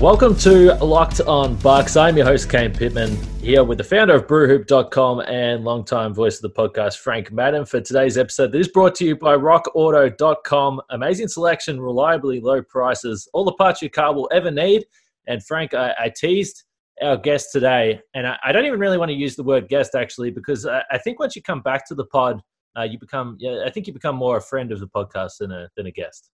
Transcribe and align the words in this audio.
Welcome 0.00 0.36
to 0.36 0.76
Locked 0.76 1.22
On 1.22 1.56
Bucks. 1.56 1.96
I'm 1.96 2.16
your 2.16 2.24
host, 2.24 2.48
Kane 2.48 2.72
Pittman, 2.72 3.16
here 3.40 3.64
with 3.64 3.78
the 3.78 3.84
founder 3.84 4.14
of 4.14 4.28
BrewHoop.com 4.28 5.22
and 5.22 5.64
longtime 5.64 6.14
voice 6.14 6.36
of 6.36 6.42
the 6.42 6.50
podcast, 6.50 6.98
Frank 6.98 7.32
Madden, 7.32 7.64
for 7.64 7.80
today's 7.80 8.16
episode 8.16 8.52
that 8.52 8.60
is 8.60 8.68
brought 8.68 8.94
to 8.94 9.04
you 9.04 9.16
by 9.16 9.34
RockAuto.com. 9.34 10.80
Amazing 10.90 11.26
selection, 11.26 11.80
reliably 11.80 12.38
low 12.38 12.62
prices, 12.62 13.28
all 13.32 13.44
the 13.44 13.54
parts 13.54 13.82
your 13.82 13.88
car 13.88 14.14
will 14.14 14.30
ever 14.32 14.52
need. 14.52 14.86
And 15.26 15.44
Frank, 15.44 15.74
I, 15.74 15.92
I 15.98 16.12
teased 16.16 16.62
our 17.02 17.16
guest 17.16 17.48
today, 17.50 18.00
and 18.14 18.24
I, 18.24 18.38
I, 18.44 18.52
don't 18.52 18.66
even 18.66 18.78
really 18.78 18.98
want 18.98 19.08
to 19.08 19.16
use 19.16 19.34
the 19.34 19.42
word 19.42 19.68
guest 19.68 19.96
actually, 19.96 20.30
because 20.30 20.64
I, 20.64 20.84
I 20.92 20.98
think 20.98 21.18
once 21.18 21.34
you 21.34 21.42
come 21.42 21.60
back 21.60 21.84
to 21.88 21.96
the 21.96 22.06
pod, 22.06 22.40
uh, 22.78 22.84
you 22.84 23.00
become, 23.00 23.36
yeah, 23.40 23.64
I 23.66 23.70
think 23.70 23.88
you 23.88 23.92
become 23.92 24.14
more 24.14 24.36
a 24.36 24.42
friend 24.42 24.70
of 24.70 24.78
the 24.78 24.86
podcast 24.86 25.38
than 25.40 25.50
a, 25.50 25.68
than 25.76 25.86
a 25.86 25.90
guest 25.90 26.30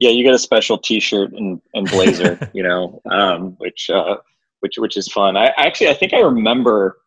yeah, 0.00 0.10
you 0.10 0.24
get 0.24 0.34
a 0.34 0.38
special 0.38 0.78
T-shirt 0.78 1.32
and, 1.32 1.60
and 1.74 1.88
blazer, 1.90 2.50
you 2.54 2.62
know, 2.62 3.00
um, 3.10 3.52
which 3.58 3.88
uh, 3.90 4.16
which 4.60 4.74
which 4.78 4.96
is 4.96 5.08
fun. 5.08 5.36
I 5.36 5.52
actually 5.56 5.88
I 5.88 5.94
think 5.94 6.14
I 6.14 6.20
remember, 6.20 6.98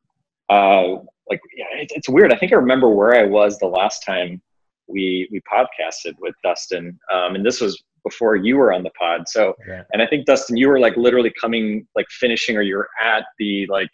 uh, 0.50 0.94
like 1.30 1.42
yeah, 1.58 1.82
it, 1.82 1.92
it's 1.96 2.08
weird. 2.08 2.32
I 2.32 2.38
think 2.38 2.54
I 2.54 2.56
remember 2.56 2.90
where 2.90 3.16
I 3.16 3.24
was 3.24 3.58
the 3.58 3.68
last 3.68 4.06
time 4.06 4.42
we 4.88 5.28
we 5.32 5.42
podcasted 5.42 6.14
with 6.20 6.36
Dustin, 6.44 6.98
um, 7.12 7.36
and 7.36 7.46
this 7.46 7.60
was 7.60 7.84
before 8.04 8.36
you 8.36 8.58
were 8.58 8.72
on 8.72 8.84
the 8.84 8.92
pod. 8.92 9.28
So, 9.28 9.56
yeah. 9.68 9.84
and 9.94 10.02
I 10.02 10.08
think 10.08 10.26
Dustin, 10.26 10.58
you 10.58 10.68
were 10.68 10.80
like 10.80 10.96
literally 10.98 11.32
coming, 11.40 11.88
like 11.96 12.06
finishing, 12.10 12.58
or 12.58 12.62
you're 12.62 12.90
at 13.02 13.24
the 13.40 13.66
like, 13.68 13.90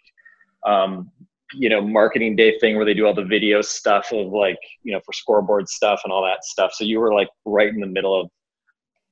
um, 0.66 1.10
you 1.54 1.68
know, 1.68 1.80
marketing 1.80 2.36
day 2.36 2.58
thing 2.58 2.76
where 2.76 2.84
they 2.84 2.94
do 2.94 3.06
all 3.06 3.14
the 3.14 3.24
video 3.24 3.60
stuff 3.62 4.12
of 4.12 4.32
like, 4.32 4.58
you 4.82 4.92
know, 4.92 5.00
for 5.06 5.12
scoreboard 5.12 5.68
stuff 5.68 6.00
and 6.04 6.12
all 6.12 6.24
that 6.24 6.44
stuff. 6.44 6.72
So 6.74 6.84
you 6.84 7.00
were 7.00 7.14
like 7.14 7.28
right 7.44 7.68
in 7.68 7.80
the 7.80 7.86
middle 7.86 8.20
of 8.20 8.28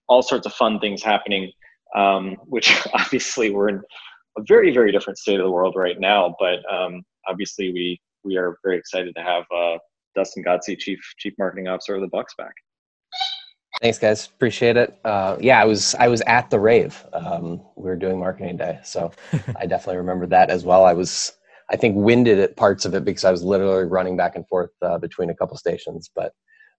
all 0.09 0.23
sorts 0.23 0.47
of 0.47 0.53
fun 0.55 0.81
things 0.81 1.03
happening, 1.03 1.51
um, 1.95 2.37
which 2.47 2.75
obviously 2.95 3.51
we're 3.51 3.69
in 3.69 3.81
a 4.37 4.43
very, 4.47 4.73
very 4.73 4.93
different 4.93 5.19
state 5.19 5.41
of 5.41 5.45
the 5.45 5.51
world 5.51 5.75
right 5.77 5.99
now. 5.99 6.35
But 6.39 6.61
um, 6.73 7.03
obviously, 7.27 7.73
we 7.73 8.01
we 8.25 8.37
are 8.37 8.59
very 8.65 8.77
excited 8.77 9.15
to 9.17 9.23
have 9.23 9.45
uh, 9.55 9.79
Dustin 10.15 10.45
Godsey, 10.45 10.79
chief 10.79 11.01
chief 11.19 11.35
marketing 11.39 11.69
officer 11.69 11.95
of 11.95 12.01
the 12.01 12.09
Bucks, 12.09 12.35
back. 12.37 12.53
Thanks, 13.81 13.99
guys. 13.99 14.27
Appreciate 14.27 14.77
it. 14.77 14.99
Uh, 15.05 15.37
yeah, 15.41 15.61
I 15.61 15.65
was 15.65 15.95
I 15.97 16.09
was 16.09 16.21
at 16.23 16.51
the 16.51 16.59
rave. 16.59 17.05
Um, 17.13 17.63
we 17.77 17.85
were 17.85 17.97
doing 17.97 18.19
marketing 18.19 18.57
day, 18.57 18.81
so 18.83 19.13
I 19.57 19.67
definitely 19.67 19.99
remember 19.99 20.27
that 20.27 20.51
as 20.51 20.65
well. 20.65 20.85
I 20.85 20.95
was 20.95 21.33
I 21.71 21.77
think 21.77 21.97
winded 21.97 22.39
at 22.39 22.57
parts 22.57 22.85
of 22.85 22.95
it 22.95 23.05
because 23.05 23.25
I 23.25 23.31
was 23.31 23.43
literally 23.45 23.85
running 23.85 24.17
back 24.17 24.37
and 24.37 24.47
forth 24.49 24.71
uh, 24.83 24.99
between 24.99 25.31
a 25.31 25.35
couple 25.35 25.57
stations, 25.57 26.11
but 26.15 26.33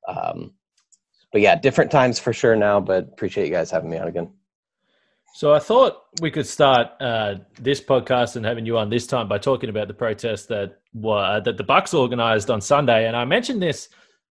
um, 0.08 0.53
but 1.31 1.41
yeah, 1.41 1.55
different 1.55 1.91
times 1.91 2.19
for 2.19 2.33
sure 2.33 2.55
now. 2.55 2.80
But 2.80 3.05
appreciate 3.05 3.45
you 3.45 3.52
guys 3.52 3.71
having 3.71 3.89
me 3.89 3.98
on 3.98 4.08
again. 4.08 4.31
So 5.36 5.54
I 5.54 5.59
thought 5.59 6.05
we 6.21 6.31
could 6.31 6.48
start 6.48 6.87
uh, 6.99 7.36
this 7.59 7.80
podcast 7.80 8.36
and 8.36 8.45
having 8.45 8.65
you 8.65 8.77
on 8.77 8.89
this 8.89 9.05
time 9.08 9.27
by 9.27 9.37
talking 9.37 9.70
about 9.70 9.87
the 9.87 9.93
protest 9.93 10.48
that 10.49 10.80
were, 10.93 11.42
that 11.45 11.55
the 11.55 11.64
Bucks 11.64 11.93
organized 11.93 12.49
on 12.49 12.61
Sunday. 12.61 13.08
And 13.08 13.15
I 13.15 13.26
mentioned 13.26 13.61
this 13.61 13.89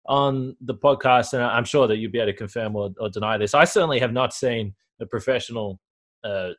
on 0.08 0.56
the 0.62 0.74
podcast, 0.74 1.34
and 1.34 1.44
I'm 1.44 1.66
sure 1.66 1.88
that 1.88 1.98
you'll 1.98 2.12
be 2.12 2.20
able 2.20 2.32
to 2.32 2.38
confirm 2.38 2.76
or, 2.76 2.90
or 3.00 3.10
deny 3.10 3.38
this. 3.38 3.54
I 3.54 3.64
certainly 3.66 4.00
have 4.00 4.12
not 4.12 4.34
seen 4.34 4.74
a 5.00 5.06
professional 5.06 5.80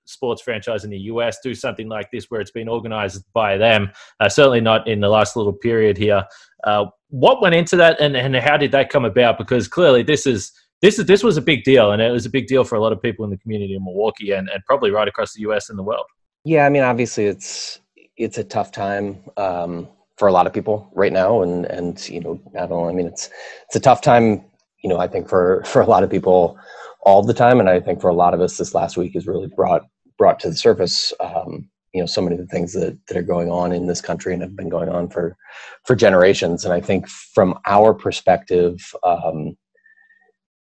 sports 0.04 0.42
franchise 0.42 0.84
in 0.84 0.90
the 0.90 0.98
US 1.12 1.38
do 1.42 1.54
something 1.54 1.88
like 1.88 2.10
this 2.10 2.26
where 2.28 2.40
it's 2.40 2.50
been 2.50 2.68
organized 2.68 3.24
by 3.32 3.56
them. 3.56 3.90
Uh, 4.20 4.28
certainly 4.28 4.60
not 4.60 4.86
in 4.86 5.00
the 5.00 5.08
last 5.08 5.36
little 5.36 5.52
period 5.52 5.96
here. 5.96 6.24
Uh, 6.64 6.86
what 7.10 7.40
went 7.40 7.54
into 7.54 7.76
that 7.76 8.00
and, 8.00 8.16
and 8.16 8.36
how 8.36 8.56
did 8.56 8.72
that 8.72 8.90
come 8.90 9.04
about? 9.04 9.38
Because 9.38 9.68
clearly 9.68 10.02
this 10.02 10.26
is 10.26 10.52
this 10.80 10.98
is 10.98 11.06
this 11.06 11.22
was 11.22 11.36
a 11.36 11.42
big 11.42 11.64
deal 11.64 11.92
and 11.92 12.00
it 12.00 12.10
was 12.10 12.26
a 12.26 12.30
big 12.30 12.46
deal 12.46 12.64
for 12.64 12.76
a 12.76 12.80
lot 12.80 12.92
of 12.92 13.02
people 13.02 13.24
in 13.24 13.30
the 13.30 13.38
community 13.38 13.74
in 13.74 13.84
Milwaukee 13.84 14.32
and, 14.32 14.48
and 14.48 14.62
probably 14.64 14.90
right 14.90 15.08
across 15.08 15.34
the 15.34 15.42
US 15.42 15.70
and 15.70 15.78
the 15.78 15.82
world. 15.82 16.06
Yeah, 16.44 16.66
I 16.66 16.68
mean 16.68 16.82
obviously 16.82 17.26
it's 17.26 17.80
it's 18.16 18.38
a 18.38 18.44
tough 18.44 18.72
time 18.72 19.18
um, 19.36 19.88
for 20.16 20.28
a 20.28 20.32
lot 20.32 20.46
of 20.46 20.52
people 20.52 20.90
right 20.94 21.12
now 21.12 21.42
and 21.42 21.66
and 21.66 22.08
you 22.08 22.20
know 22.20 22.40
not 22.52 22.70
only 22.70 22.92
I 22.92 22.96
mean 22.96 23.06
it's 23.06 23.30
it's 23.66 23.76
a 23.76 23.80
tough 23.80 24.00
time 24.00 24.44
you 24.82 24.88
know 24.88 24.98
I 24.98 25.08
think 25.08 25.28
for 25.28 25.62
for 25.64 25.82
a 25.82 25.86
lot 25.86 26.02
of 26.02 26.10
people 26.10 26.58
all 27.00 27.22
the 27.22 27.34
time. 27.34 27.60
And 27.60 27.68
I 27.68 27.80
think 27.80 28.00
for 28.00 28.08
a 28.08 28.14
lot 28.14 28.34
of 28.34 28.40
us 28.40 28.56
this 28.56 28.74
last 28.74 28.96
week 28.96 29.14
has 29.14 29.26
really 29.26 29.48
brought 29.48 29.86
brought 30.18 30.40
to 30.40 30.50
the 30.50 30.56
surface 30.56 31.12
um, 31.20 31.68
you 31.94 32.02
know 32.02 32.06
so 32.06 32.20
many 32.20 32.34
of 32.34 32.40
the 32.40 32.46
things 32.46 32.72
that, 32.74 32.98
that 33.06 33.16
are 33.16 33.22
going 33.22 33.50
on 33.50 33.72
in 33.72 33.86
this 33.86 34.00
country 34.00 34.32
and 34.32 34.42
have 34.42 34.56
been 34.56 34.68
going 34.68 34.88
on 34.88 35.08
for 35.08 35.36
for 35.84 35.96
generations. 35.96 36.64
And 36.64 36.74
i 36.74 36.80
think 36.80 37.08
from 37.08 37.58
our 37.66 37.94
perspective 37.94 38.94
um, 39.04 39.56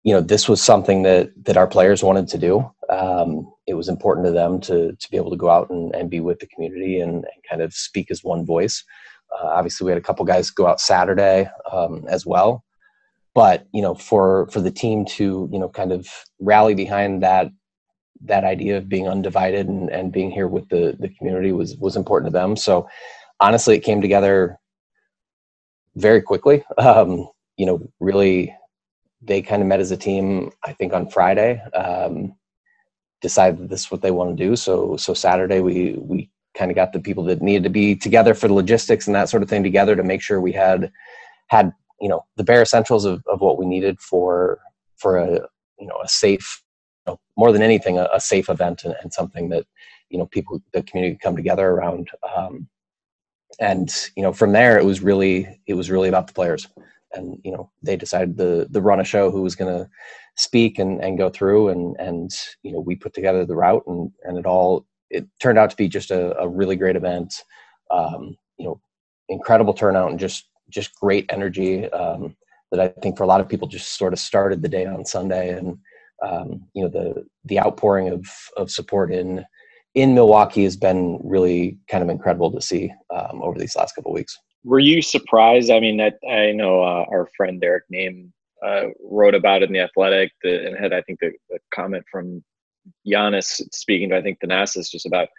you 0.03 0.13
know 0.13 0.21
this 0.21 0.47
was 0.47 0.61
something 0.61 1.03
that 1.03 1.31
that 1.45 1.57
our 1.57 1.67
players 1.67 2.03
wanted 2.03 2.27
to 2.29 2.37
do. 2.37 2.71
Um, 2.89 3.51
it 3.65 3.73
was 3.73 3.89
important 3.89 4.27
to 4.27 4.31
them 4.31 4.61
to 4.61 4.93
to 4.93 5.11
be 5.11 5.17
able 5.17 5.31
to 5.31 5.37
go 5.37 5.49
out 5.49 5.69
and, 5.69 5.95
and 5.95 6.09
be 6.09 6.19
with 6.19 6.39
the 6.39 6.47
community 6.47 6.99
and, 6.99 7.15
and 7.15 7.43
kind 7.49 7.61
of 7.61 7.73
speak 7.73 8.11
as 8.11 8.23
one 8.23 8.45
voice. 8.45 8.83
Uh, 9.33 9.47
obviously 9.47 9.85
we 9.85 9.91
had 9.91 9.97
a 9.97 10.01
couple 10.01 10.23
guys 10.23 10.51
go 10.51 10.67
out 10.67 10.79
saturday 10.79 11.49
um, 11.71 12.05
as 12.07 12.25
well 12.25 12.64
but 13.35 13.67
you 13.71 13.81
know 13.81 13.93
for 13.93 14.47
for 14.47 14.61
the 14.61 14.71
team 14.71 15.05
to 15.05 15.47
you 15.51 15.59
know 15.59 15.69
kind 15.69 15.91
of 15.91 16.07
rally 16.39 16.73
behind 16.73 17.21
that 17.21 17.51
that 18.21 18.43
idea 18.43 18.77
of 18.77 18.89
being 18.89 19.07
undivided 19.07 19.67
and, 19.67 19.89
and 19.89 20.11
being 20.11 20.31
here 20.31 20.47
with 20.47 20.67
the, 20.69 20.95
the 20.99 21.09
community 21.09 21.51
was, 21.51 21.75
was 21.77 21.95
important 21.95 22.31
to 22.31 22.37
them. 22.37 22.55
So 22.55 22.87
honestly, 23.39 23.75
it 23.75 23.81
came 23.81 24.01
together 24.01 24.57
very 25.95 26.21
quickly. 26.21 26.63
Um, 26.77 27.29
you 27.57 27.65
know, 27.65 27.89
really, 28.01 28.53
they 29.21 29.41
kind 29.41 29.61
of 29.61 29.67
met 29.69 29.79
as 29.79 29.91
a 29.91 29.97
team, 29.97 30.51
I 30.65 30.73
think 30.73 30.91
on 30.91 31.09
Friday, 31.09 31.61
um, 31.73 32.35
decided 33.21 33.59
that 33.59 33.69
this 33.69 33.85
is 33.85 33.91
what 33.91 34.01
they 34.01 34.11
want 34.11 34.37
to 34.37 34.43
do. 34.43 34.57
So, 34.57 34.97
so 34.97 35.13
Saturday 35.13 35.61
we, 35.61 35.93
we 35.93 36.29
kind 36.53 36.69
of 36.69 36.75
got 36.75 36.91
the 36.91 36.99
people 36.99 37.23
that 37.25 37.41
needed 37.41 37.63
to 37.63 37.69
be 37.69 37.95
together 37.95 38.33
for 38.33 38.49
the 38.49 38.53
logistics 38.53 39.07
and 39.07 39.15
that 39.15 39.29
sort 39.29 39.41
of 39.41 39.47
thing 39.47 39.63
together 39.63 39.95
to 39.95 40.03
make 40.03 40.21
sure 40.21 40.41
we 40.41 40.51
had, 40.51 40.91
had, 41.47 41.71
you 41.99 42.09
know, 42.09 42.25
the 42.35 42.43
bare 42.43 42.61
essentials 42.61 43.05
of, 43.05 43.23
of 43.27 43.41
what 43.41 43.57
we 43.57 43.65
needed 43.65 43.99
for, 43.99 44.59
for 44.97 45.17
a, 45.17 45.31
you 45.79 45.87
know, 45.87 45.97
a 46.03 46.07
safe 46.07 46.61
you 47.05 47.13
know, 47.13 47.19
more 47.37 47.51
than 47.51 47.61
anything, 47.61 47.97
a, 47.97 48.07
a 48.13 48.19
safe 48.19 48.49
event 48.49 48.83
and, 48.83 48.95
and, 49.01 49.13
something 49.13 49.49
that 49.49 49.65
you 50.09 50.17
know 50.17 50.25
people, 50.25 50.61
the 50.73 50.81
community, 50.83 51.17
come 51.21 51.35
together 51.35 51.69
around. 51.69 52.09
Um, 52.35 52.67
and 53.59 53.89
you 54.15 54.23
know, 54.23 54.33
from 54.33 54.51
there, 54.51 54.77
it 54.77 54.85
was 54.85 55.01
really 55.01 55.59
it 55.67 55.75
was 55.75 55.91
really 55.91 56.09
about 56.09 56.27
the 56.27 56.33
players. 56.33 56.67
And 57.13 57.39
you 57.43 57.51
know, 57.51 57.71
they 57.81 57.95
decided 57.95 58.37
the 58.37 58.67
the 58.69 58.81
run 58.81 58.99
a 58.99 59.03
show 59.03 59.31
who 59.31 59.41
was 59.41 59.55
going 59.55 59.73
to 59.73 59.89
speak 60.35 60.79
and, 60.79 61.01
and 61.01 61.17
go 61.17 61.29
through, 61.29 61.69
and 61.69 61.95
and 61.99 62.31
you 62.63 62.71
know, 62.71 62.79
we 62.79 62.95
put 62.95 63.13
together 63.13 63.45
the 63.45 63.55
route, 63.55 63.83
and 63.87 64.11
and 64.23 64.37
it 64.37 64.45
all 64.45 64.85
it 65.09 65.25
turned 65.39 65.57
out 65.57 65.69
to 65.69 65.75
be 65.75 65.87
just 65.87 66.11
a, 66.11 66.37
a 66.39 66.47
really 66.47 66.75
great 66.75 66.95
event. 66.95 67.33
Um, 67.91 68.35
you 68.57 68.65
know, 68.65 68.81
incredible 69.29 69.73
turnout 69.73 70.09
and 70.09 70.19
just 70.19 70.47
just 70.69 70.95
great 70.95 71.25
energy 71.29 71.89
um, 71.91 72.35
that 72.71 72.79
I 72.79 72.87
think 73.01 73.17
for 73.17 73.23
a 73.23 73.27
lot 73.27 73.41
of 73.41 73.49
people 73.49 73.67
just 73.67 73.97
sort 73.97 74.13
of 74.13 74.19
started 74.19 74.61
the 74.61 74.69
day 74.69 74.85
on 74.85 75.05
Sunday 75.05 75.57
and 75.57 75.77
um, 76.25 76.63
you 76.73 76.83
know 76.83 76.89
the 76.89 77.25
the 77.43 77.59
outpouring 77.59 78.09
of 78.09 78.25
of 78.57 78.71
support 78.71 79.11
in 79.11 79.43
in 79.95 80.13
Milwaukee 80.13 80.63
has 80.63 80.75
been 80.75 81.19
really 81.23 81.77
kind 81.89 82.03
of 82.03 82.09
incredible 82.09 82.51
to 82.51 82.61
see 82.61 82.91
um, 83.13 83.41
over 83.41 83.57
these 83.57 83.75
last 83.75 83.95
couple 83.95 84.11
weeks. 84.13 84.37
Were 84.63 84.79
you 84.79 85.01
surprised? 85.01 85.71
I 85.71 85.79
mean, 85.79 86.01
I, 86.01 86.11
I 86.29 86.51
know 86.51 86.81
uh, 86.81 87.05
our 87.09 87.29
friend 87.37 87.63
Eric 87.63 87.83
Nehm 87.93 88.31
uh, 88.65 88.87
wrote 89.03 89.35
about 89.35 89.61
it 89.61 89.69
in 89.69 89.73
the 89.73 89.79
Athletic, 89.79 90.31
the, 90.43 90.67
and 90.67 90.77
had 90.77 90.91
I 90.91 91.01
think 91.03 91.19
the, 91.19 91.31
the, 91.49 91.59
comment 91.73 92.03
from 92.11 92.43
Giannis 93.07 93.61
speaking 93.71 94.09
to 94.09 94.17
I 94.17 94.21
think 94.21 94.39
the 94.41 94.47
Thanasis 94.47 94.89
just 94.89 95.05
about 95.05 95.29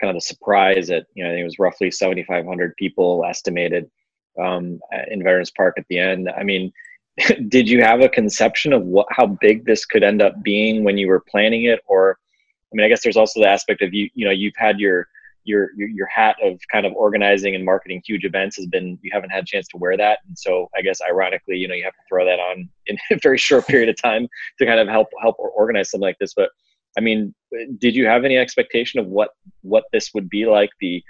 kind 0.00 0.10
of 0.10 0.16
the 0.16 0.26
surprise 0.26 0.88
that 0.88 1.06
you 1.14 1.22
know 1.22 1.30
I 1.30 1.34
think 1.34 1.42
it 1.42 1.44
was 1.44 1.58
roughly 1.58 1.90
7,500 1.90 2.74
people 2.76 3.24
estimated 3.24 3.88
um, 4.38 4.80
in 5.10 5.22
Veterans 5.22 5.50
Park 5.50 5.74
at 5.78 5.84
the 5.88 5.98
end. 5.98 6.28
I 6.36 6.42
mean, 6.42 6.72
did 7.48 7.68
you 7.68 7.82
have 7.82 8.00
a 8.00 8.08
conception 8.08 8.72
of 8.72 8.82
what 8.82 9.06
how 9.10 9.26
big 9.26 9.64
this 9.64 9.84
could 9.84 10.02
end 10.02 10.22
up 10.22 10.42
being 10.42 10.84
when 10.84 10.96
you 10.96 11.08
were 11.08 11.20
planning 11.28 11.64
it 11.64 11.80
or 11.86 12.16
i 12.72 12.76
mean 12.76 12.86
i 12.86 12.88
guess 12.88 13.02
there's 13.02 13.16
also 13.16 13.40
the 13.40 13.48
aspect 13.48 13.82
of 13.82 13.92
you 13.92 14.08
you 14.14 14.24
know 14.24 14.30
you've 14.30 14.54
had 14.56 14.78
your 14.78 15.08
your, 15.44 15.70
your 15.74 16.06
hat 16.06 16.36
of 16.42 16.60
kind 16.70 16.86
of 16.86 16.92
organizing 16.94 17.54
and 17.54 17.64
marketing 17.64 18.02
huge 18.04 18.24
events 18.24 18.56
has 18.56 18.66
been 18.66 18.98
you 19.02 19.10
haven't 19.12 19.30
had 19.30 19.42
a 19.42 19.46
chance 19.46 19.66
to 19.68 19.76
wear 19.76 19.96
that, 19.96 20.20
and 20.26 20.38
so 20.38 20.68
I 20.76 20.82
guess 20.82 21.00
ironically, 21.00 21.56
you 21.56 21.68
know, 21.68 21.74
you 21.74 21.84
have 21.84 21.94
to 21.94 22.02
throw 22.08 22.24
that 22.24 22.38
on 22.38 22.68
in 22.86 22.98
a 23.10 23.16
very 23.22 23.38
short 23.38 23.66
period 23.66 23.88
of 23.88 24.00
time 24.00 24.28
to 24.58 24.66
kind 24.66 24.80
of 24.80 24.88
help 24.88 25.08
help 25.20 25.36
organize 25.38 25.90
something 25.90 26.06
like 26.06 26.18
this. 26.18 26.34
But 26.34 26.50
I 26.98 27.00
mean, 27.00 27.34
did 27.78 27.94
you 27.94 28.06
have 28.06 28.24
any 28.24 28.36
expectation 28.36 29.00
of 29.00 29.06
what 29.06 29.30
what 29.62 29.84
this 29.92 30.12
would 30.14 30.28
be 30.28 30.46
like? 30.46 30.70
The 30.80 31.02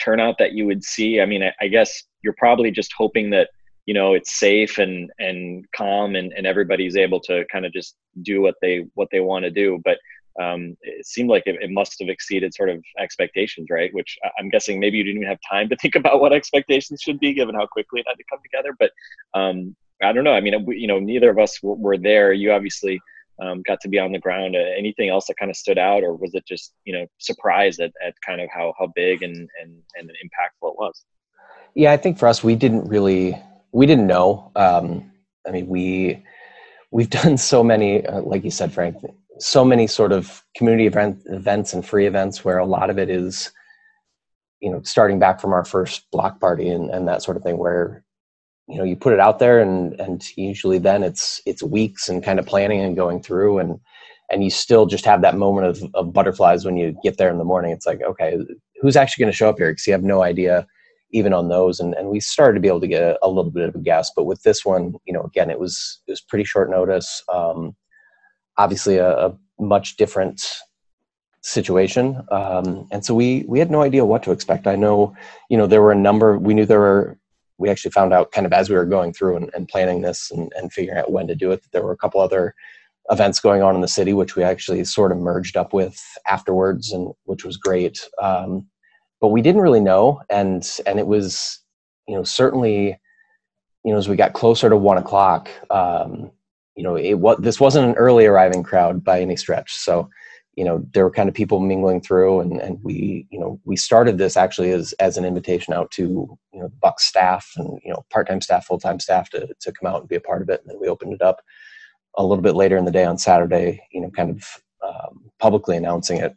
turnout 0.00 0.38
that 0.38 0.52
you 0.52 0.66
would 0.66 0.82
see? 0.82 1.20
I 1.20 1.26
mean, 1.26 1.42
I, 1.42 1.52
I 1.60 1.68
guess 1.68 2.04
you're 2.22 2.34
probably 2.38 2.70
just 2.70 2.92
hoping 2.96 3.30
that 3.30 3.48
you 3.86 3.94
know 3.94 4.14
it's 4.14 4.38
safe 4.38 4.78
and 4.78 5.10
and 5.18 5.66
calm 5.76 6.14
and, 6.14 6.32
and 6.32 6.46
everybody's 6.46 6.96
able 6.96 7.20
to 7.20 7.44
kind 7.50 7.66
of 7.66 7.72
just 7.72 7.96
do 8.22 8.40
what 8.40 8.54
they 8.62 8.86
what 8.94 9.08
they 9.10 9.20
want 9.20 9.44
to 9.44 9.50
do. 9.50 9.80
But 9.84 9.98
um, 10.40 10.76
it 10.80 11.04
seemed 11.06 11.28
like 11.28 11.42
it, 11.44 11.56
it, 11.60 11.70
must 11.70 11.96
have 12.00 12.08
exceeded 12.08 12.54
sort 12.54 12.70
of 12.70 12.82
expectations 12.98 13.66
right? 13.70 13.92
Which 13.92 14.16
i'm 14.38 14.48
guessing 14.48 14.80
maybe 14.80 14.96
you 14.96 15.04
didn't 15.04 15.18
even 15.18 15.28
have 15.28 15.38
time 15.48 15.68
to 15.68 15.76
think 15.82 15.94
about 15.94 16.20
what 16.20 16.32
expectations 16.32 17.02
should 17.02 17.20
be 17.20 17.34
given 17.34 17.54
how 17.54 17.66
quickly 17.66 18.00
it 18.00 18.06
had 18.08 18.16
to 18.16 18.24
come 18.30 18.40
together. 18.42 18.74
But 18.78 18.92
um, 19.38 19.76
i 20.02 20.12
don't 20.12 20.24
know. 20.24 20.34
I 20.34 20.40
mean 20.40 20.66
you 20.68 20.86
know 20.86 20.98
neither 20.98 21.30
of 21.30 21.38
us 21.38 21.62
were, 21.62 21.74
were 21.74 21.98
there. 21.98 22.32
You 22.32 22.52
obviously 22.52 23.00
um, 23.40 23.62
got 23.66 23.80
to 23.80 23.88
be 23.88 23.98
on 23.98 24.12
the 24.12 24.18
ground. 24.18 24.56
Uh, 24.56 24.60
anything 24.76 25.08
else 25.08 25.26
that 25.26 25.36
kind 25.38 25.50
of 25.50 25.56
stood 25.56 25.78
out, 25.78 26.02
or 26.02 26.14
was 26.14 26.34
it 26.34 26.46
just 26.46 26.74
you 26.84 26.92
know 26.92 27.06
surprised 27.18 27.80
at, 27.80 27.92
at 28.04 28.14
kind 28.24 28.40
of 28.40 28.48
how 28.50 28.74
how 28.78 28.88
big 28.94 29.22
and 29.22 29.48
and 29.60 29.82
and 29.96 30.10
impactful 30.10 30.70
it 30.70 30.76
was? 30.78 31.04
Yeah, 31.74 31.92
I 31.92 31.96
think 31.96 32.18
for 32.18 32.28
us, 32.28 32.44
we 32.44 32.54
didn't 32.54 32.88
really 32.88 33.40
we 33.72 33.86
didn't 33.86 34.06
know. 34.06 34.52
Um, 34.56 35.10
I 35.46 35.50
mean, 35.50 35.66
we 35.68 36.22
we've 36.90 37.10
done 37.22 37.36
so 37.36 37.62
many, 37.62 38.06
uh, 38.06 38.22
like 38.22 38.44
you 38.44 38.50
said, 38.50 38.72
Frank, 38.72 38.96
so 39.38 39.64
many 39.64 39.86
sort 39.86 40.12
of 40.12 40.42
community 40.56 40.86
event 40.86 41.22
events 41.26 41.72
and 41.72 41.84
free 41.84 42.06
events 42.06 42.44
where 42.44 42.58
a 42.58 42.66
lot 42.66 42.90
of 42.90 42.98
it 42.98 43.10
is 43.10 43.50
you 44.62 44.70
know 44.70 44.80
starting 44.82 45.18
back 45.18 45.40
from 45.40 45.52
our 45.52 45.64
first 45.64 46.10
block 46.10 46.40
party 46.40 46.68
and, 46.68 46.88
and 46.90 47.06
that 47.06 47.22
sort 47.22 47.36
of 47.36 47.42
thing 47.42 47.58
where 47.58 48.04
you 48.68 48.78
know 48.78 48.84
you 48.84 48.96
put 48.96 49.12
it 49.12 49.20
out 49.20 49.38
there 49.38 49.60
and 49.60 50.00
and 50.00 50.22
usually 50.36 50.78
then 50.78 51.02
it's 51.02 51.42
it's 51.44 51.62
weeks 51.62 52.08
and 52.08 52.24
kind 52.24 52.38
of 52.38 52.46
planning 52.46 52.80
and 52.80 52.96
going 52.96 53.20
through 53.20 53.58
and 53.58 53.78
and 54.30 54.42
you 54.42 54.50
still 54.50 54.86
just 54.86 55.04
have 55.04 55.20
that 55.20 55.36
moment 55.36 55.66
of, 55.66 55.94
of 55.94 56.12
butterflies 56.12 56.64
when 56.64 56.76
you 56.76 56.96
get 57.02 57.18
there 57.18 57.28
in 57.28 57.38
the 57.38 57.44
morning 57.44 57.72
it's 57.72 57.86
like 57.86 58.00
okay 58.02 58.38
who's 58.80 58.96
actually 58.96 59.22
going 59.22 59.32
to 59.32 59.36
show 59.36 59.50
up 59.50 59.58
here 59.58 59.72
because 59.72 59.86
you 59.86 59.92
have 59.92 60.04
no 60.04 60.22
idea 60.22 60.66
even 61.12 61.32
on 61.32 61.48
those 61.48 61.78
and, 61.78 61.94
and 61.94 62.08
we 62.08 62.20
started 62.20 62.54
to 62.54 62.60
be 62.60 62.68
able 62.68 62.80
to 62.80 62.88
get 62.88 63.02
a, 63.02 63.18
a, 63.22 63.28
little 63.28 63.50
bit 63.50 63.68
of 63.68 63.74
a 63.74 63.78
guess 63.78 64.10
but 64.16 64.24
with 64.24 64.42
this 64.42 64.64
one 64.64 64.94
you 65.04 65.12
know 65.12 65.22
again 65.22 65.50
it 65.50 65.58
was 65.58 66.00
it 66.06 66.12
was 66.12 66.20
pretty 66.20 66.44
short 66.44 66.70
notice. 66.70 67.22
Um, 67.32 67.76
obviously 68.58 68.96
a, 68.96 69.26
a, 69.26 69.38
much 69.60 69.96
different 69.96 70.42
situation. 71.42 72.20
Um, 72.32 72.88
and 72.90 73.04
so 73.04 73.14
we 73.14 73.44
we 73.46 73.60
had 73.60 73.70
no 73.70 73.82
idea 73.82 74.04
what 74.04 74.22
to 74.24 74.32
expect. 74.32 74.66
I 74.66 74.74
know 74.74 75.14
you 75.50 75.56
know 75.56 75.68
there 75.68 75.82
were 75.82 75.92
a 75.92 75.96
number 75.96 76.36
we 76.36 76.54
knew 76.54 76.66
there 76.66 76.80
were 76.80 77.18
we 77.58 77.68
actually 77.68 77.92
found 77.92 78.12
out 78.12 78.32
kind 78.32 78.46
of 78.46 78.52
as 78.52 78.68
we 78.68 78.74
were 78.74 78.86
going 78.86 79.12
through 79.12 79.36
and, 79.36 79.50
and 79.54 79.68
planning 79.68 80.00
this 80.00 80.32
and, 80.32 80.52
and, 80.56 80.72
figuring 80.72 80.98
out 80.98 81.12
when 81.12 81.28
to 81.28 81.36
do 81.36 81.52
it 81.52 81.62
that 81.62 81.70
there 81.70 81.84
were 81.84 81.92
a 81.92 81.96
couple 81.96 82.20
other 82.20 82.54
events 83.10 83.38
going 83.38 83.62
on 83.62 83.76
in 83.76 83.82
the 83.82 83.88
city 83.88 84.12
which 84.12 84.34
we 84.34 84.42
actually 84.42 84.82
sort 84.84 85.12
of 85.12 85.18
merged 85.18 85.56
up 85.56 85.72
with 85.72 86.00
afterwards 86.26 86.90
and 86.90 87.12
which 87.24 87.44
was 87.44 87.56
great. 87.56 88.08
Um, 88.20 88.66
but 89.22 89.28
we 89.28 89.40
didn't 89.40 89.62
really 89.62 89.80
know 89.80 90.20
and 90.28 90.78
and 90.84 90.98
it 90.98 91.06
was 91.06 91.60
you 92.06 92.14
know 92.14 92.24
certainly 92.24 92.98
you 93.84 93.92
know 93.92 93.96
as 93.96 94.08
we 94.08 94.16
got 94.16 94.34
closer 94.34 94.68
to 94.68 94.76
one 94.76 94.98
o'clock 94.98 95.48
um, 95.70 96.30
you 96.76 96.82
know 96.82 96.96
it 96.96 97.14
what 97.14 97.42
this 97.42 97.60
wasn't 97.60 97.86
an 97.86 97.94
early 97.94 98.26
arriving 98.26 98.62
crowd 98.62 99.02
by 99.04 99.20
any 99.20 99.36
stretch. 99.36 99.72
So 99.72 100.10
you 100.54 100.64
know 100.64 100.84
there 100.92 101.04
were 101.04 101.10
kind 101.10 101.28
of 101.28 101.34
people 101.34 101.60
mingling 101.60 102.00
through 102.00 102.40
and, 102.40 102.60
and 102.60 102.78
we 102.82 103.26
you 103.30 103.38
know 103.38 103.60
we 103.64 103.76
started 103.76 104.18
this 104.18 104.36
actually 104.36 104.70
as 104.70 104.92
as 104.94 105.16
an 105.16 105.24
invitation 105.24 105.72
out 105.72 105.90
to 105.92 106.02
you 106.52 106.60
know 106.60 106.68
the 106.68 106.76
bucks 106.80 107.04
staff 107.04 107.52
and 107.56 107.80
you 107.84 107.90
know 107.90 108.04
part-time 108.10 108.40
staff 108.40 108.66
full-time 108.66 109.00
staff 109.00 109.30
to, 109.30 109.48
to 109.60 109.72
come 109.72 109.90
out 109.90 110.00
and 110.00 110.08
be 110.08 110.16
a 110.16 110.20
part 110.20 110.42
of 110.42 110.48
it. 110.50 110.60
And 110.60 110.70
then 110.70 110.80
we 110.80 110.88
opened 110.88 111.14
it 111.14 111.22
up 111.22 111.42
a 112.16 112.24
little 112.24 112.42
bit 112.42 112.54
later 112.54 112.76
in 112.76 112.84
the 112.84 112.90
day 112.90 113.04
on 113.04 113.16
saturday 113.16 113.82
you 113.92 114.00
know 114.00 114.10
kind 114.10 114.30
of 114.30 114.62
um, 114.86 115.30
publicly 115.38 115.76
announcing 115.76 116.18
it. 116.18 116.36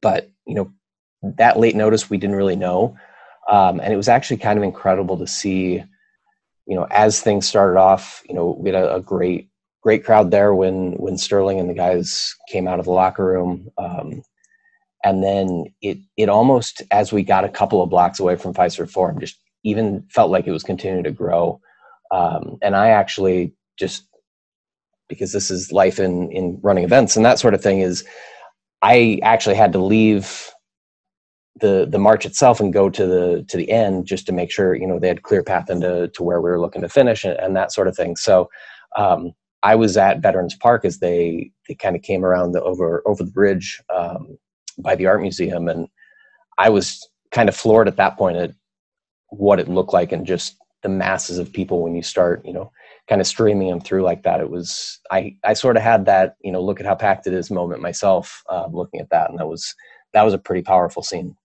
But 0.00 0.30
you 0.46 0.54
know 0.54 0.72
that 1.22 1.58
late 1.58 1.76
notice 1.76 2.10
we 2.10 2.18
didn't 2.18 2.36
really 2.36 2.56
know 2.56 2.96
um, 3.48 3.80
and 3.80 3.92
it 3.92 3.96
was 3.96 4.08
actually 4.08 4.36
kind 4.36 4.58
of 4.58 4.62
incredible 4.62 5.18
to 5.18 5.26
see 5.26 5.82
you 6.66 6.76
know 6.76 6.86
as 6.90 7.20
things 7.20 7.46
started 7.46 7.78
off 7.78 8.22
you 8.28 8.34
know 8.34 8.56
we 8.58 8.70
had 8.70 8.82
a, 8.82 8.96
a 8.96 9.00
great 9.00 9.50
great 9.82 10.04
crowd 10.04 10.30
there 10.30 10.54
when 10.54 10.92
when 10.92 11.16
Sterling 11.16 11.58
and 11.58 11.68
the 11.68 11.74
guys 11.74 12.34
came 12.48 12.68
out 12.68 12.78
of 12.78 12.84
the 12.84 12.92
locker 12.92 13.24
room. 13.24 13.70
Um, 13.78 14.22
and 15.02 15.24
then 15.24 15.64
it 15.80 15.98
it 16.16 16.28
almost 16.28 16.82
as 16.90 17.12
we 17.12 17.22
got 17.22 17.44
a 17.44 17.48
couple 17.48 17.82
of 17.82 17.90
blocks 17.90 18.20
away 18.20 18.36
from 18.36 18.54
Fiserv 18.54 18.90
Forum, 18.90 19.20
just 19.20 19.38
even 19.64 20.06
felt 20.10 20.30
like 20.30 20.46
it 20.46 20.52
was 20.52 20.62
continuing 20.62 21.04
to 21.04 21.10
grow. 21.10 21.60
Um, 22.10 22.58
and 22.62 22.76
I 22.76 22.88
actually 22.90 23.54
just 23.78 24.06
because 25.08 25.32
this 25.32 25.50
is 25.50 25.72
life 25.72 25.98
in 25.98 26.30
in 26.30 26.58
running 26.62 26.84
events 26.84 27.16
and 27.16 27.24
that 27.24 27.38
sort 27.38 27.54
of 27.54 27.62
thing 27.62 27.80
is 27.80 28.04
I 28.82 29.20
actually 29.22 29.56
had 29.56 29.72
to 29.72 29.78
leave 29.78 30.50
the 31.56 31.86
the 31.88 31.98
march 31.98 32.24
itself 32.24 32.60
and 32.60 32.72
go 32.72 32.88
to 32.88 33.06
the 33.06 33.44
to 33.48 33.56
the 33.56 33.70
end 33.70 34.06
just 34.06 34.26
to 34.26 34.32
make 34.32 34.50
sure 34.50 34.74
you 34.74 34.86
know 34.86 34.98
they 34.98 35.08
had 35.08 35.22
clear 35.22 35.42
path 35.42 35.68
into 35.68 36.08
to 36.14 36.22
where 36.22 36.40
we 36.40 36.50
were 36.50 36.60
looking 36.60 36.82
to 36.82 36.88
finish 36.88 37.24
and, 37.24 37.38
and 37.38 37.56
that 37.56 37.72
sort 37.72 37.88
of 37.88 37.96
thing. 37.96 38.16
So 38.16 38.48
um, 38.96 39.32
I 39.62 39.74
was 39.74 39.96
at 39.96 40.20
Veterans 40.20 40.54
Park 40.54 40.84
as 40.84 40.98
they 40.98 41.50
they 41.68 41.74
kind 41.74 41.96
of 41.96 42.02
came 42.02 42.24
around 42.24 42.52
the 42.52 42.62
over 42.62 43.02
over 43.06 43.24
the 43.24 43.30
bridge 43.30 43.82
um, 43.94 44.38
by 44.78 44.94
the 44.94 45.06
art 45.06 45.20
museum, 45.20 45.68
and 45.68 45.88
I 46.58 46.70
was 46.70 47.08
kind 47.30 47.48
of 47.48 47.56
floored 47.56 47.88
at 47.88 47.96
that 47.96 48.16
point 48.16 48.36
at 48.36 48.52
what 49.28 49.60
it 49.60 49.68
looked 49.68 49.92
like 49.92 50.12
and 50.12 50.26
just 50.26 50.56
the 50.82 50.88
masses 50.88 51.38
of 51.38 51.52
people 51.52 51.82
when 51.82 51.94
you 51.94 52.02
start 52.02 52.44
you 52.44 52.52
know 52.52 52.72
kind 53.08 53.20
of 53.20 53.26
streaming 53.26 53.68
them 53.68 53.80
through 53.80 54.02
like 54.02 54.22
that. 54.22 54.40
It 54.40 54.50
was 54.50 54.98
I 55.10 55.36
I 55.44 55.54
sort 55.54 55.76
of 55.76 55.82
had 55.82 56.06
that 56.06 56.36
you 56.42 56.52
know 56.52 56.62
look 56.62 56.80
at 56.80 56.86
how 56.86 56.94
packed 56.94 57.26
it 57.26 57.34
is 57.34 57.50
moment 57.50 57.82
myself 57.82 58.42
uh, 58.48 58.68
looking 58.70 59.00
at 59.00 59.10
that, 59.10 59.30
and 59.30 59.38
that 59.38 59.48
was 59.48 59.74
that 60.14 60.22
was 60.22 60.34
a 60.34 60.38
pretty 60.38 60.62
powerful 60.62 61.02
scene. 61.02 61.36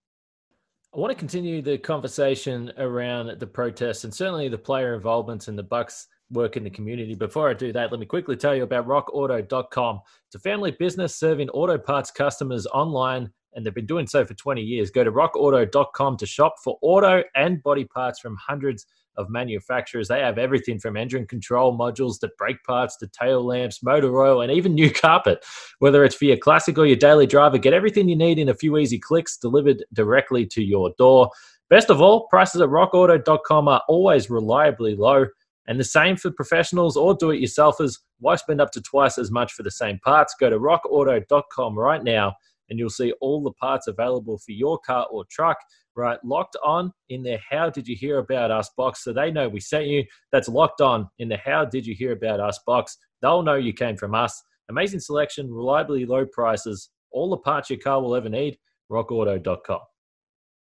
I 0.95 0.97
want 0.97 1.11
to 1.11 1.19
continue 1.19 1.61
the 1.61 1.77
conversation 1.77 2.71
around 2.77 3.37
the 3.37 3.45
protests 3.45 4.05
and 4.05 4.13
certainly 4.13 4.47
the 4.47 4.57
player 4.57 4.93
involvement 4.93 5.49
and 5.49 5.59
the 5.59 5.63
Bucks 5.63 6.07
work 6.31 6.55
in 6.55 6.63
the 6.63 6.69
community. 6.69 7.15
Before 7.15 7.49
I 7.49 7.53
do 7.53 7.73
that, 7.73 7.91
let 7.91 7.99
me 7.99 8.05
quickly 8.05 8.37
tell 8.37 8.55
you 8.55 8.63
about 8.63 8.87
rockauto.com. 8.87 9.99
It's 10.27 10.35
a 10.35 10.39
family 10.39 10.71
business 10.79 11.13
serving 11.13 11.49
auto 11.49 11.77
parts 11.77 12.11
customers 12.11 12.65
online, 12.67 13.29
and 13.53 13.65
they've 13.65 13.75
been 13.75 13.85
doing 13.85 14.07
so 14.07 14.23
for 14.23 14.35
20 14.35 14.61
years. 14.61 14.89
Go 14.89 15.03
to 15.03 15.11
rockauto.com 15.11 16.15
to 16.15 16.25
shop 16.25 16.55
for 16.63 16.77
auto 16.81 17.23
and 17.35 17.61
body 17.61 17.83
parts 17.83 18.21
from 18.21 18.37
hundreds 18.37 18.85
of 19.17 19.29
manufacturers. 19.29 20.07
They 20.07 20.19
have 20.19 20.37
everything 20.37 20.79
from 20.79 20.97
engine 20.97 21.27
control 21.27 21.77
modules 21.77 22.19
to 22.19 22.31
brake 22.37 22.63
parts 22.63 22.97
to 22.97 23.07
tail 23.07 23.45
lamps, 23.45 23.83
motor 23.83 24.19
oil, 24.19 24.41
and 24.41 24.51
even 24.51 24.73
new 24.73 24.91
carpet. 24.93 25.45
Whether 25.79 26.03
it's 26.03 26.15
for 26.15 26.25
your 26.25 26.37
classic 26.37 26.77
or 26.77 26.85
your 26.85 26.95
daily 26.95 27.27
driver, 27.27 27.57
get 27.57 27.73
everything 27.73 28.09
you 28.09 28.15
need 28.15 28.39
in 28.39 28.49
a 28.49 28.53
few 28.53 28.77
easy 28.77 28.99
clicks 28.99 29.37
delivered 29.37 29.83
directly 29.93 30.45
to 30.47 30.63
your 30.63 30.91
door. 30.97 31.29
Best 31.69 31.89
of 31.89 32.01
all, 32.01 32.27
prices 32.27 32.61
at 32.61 32.69
rockauto.com 32.69 33.67
are 33.67 33.81
always 33.87 34.29
reliably 34.29 34.95
low. 34.95 35.25
And 35.67 35.79
the 35.79 35.83
same 35.83 36.15
for 36.15 36.29
professionals 36.29 36.95
or 36.95 37.15
do 37.15 37.31
it 37.31 37.41
yourselfers. 37.41 37.99
Why 38.19 38.35
spend 38.35 38.61
up 38.61 38.71
to 38.73 38.81
twice 38.81 39.17
as 39.17 39.31
much 39.31 39.53
for 39.53 39.63
the 39.63 39.71
same 39.71 39.97
parts? 39.99 40.35
Go 40.39 40.49
to 40.49 40.59
rockauto.com 40.59 41.77
right 41.77 42.03
now 42.03 42.35
and 42.69 42.79
you'll 42.79 42.89
see 42.89 43.13
all 43.21 43.41
the 43.41 43.51
parts 43.51 43.87
available 43.87 44.37
for 44.37 44.51
your 44.51 44.79
car 44.79 45.07
or 45.11 45.25
truck. 45.29 45.57
Right, 45.97 46.19
locked 46.25 46.57
on 46.61 46.91
in 47.07 47.23
their 47.23 47.39
How 47.49 47.69
Did 47.69 47.87
You 47.87 47.95
Hear 47.95 48.17
About 48.17 48.51
Us 48.51 48.69
box 48.75 49.03
so 49.03 49.13
they 49.13 49.31
know 49.31 49.47
we 49.47 49.61
sent 49.61 49.85
you. 49.85 50.03
That's 50.31 50.49
locked 50.49 50.81
on 50.81 51.09
in 51.19 51.29
the 51.29 51.37
How 51.37 51.63
Did 51.63 51.87
You 51.87 51.95
Hear 51.95 52.11
About 52.11 52.41
Us 52.41 52.59
box. 52.67 52.97
They'll 53.21 53.43
know 53.43 53.55
you 53.55 53.71
came 53.71 53.95
from 53.95 54.13
us. 54.13 54.43
Amazing 54.69 54.99
selection, 54.99 55.49
reliably 55.49 56.05
low 56.05 56.25
prices, 56.25 56.89
all 57.11 57.29
the 57.29 57.37
parts 57.37 57.69
your 57.69 57.79
car 57.79 58.01
will 58.01 58.15
ever 58.15 58.29
need. 58.29 58.57
RockAuto.com. 58.91 59.79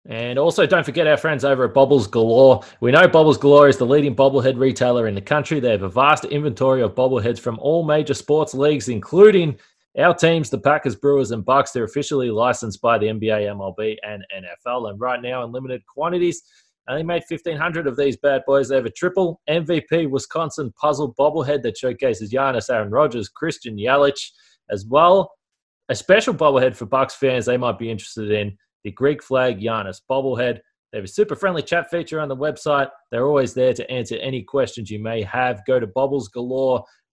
And 0.06 0.38
also, 0.38 0.66
don't 0.66 0.86
forget 0.86 1.08
our 1.08 1.16
friends 1.16 1.46
over 1.46 1.64
at 1.64 1.74
Bobbles 1.74 2.08
Galore. 2.08 2.62
We 2.82 2.92
know 2.92 3.08
Bobbles 3.08 3.38
Galore 3.38 3.70
is 3.70 3.78
the 3.78 3.86
leading 3.86 4.14
bobblehead 4.14 4.60
retailer 4.60 5.08
in 5.08 5.16
the 5.16 5.22
country. 5.22 5.62
They 5.62 5.72
have 5.72 5.84
a 5.84 5.90
vast 5.90 6.26
inventory 6.26 6.82
of 6.82 6.94
bobbleheads 6.94 7.40
from 7.40 7.58
all 7.60 7.86
major 7.86 8.14
sports 8.14 8.54
leagues, 8.54 8.90
including 8.90 9.58
our 9.98 10.14
teams, 10.14 10.50
the 10.50 10.58
Packers, 10.58 10.96
Brewers, 10.96 11.32
and 11.32 11.46
Bucks. 11.46 11.72
They're 11.72 11.84
officially 11.84 12.32
licensed 12.32 12.82
by 12.82 12.98
the 12.98 13.08
NBA, 13.08 13.46
MLB, 13.56 13.98
and 14.04 14.24
NFL. 14.36 14.90
And 14.90 15.00
right 15.00 15.22
now, 15.22 15.44
in 15.44 15.52
limited 15.52 15.84
quantities, 15.86 16.42
only 16.90 17.04
made 17.04 17.24
1,500 17.28 17.88
of 17.88 17.96
these 17.96 18.18
bad 18.18 18.44
boys. 18.46 18.68
They 18.68 18.76
have 18.76 18.86
a 18.86 18.92
triple 18.92 19.40
MVP 19.50 20.10
Wisconsin 20.10 20.74
puzzle 20.80 21.14
bobblehead 21.14 21.62
that 21.64 21.78
showcases 21.78 22.34
Giannis, 22.34 22.74
Aaron 22.74 22.92
Rodgers, 22.92 23.30
Christian 23.30 23.78
Yelich, 23.78 24.32
as 24.70 24.86
well. 24.86 25.32
A 25.90 25.96
special 25.96 26.34
bobblehead 26.34 26.76
for 26.76 26.86
Bucks 26.86 27.16
fans 27.16 27.46
they 27.46 27.58
might 27.58 27.80
be 27.80 27.90
interested 27.90 28.32
in 28.32 28.58
the 28.84 28.92
Greek 28.92 29.24
flag 29.24 29.60
Giannis 29.60 30.02
bobblehead. 30.10 30.60
They 30.92 30.98
have 30.98 31.06
a 31.06 31.08
super 31.08 31.36
friendly 31.36 31.62
chat 31.62 31.90
feature 31.90 32.20
on 32.20 32.28
the 32.28 32.36
website. 32.36 32.90
They're 33.12 33.26
always 33.26 33.54
there 33.54 33.74
to 33.74 33.90
answer 33.90 34.16
any 34.18 34.44
questions 34.44 34.92
you 34.92 35.00
may 35.00 35.22
have. 35.24 35.66
Go 35.66 35.80
to 35.80 35.88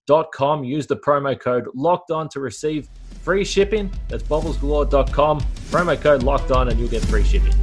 bobblesgalore.com, 0.07 0.63
use 0.63 0.87
the 0.87 0.97
promo 0.97 1.39
code 1.39 1.67
locked 1.73 2.11
on 2.11 2.29
to 2.29 2.39
receive 2.39 2.89
free 3.21 3.45
shipping. 3.45 3.91
That's 4.09 4.23
bobblesgalore.com. 4.23 5.41
Promo 5.41 5.99
code 5.99 6.23
locked 6.23 6.51
on, 6.51 6.69
and 6.69 6.79
you'll 6.79 6.89
get 6.89 7.03
free 7.05 7.23
shipping. 7.23 7.53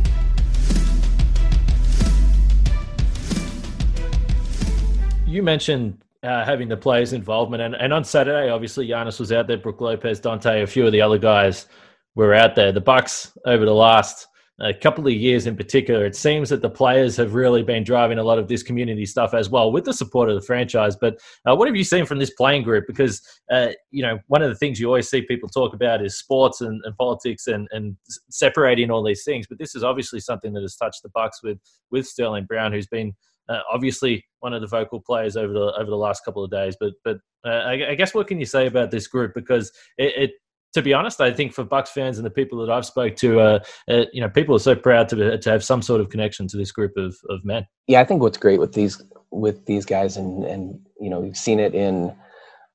You 5.27 5.43
mentioned 5.43 6.03
uh, 6.23 6.45
having 6.45 6.69
the 6.69 6.77
players' 6.77 7.13
involvement, 7.13 7.63
and, 7.63 7.75
and 7.75 7.93
on 7.93 8.05
Saturday, 8.05 8.51
obviously, 8.51 8.89
Giannis 8.89 9.21
was 9.21 9.31
out 9.31 9.47
there, 9.47 9.59
Brook 9.59 9.81
Lopez, 9.81 10.21
Donte, 10.21 10.63
a 10.63 10.67
few 10.67 10.87
of 10.87 10.93
the 10.93 11.01
other 11.01 11.19
guys 11.19 11.67
were 12.15 12.35
out 12.35 12.55
there. 12.55 12.73
The 12.73 12.81
Bucks 12.81 13.37
over 13.45 13.65
the 13.65 13.75
last 13.75 14.29
a 14.61 14.75
couple 14.75 15.07
of 15.07 15.13
years 15.13 15.47
in 15.47 15.57
particular, 15.57 16.05
it 16.05 16.17
seems 16.17 16.49
that 16.49 16.63
the 16.63 16.71
players 16.71 17.17
have 17.17 17.35
really 17.35 17.63
been 17.63 17.85
driving 17.85 18.19
a 18.19 18.23
lot 18.25 18.39
of 18.39 18.49
this 18.49 18.63
community 18.63 19.07
stuff 19.07 19.33
as 19.33 19.49
well, 19.49 19.71
with 19.71 19.85
the 19.85 19.93
support 19.93 20.29
of 20.29 20.35
the 20.35 20.43
franchise. 20.43 20.97
But 20.97 21.19
uh, 21.49 21.55
what 21.55 21.69
have 21.69 21.77
you 21.77 21.85
seen 21.85 22.07
from 22.07 22.19
this 22.19 22.31
playing 22.31 22.65
group? 22.65 22.85
Because 22.87 23.23
uh, 23.51 23.69
you 23.91 24.03
know, 24.03 24.19
one 24.27 24.43
of 24.43 24.49
the 24.49 24.57
things 24.57 24.81
you 24.81 24.87
always 24.87 25.09
see 25.09 25.23
people 25.23 25.49
talk 25.49 25.75
about 25.75 26.05
is 26.05 26.19
sports 26.19 26.61
and, 26.61 26.81
and, 26.85 26.97
politics 26.97 27.47
and, 27.47 27.69
and 27.71 27.97
separating 28.31 28.91
all 28.91 29.05
these 29.05 29.23
things. 29.25 29.47
But 29.47 29.59
this 29.59 29.77
is 29.77 29.85
obviously 29.85 30.21
something 30.21 30.53
that 30.55 30.63
has 30.63 30.77
touched 30.77 31.03
the 31.03 31.11
Bucks 31.11 31.41
with 31.43 31.59
with 31.91 32.07
Sterling 32.07 32.47
Brown, 32.47 32.73
who's 32.73 32.89
been 32.89 33.13
uh, 33.49 33.61
obviously 33.73 34.25
one 34.41 34.53
of 34.53 34.61
the 34.61 34.67
vocal 34.67 35.01
players 35.01 35.37
over 35.37 35.53
the 35.53 35.73
over 35.79 35.89
the 35.89 35.97
last 35.97 36.25
couple 36.25 36.43
of 36.43 36.51
days. 36.51 36.77
But 36.81 36.95
but 37.05 37.19
uh, 37.47 37.51
I, 37.51 37.91
I, 37.91 37.95
guess 37.95 38.13
what 38.13 38.27
can 38.27 38.41
you 38.41 38.47
say 38.47 38.67
about 38.67 38.91
this 38.91 39.07
group? 39.07 39.33
Because 39.35 39.71
it, 39.97 40.13
it 40.17 40.31
to 40.75 40.83
be 40.83 40.93
honest, 40.93 41.21
I 41.21 41.33
think 41.33 41.53
for 41.53 41.65
Bucks 41.65 41.91
fans 41.91 42.19
and 42.19 42.27
the 42.27 42.31
people 42.31 42.59
that 42.65 42.73
I've 42.73 42.85
spoke 42.85 43.17
to, 43.17 43.41
uh, 43.41 43.59
uh, 43.89 44.05
you 44.13 44.21
know, 44.21 44.29
people 44.29 44.55
are 44.55 44.61
so 44.61 44.75
proud 44.75 45.09
to 45.11 45.39
to 45.39 45.51
have 45.51 45.65
some 45.65 45.83
sort 45.83 46.01
of 46.01 46.11
connection 46.11 46.47
to 46.49 46.57
this 46.57 46.73
group 46.73 46.97
of, 46.97 47.17
of 47.29 47.45
men. 47.45 47.67
Yeah, 47.87 48.01
I 48.01 48.05
think 48.05 48.21
what's 48.21 48.39
great 48.39 48.61
with 48.61 48.73
these 48.75 49.03
with 49.31 49.65
these 49.67 49.85
guys, 49.85 50.17
and 50.17 50.45
and 50.45 50.79
you 51.01 51.11
know, 51.11 51.23
you've 51.23 51.37
seen 51.37 51.61
it 51.61 51.75
in 51.75 52.15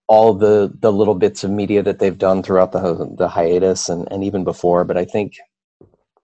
all 0.08 0.34
the 0.34 0.74
the 0.80 0.92
little 0.92 1.16
bits 1.16 1.44
of 1.44 1.52
media 1.52 1.84
that 1.84 2.00
they've 2.00 2.18
done 2.18 2.44
throughout 2.44 2.72
the 2.72 3.14
the 3.18 3.28
hiatus 3.28 3.90
and 3.90 4.08
and 4.12 4.24
even 4.24 4.44
before. 4.44 4.84
But 4.84 4.98
I 4.98 5.06
think 5.06 5.36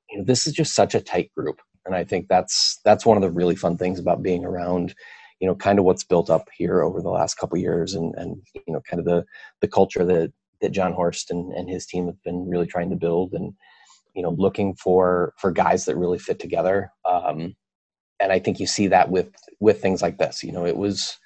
you 0.10 0.18
know, 0.18 0.24
this 0.24 0.48
is 0.48 0.54
just 0.54 0.74
such 0.74 0.96
a 0.96 1.02
tight 1.02 1.32
group, 1.38 1.62
and 1.86 1.96
I 1.96 2.04
think 2.04 2.28
that's 2.30 2.80
that's 2.84 3.06
one 3.06 3.18
of 3.18 3.22
the 3.22 3.32
really 3.32 3.56
fun 3.56 3.78
things 3.78 4.00
about 4.00 4.24
being 4.24 4.44
around 4.44 4.96
you 5.40 5.48
know 5.48 5.56
kind 5.56 5.80
of 5.80 5.86
what's 5.86 6.04
built 6.04 6.30
up 6.30 6.50
here 6.58 6.82
over 6.82 7.02
the 7.02 7.10
last 7.10 7.36
couple 7.36 7.58
years 7.58 7.94
and 7.94 8.14
and 8.16 8.42
you 8.54 8.74
know 8.74 8.82
kind 8.90 9.00
of 9.00 9.06
the 9.06 9.26
the 9.62 9.68
culture 9.68 10.04
that 10.04 10.34
that 10.62 10.72
Jon 10.72 10.94
Horst 10.94 11.32
and, 11.32 11.54
and 11.54 11.70
his 11.70 11.86
team 11.86 12.08
have 12.08 12.22
been 12.24 12.48
really 12.50 12.68
trying 12.68 12.90
to 12.90 12.96
build 12.96 13.34
and 13.34 13.54
you 14.14 14.22
know 14.22 14.32
looking 14.32 14.76
for 14.76 15.34
for 15.38 15.52
guys 15.52 15.86
that 15.86 15.98
really 15.98 16.20
fit 16.20 16.40
together. 16.40 16.92
Um, 17.10 17.56
and 18.20 18.32
I 18.32 18.40
think 18.40 18.60
you 18.60 18.68
see 18.68 18.88
that 18.88 19.10
with 19.10 19.30
with 19.60 19.82
things 19.82 20.02
like 20.02 20.18
this. 20.18 20.44
You 20.44 20.52
know 20.52 20.66
it 20.66 20.78
was 20.78 21.18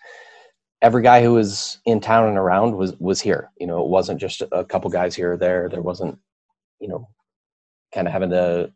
every 0.82 1.02
guy 1.02 1.24
who 1.24 1.34
was 1.34 1.80
in 1.86 2.00
town 2.00 2.28
and 2.28 2.38
around 2.38 2.76
was 2.76 2.96
was 3.00 3.22
here. 3.22 3.50
You 3.60 3.68
know 3.68 3.82
it 3.82 3.90
wasn't 3.90 4.20
just 4.20 4.44
a 4.52 4.64
couple 4.66 4.90
guys 4.90 5.16
here 5.16 5.34
or 5.34 5.38
there. 5.38 5.70
There 5.70 5.82
wasn't 5.82 6.20
you 6.80 6.88
know 6.88 7.10
kind 7.94 8.08
of 8.08 8.14
having 8.14 8.32
to 8.32 8.72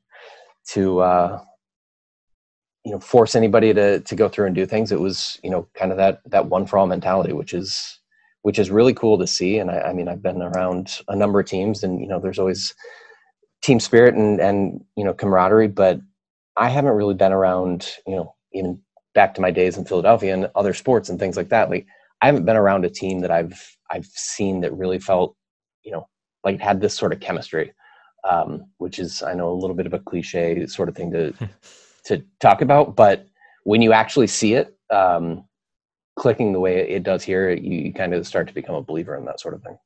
to 0.69 0.99
uh 0.99 1.41
you 2.83 2.93
know 2.93 2.99
force 2.99 3.35
anybody 3.35 3.73
to 3.73 3.99
to 3.99 4.15
go 4.15 4.29
through 4.29 4.47
and 4.47 4.55
do 4.55 4.65
things. 4.65 4.91
It 4.91 4.99
was 4.99 5.39
you 5.43 5.49
know 5.49 5.67
kind 5.75 5.91
of 5.91 5.97
that 5.97 6.21
that 6.27 6.47
one 6.47 6.65
for 6.65 6.77
all 6.77 6.87
mentality 6.87 7.33
which 7.33 7.53
is 7.53 7.96
which 8.47 8.59
is 8.59 8.71
really 8.71 8.93
cool 8.93 9.17
to 9.17 9.27
see. 9.27 9.57
And 9.57 9.69
I, 9.69 9.89
I, 9.89 9.93
mean, 9.93 10.07
I've 10.07 10.23
been 10.23 10.41
around 10.41 11.01
a 11.09 11.17
number 11.17 11.37
of 11.41 11.47
teams, 11.47 11.83
and 11.83 11.99
you 11.99 12.07
know, 12.07 12.17
there's 12.17 12.39
always 12.39 12.73
team 13.61 13.81
spirit 13.81 14.15
and 14.15 14.39
and 14.39 14.85
you 14.95 15.03
know 15.03 15.13
camaraderie. 15.13 15.67
But 15.67 15.99
I 16.55 16.69
haven't 16.69 16.93
really 16.93 17.13
been 17.13 17.33
around, 17.33 17.91
you 18.07 18.15
know, 18.15 18.33
even 18.53 18.79
back 19.13 19.33
to 19.33 19.41
my 19.41 19.51
days 19.51 19.75
in 19.75 19.83
Philadelphia 19.83 20.33
and 20.33 20.49
other 20.55 20.73
sports 20.73 21.09
and 21.09 21.19
things 21.19 21.35
like 21.35 21.49
that. 21.49 21.69
Like 21.69 21.87
I 22.21 22.27
haven't 22.27 22.45
been 22.45 22.55
around 22.55 22.85
a 22.85 22.89
team 22.89 23.19
that 23.19 23.31
I've 23.31 23.61
I've 23.91 24.05
seen 24.05 24.61
that 24.61 24.71
really 24.71 24.99
felt, 24.99 25.35
you 25.83 25.91
know, 25.91 26.07
like 26.45 26.55
it 26.55 26.61
had 26.61 26.79
this 26.79 26.93
sort 26.93 27.11
of 27.11 27.19
chemistry, 27.19 27.73
um, 28.23 28.63
which 28.77 28.97
is 28.97 29.21
I 29.23 29.33
know 29.33 29.51
a 29.51 29.59
little 29.59 29.75
bit 29.75 29.87
of 29.87 29.93
a 29.93 29.99
cliche 29.99 30.65
sort 30.67 30.87
of 30.87 30.95
thing 30.95 31.11
to 31.11 31.33
to 32.05 32.23
talk 32.39 32.61
about, 32.61 32.95
but 32.95 33.27
when 33.65 33.81
you 33.81 33.91
actually 33.91 34.27
see 34.27 34.53
it, 34.53 34.73
um, 34.89 35.43
clicking 36.17 36.51
the 36.51 36.59
way 36.59 36.89
it 36.89 37.03
does 37.03 37.23
here, 37.23 37.51
you, 37.51 37.85
you 37.85 37.93
kind 37.93 38.13
of 38.13 38.27
start 38.27 38.47
to 38.47 38.53
become 38.53 38.75
a 38.75 38.81
believer 38.81 39.15
in 39.15 39.25
that 39.25 39.39
sort 39.39 39.53
of 39.53 39.61
thing. 39.63 39.77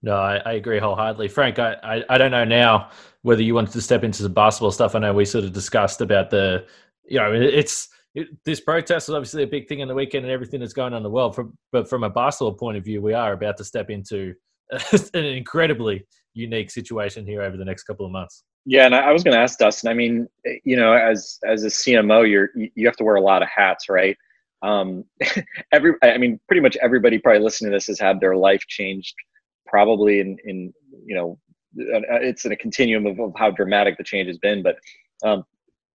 No, 0.00 0.14
I, 0.14 0.36
I, 0.46 0.52
agree 0.52 0.78
wholeheartedly. 0.78 1.26
Frank, 1.26 1.58
I, 1.58 1.74
I, 1.82 2.04
I, 2.08 2.18
don't 2.18 2.30
know 2.30 2.44
now 2.44 2.90
whether 3.22 3.42
you 3.42 3.52
wanted 3.52 3.72
to 3.72 3.82
step 3.82 4.04
into 4.04 4.22
the 4.22 4.28
basketball 4.28 4.70
stuff. 4.70 4.94
I 4.94 5.00
know 5.00 5.12
we 5.12 5.24
sort 5.24 5.44
of 5.44 5.52
discussed 5.52 6.00
about 6.00 6.30
the, 6.30 6.66
you 7.04 7.18
know, 7.18 7.32
it's 7.32 7.88
it, 8.14 8.28
this 8.44 8.60
protest 8.60 9.08
is 9.08 9.14
obviously 9.14 9.42
a 9.42 9.46
big 9.46 9.66
thing 9.66 9.80
in 9.80 9.88
the 9.88 9.94
weekend 9.94 10.24
and 10.24 10.32
everything 10.32 10.60
that's 10.60 10.72
going 10.72 10.92
on 10.92 10.98
in 10.98 11.02
the 11.02 11.10
world. 11.10 11.34
From, 11.34 11.58
but 11.72 11.90
from 11.90 12.04
a 12.04 12.10
basketball 12.10 12.54
point 12.54 12.76
of 12.76 12.84
view, 12.84 13.02
we 13.02 13.12
are 13.12 13.32
about 13.32 13.56
to 13.56 13.64
step 13.64 13.90
into 13.90 14.34
an 15.14 15.24
incredibly 15.24 16.06
unique 16.32 16.70
situation 16.70 17.26
here 17.26 17.42
over 17.42 17.56
the 17.56 17.64
next 17.64 17.82
couple 17.82 18.06
of 18.06 18.12
months. 18.12 18.44
Yeah, 18.66 18.86
and 18.86 18.94
I 18.94 19.12
was 19.12 19.24
going 19.24 19.34
to 19.34 19.40
ask 19.40 19.58
Dustin. 19.58 19.90
I 19.90 19.94
mean, 19.94 20.28
you 20.62 20.76
know, 20.76 20.92
as 20.92 21.38
as 21.44 21.64
a 21.64 21.68
CMO, 21.68 22.28
you're 22.28 22.50
you 22.54 22.86
have 22.86 22.96
to 22.96 23.04
wear 23.04 23.16
a 23.16 23.20
lot 23.20 23.42
of 23.42 23.48
hats, 23.48 23.88
right? 23.88 24.16
Um, 24.62 25.04
every 25.72 25.94
i 26.02 26.18
mean 26.18 26.38
pretty 26.48 26.60
much 26.60 26.76
everybody 26.82 27.18
probably 27.18 27.42
listening 27.42 27.70
to 27.70 27.76
this 27.76 27.86
has 27.86 27.98
had 28.00 28.20
their 28.20 28.36
life 28.36 28.64
changed 28.68 29.14
probably 29.66 30.20
in 30.20 30.36
in 30.44 30.72
you 31.04 31.14
know 31.14 31.38
it's 31.76 32.44
in 32.44 32.52
a 32.52 32.56
continuum 32.56 33.06
of, 33.06 33.20
of 33.20 33.32
how 33.36 33.50
dramatic 33.50 33.96
the 33.98 34.04
change 34.04 34.26
has 34.26 34.38
been 34.38 34.62
but 34.62 34.76
um, 35.24 35.44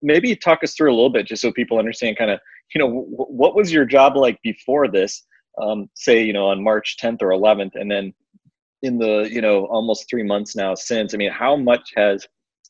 maybe 0.02 0.34
talk 0.36 0.62
us 0.62 0.74
through 0.74 0.90
a 0.90 0.94
little 0.94 1.10
bit 1.10 1.26
just 1.26 1.42
so 1.42 1.52
people 1.52 1.78
understand 1.78 2.16
kind 2.16 2.30
of 2.30 2.38
you 2.74 2.78
know 2.78 2.86
w- 2.86 3.08
what 3.08 3.54
was 3.54 3.72
your 3.72 3.84
job 3.84 4.16
like 4.16 4.40
before 4.42 4.88
this 4.88 5.24
um, 5.60 5.88
say 5.94 6.22
you 6.22 6.32
know 6.32 6.46
on 6.46 6.62
march 6.62 6.96
10th 7.02 7.22
or 7.22 7.30
11th 7.30 7.72
and 7.74 7.90
then 7.90 8.12
in 8.82 8.98
the 8.98 9.28
you 9.30 9.40
know 9.40 9.66
almost 9.66 10.08
three 10.08 10.22
months 10.22 10.54
now 10.54 10.74
since 10.74 11.14
i 11.14 11.16
mean 11.16 11.30
how 11.30 11.56
much 11.56 11.92
has 11.96 12.26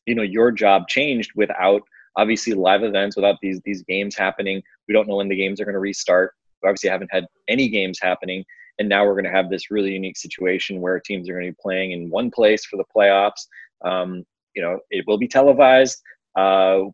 you 0.07 0.15
know 0.15 0.23
your 0.23 0.51
job 0.51 0.89
changed 0.89 1.31
without 1.35 1.83
obviously 2.17 2.53
live 2.55 2.83
events 2.83 3.17
without 3.17 3.37
these 3.43 3.61
these 3.65 3.83
games 3.83 4.17
happening. 4.17 4.63
We 4.89 4.95
don't 4.95 5.09
know 5.09 5.17
when 5.17 5.29
the 5.29 5.37
games 5.37 5.61
are 5.61 5.65
going 5.65 5.75
to 5.75 5.81
restart. 5.81 6.33
We 6.63 6.69
obviously 6.69 6.91
haven't 6.91 7.11
had 7.13 7.27
any 7.49 7.69
games 7.69 7.99
happening. 8.01 8.45
And 8.79 8.89
now 8.89 9.05
we're 9.05 9.13
going 9.13 9.25
to 9.25 9.31
have 9.31 9.51
this 9.51 9.71
really 9.71 9.93
unique 9.93 10.17
situation 10.17 10.81
where 10.81 10.99
teams 10.99 11.29
are 11.29 11.35
going 11.35 11.47
to 11.47 11.53
be 11.53 11.59
playing 11.63 11.93
in 11.93 12.11
one 12.11 12.31
place 12.31 12.65
for 12.65 12.77
the 12.77 12.85
playoffs. 12.95 13.47
Um, 13.85 14.25
you 14.55 14.63
know 14.63 14.79
it 14.91 15.05
will 15.07 15.19
be 15.19 15.29
televised. 15.29 16.01
Uh, 16.37 16.85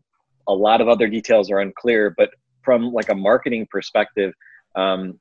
a 0.47 0.53
lot 0.53 0.81
of 0.81 0.87
other 0.87 1.07
details 1.07 1.51
are 1.51 1.59
unclear 1.59 2.13
but 2.17 2.31
from 2.63 2.91
like 2.91 3.09
a 3.09 3.15
marketing 3.15 3.67
perspective 3.71 4.33
um, 4.75 5.19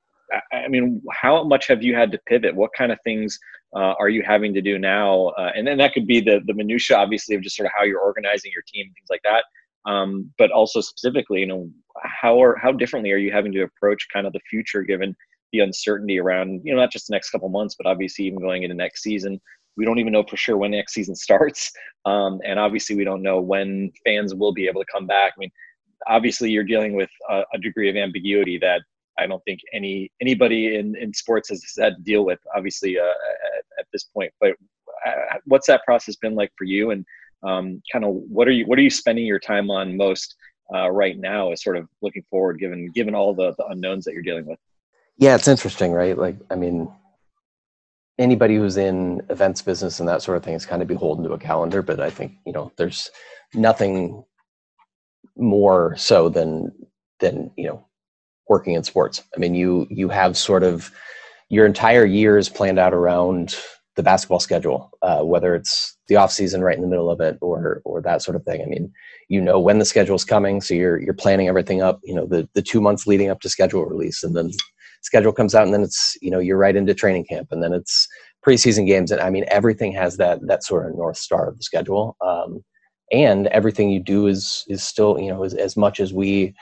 I 0.52 0.68
mean, 0.68 1.02
how 1.10 1.42
much 1.42 1.66
have 1.66 1.82
you 1.82 1.94
had 1.94 2.12
to 2.12 2.18
pivot? 2.26 2.54
What 2.54 2.70
kind 2.76 2.92
of 2.92 2.98
things 3.02 3.38
uh, 3.74 3.94
are 3.98 4.08
you 4.08 4.22
having 4.22 4.54
to 4.54 4.62
do 4.62 4.78
now? 4.78 5.28
Uh, 5.36 5.50
and 5.56 5.66
then 5.66 5.78
that 5.78 5.92
could 5.92 6.06
be 6.06 6.20
the 6.20 6.40
the 6.46 6.54
minutia, 6.54 6.96
obviously, 6.96 7.34
of 7.34 7.42
just 7.42 7.56
sort 7.56 7.66
of 7.66 7.72
how 7.76 7.82
you're 7.82 8.00
organizing 8.00 8.52
your 8.52 8.62
team, 8.62 8.86
things 8.94 9.08
like 9.10 9.22
that 9.24 9.44
um, 9.86 10.30
but 10.38 10.50
also 10.50 10.80
specifically, 10.80 11.40
you 11.40 11.46
know, 11.46 11.68
how 12.02 12.42
are 12.42 12.56
how 12.56 12.72
differently 12.72 13.12
are 13.12 13.18
you 13.18 13.32
having 13.32 13.52
to 13.52 13.62
approach 13.62 14.06
kind 14.12 14.26
of 14.26 14.32
the 14.32 14.40
future 14.48 14.82
given 14.82 15.14
the 15.52 15.60
uncertainty 15.60 16.18
around 16.20 16.60
you 16.64 16.72
know 16.72 16.80
not 16.80 16.92
just 16.92 17.08
the 17.08 17.14
next 17.14 17.30
couple 17.30 17.48
months, 17.48 17.74
but 17.76 17.88
obviously 17.88 18.26
even 18.26 18.40
going 18.40 18.62
into 18.62 18.74
next 18.74 19.02
season. 19.02 19.40
We 19.76 19.84
don't 19.84 19.98
even 19.98 20.12
know 20.12 20.24
for 20.24 20.36
sure 20.36 20.56
when 20.56 20.72
next 20.72 20.94
season 20.94 21.14
starts, 21.26 21.70
um, 22.04 22.40
and 22.44 22.58
obviously 22.58 22.96
we 22.96 23.04
don't 23.04 23.22
know 23.22 23.40
when 23.40 23.90
fans 24.04 24.34
will 24.34 24.52
be 24.52 24.66
able 24.66 24.82
to 24.82 24.92
come 24.92 25.06
back. 25.06 25.32
I 25.36 25.38
mean, 25.38 25.50
obviously 26.06 26.50
you're 26.50 26.64
dealing 26.64 26.94
with 26.94 27.10
a, 27.28 27.42
a 27.54 27.58
degree 27.58 27.88
of 27.88 27.96
ambiguity 27.96 28.58
that 28.58 28.82
I 29.18 29.26
don't 29.26 29.42
think 29.44 29.60
any 29.72 30.10
anybody 30.20 30.76
in, 30.76 30.96
in 30.96 31.12
sports 31.12 31.50
has 31.50 31.62
had 31.78 31.96
to 31.96 32.02
deal 32.02 32.24
with, 32.24 32.38
obviously, 32.54 32.98
uh, 32.98 33.02
at, 33.02 33.64
at, 33.80 33.86
this 33.92 34.04
point. 34.04 34.32
But 34.40 34.52
uh, 35.06 35.38
what's 35.44 35.66
that 35.66 35.84
process 35.84 36.16
been 36.16 36.34
like 36.34 36.52
for 36.56 36.64
you? 36.64 36.90
And 36.90 37.04
um, 37.42 37.82
kind 37.92 38.04
of 38.04 38.14
what 38.14 38.48
are 38.48 38.52
you 38.52 38.66
what 38.66 38.78
are 38.78 38.82
you 38.82 38.90
spending 38.90 39.26
your 39.26 39.38
time 39.38 39.70
on 39.70 39.96
most 39.96 40.36
uh, 40.74 40.90
right 40.90 41.18
now 41.18 41.52
is 41.52 41.62
sort 41.62 41.76
of 41.76 41.88
looking 42.02 42.24
forward 42.30 42.58
given 42.58 42.90
given 42.92 43.14
all 43.14 43.34
the, 43.34 43.54
the 43.58 43.66
unknowns 43.66 44.04
that 44.04 44.12
you're 44.12 44.22
dealing 44.22 44.46
with? 44.46 44.58
Yeah 45.16 45.34
it's 45.34 45.48
interesting 45.48 45.92
right? 45.92 46.16
Like 46.16 46.36
i 46.50 46.54
mean 46.54 46.90
anybody 48.18 48.56
who's 48.56 48.76
in 48.76 49.22
events 49.30 49.62
business 49.62 50.00
and 50.00 50.08
that 50.08 50.22
sort 50.22 50.36
of 50.36 50.44
thing 50.44 50.54
is 50.54 50.66
kind 50.66 50.82
of 50.82 50.88
beholden 50.88 51.24
to 51.24 51.32
a 51.32 51.38
calendar 51.38 51.80
but 51.80 51.98
i 52.00 52.10
think 52.10 52.32
you 52.44 52.52
know 52.52 52.70
there's 52.76 53.10
nothing 53.54 54.22
more 55.36 55.96
so 55.96 56.28
than 56.28 56.70
than 57.20 57.50
you 57.56 57.66
know 57.66 57.84
working 58.48 58.74
in 58.74 58.84
sports. 58.84 59.22
I 59.34 59.38
mean 59.38 59.54
you 59.54 59.86
you 59.90 60.08
have 60.08 60.36
sort 60.36 60.62
of 60.62 60.92
your 61.48 61.66
entire 61.66 62.04
year 62.04 62.38
is 62.38 62.48
planned 62.48 62.78
out 62.78 62.94
around 62.94 63.56
the 64.00 64.04
basketball 64.04 64.40
schedule, 64.40 64.90
uh, 65.02 65.20
whether 65.22 65.54
it's 65.54 65.98
the 66.08 66.16
off 66.16 66.32
season 66.32 66.62
right 66.62 66.74
in 66.74 66.80
the 66.80 66.88
middle 66.88 67.10
of 67.10 67.20
it 67.20 67.36
or 67.42 67.82
or 67.84 68.00
that 68.00 68.22
sort 68.22 68.34
of 68.34 68.42
thing. 68.44 68.62
I 68.62 68.64
mean, 68.64 68.90
you 69.28 69.42
know 69.42 69.60
when 69.60 69.78
the 69.78 69.84
schedule 69.84 70.16
is 70.16 70.24
coming, 70.24 70.62
so 70.62 70.72
you're 70.72 70.98
you're 70.98 71.12
planning 71.12 71.48
everything 71.48 71.82
up. 71.82 72.00
You 72.02 72.14
know 72.14 72.24
the 72.24 72.48
the 72.54 72.62
two 72.62 72.80
months 72.80 73.06
leading 73.06 73.28
up 73.28 73.40
to 73.40 73.50
schedule 73.50 73.84
release, 73.84 74.22
and 74.22 74.34
then 74.34 74.50
schedule 75.02 75.32
comes 75.32 75.54
out, 75.54 75.64
and 75.64 75.74
then 75.74 75.82
it's 75.82 76.16
you 76.22 76.30
know 76.30 76.38
you're 76.38 76.56
right 76.56 76.76
into 76.76 76.94
training 76.94 77.26
camp, 77.26 77.48
and 77.50 77.62
then 77.62 77.74
it's 77.74 78.08
preseason 78.46 78.86
games, 78.86 79.10
and 79.10 79.20
I 79.20 79.28
mean 79.28 79.44
everything 79.48 79.92
has 79.92 80.16
that 80.16 80.40
that 80.46 80.64
sort 80.64 80.86
of 80.86 80.96
north 80.96 81.18
star 81.18 81.46
of 81.48 81.58
the 81.58 81.62
schedule. 81.62 82.16
Um, 82.24 82.64
and 83.12 83.48
everything 83.48 83.90
you 83.90 84.00
do 84.00 84.26
is 84.28 84.64
is 84.68 84.82
still 84.82 85.18
you 85.20 85.28
know 85.28 85.44
as, 85.44 85.52
as 85.52 85.76
much 85.76 86.00
as 86.00 86.14
we 86.14 86.54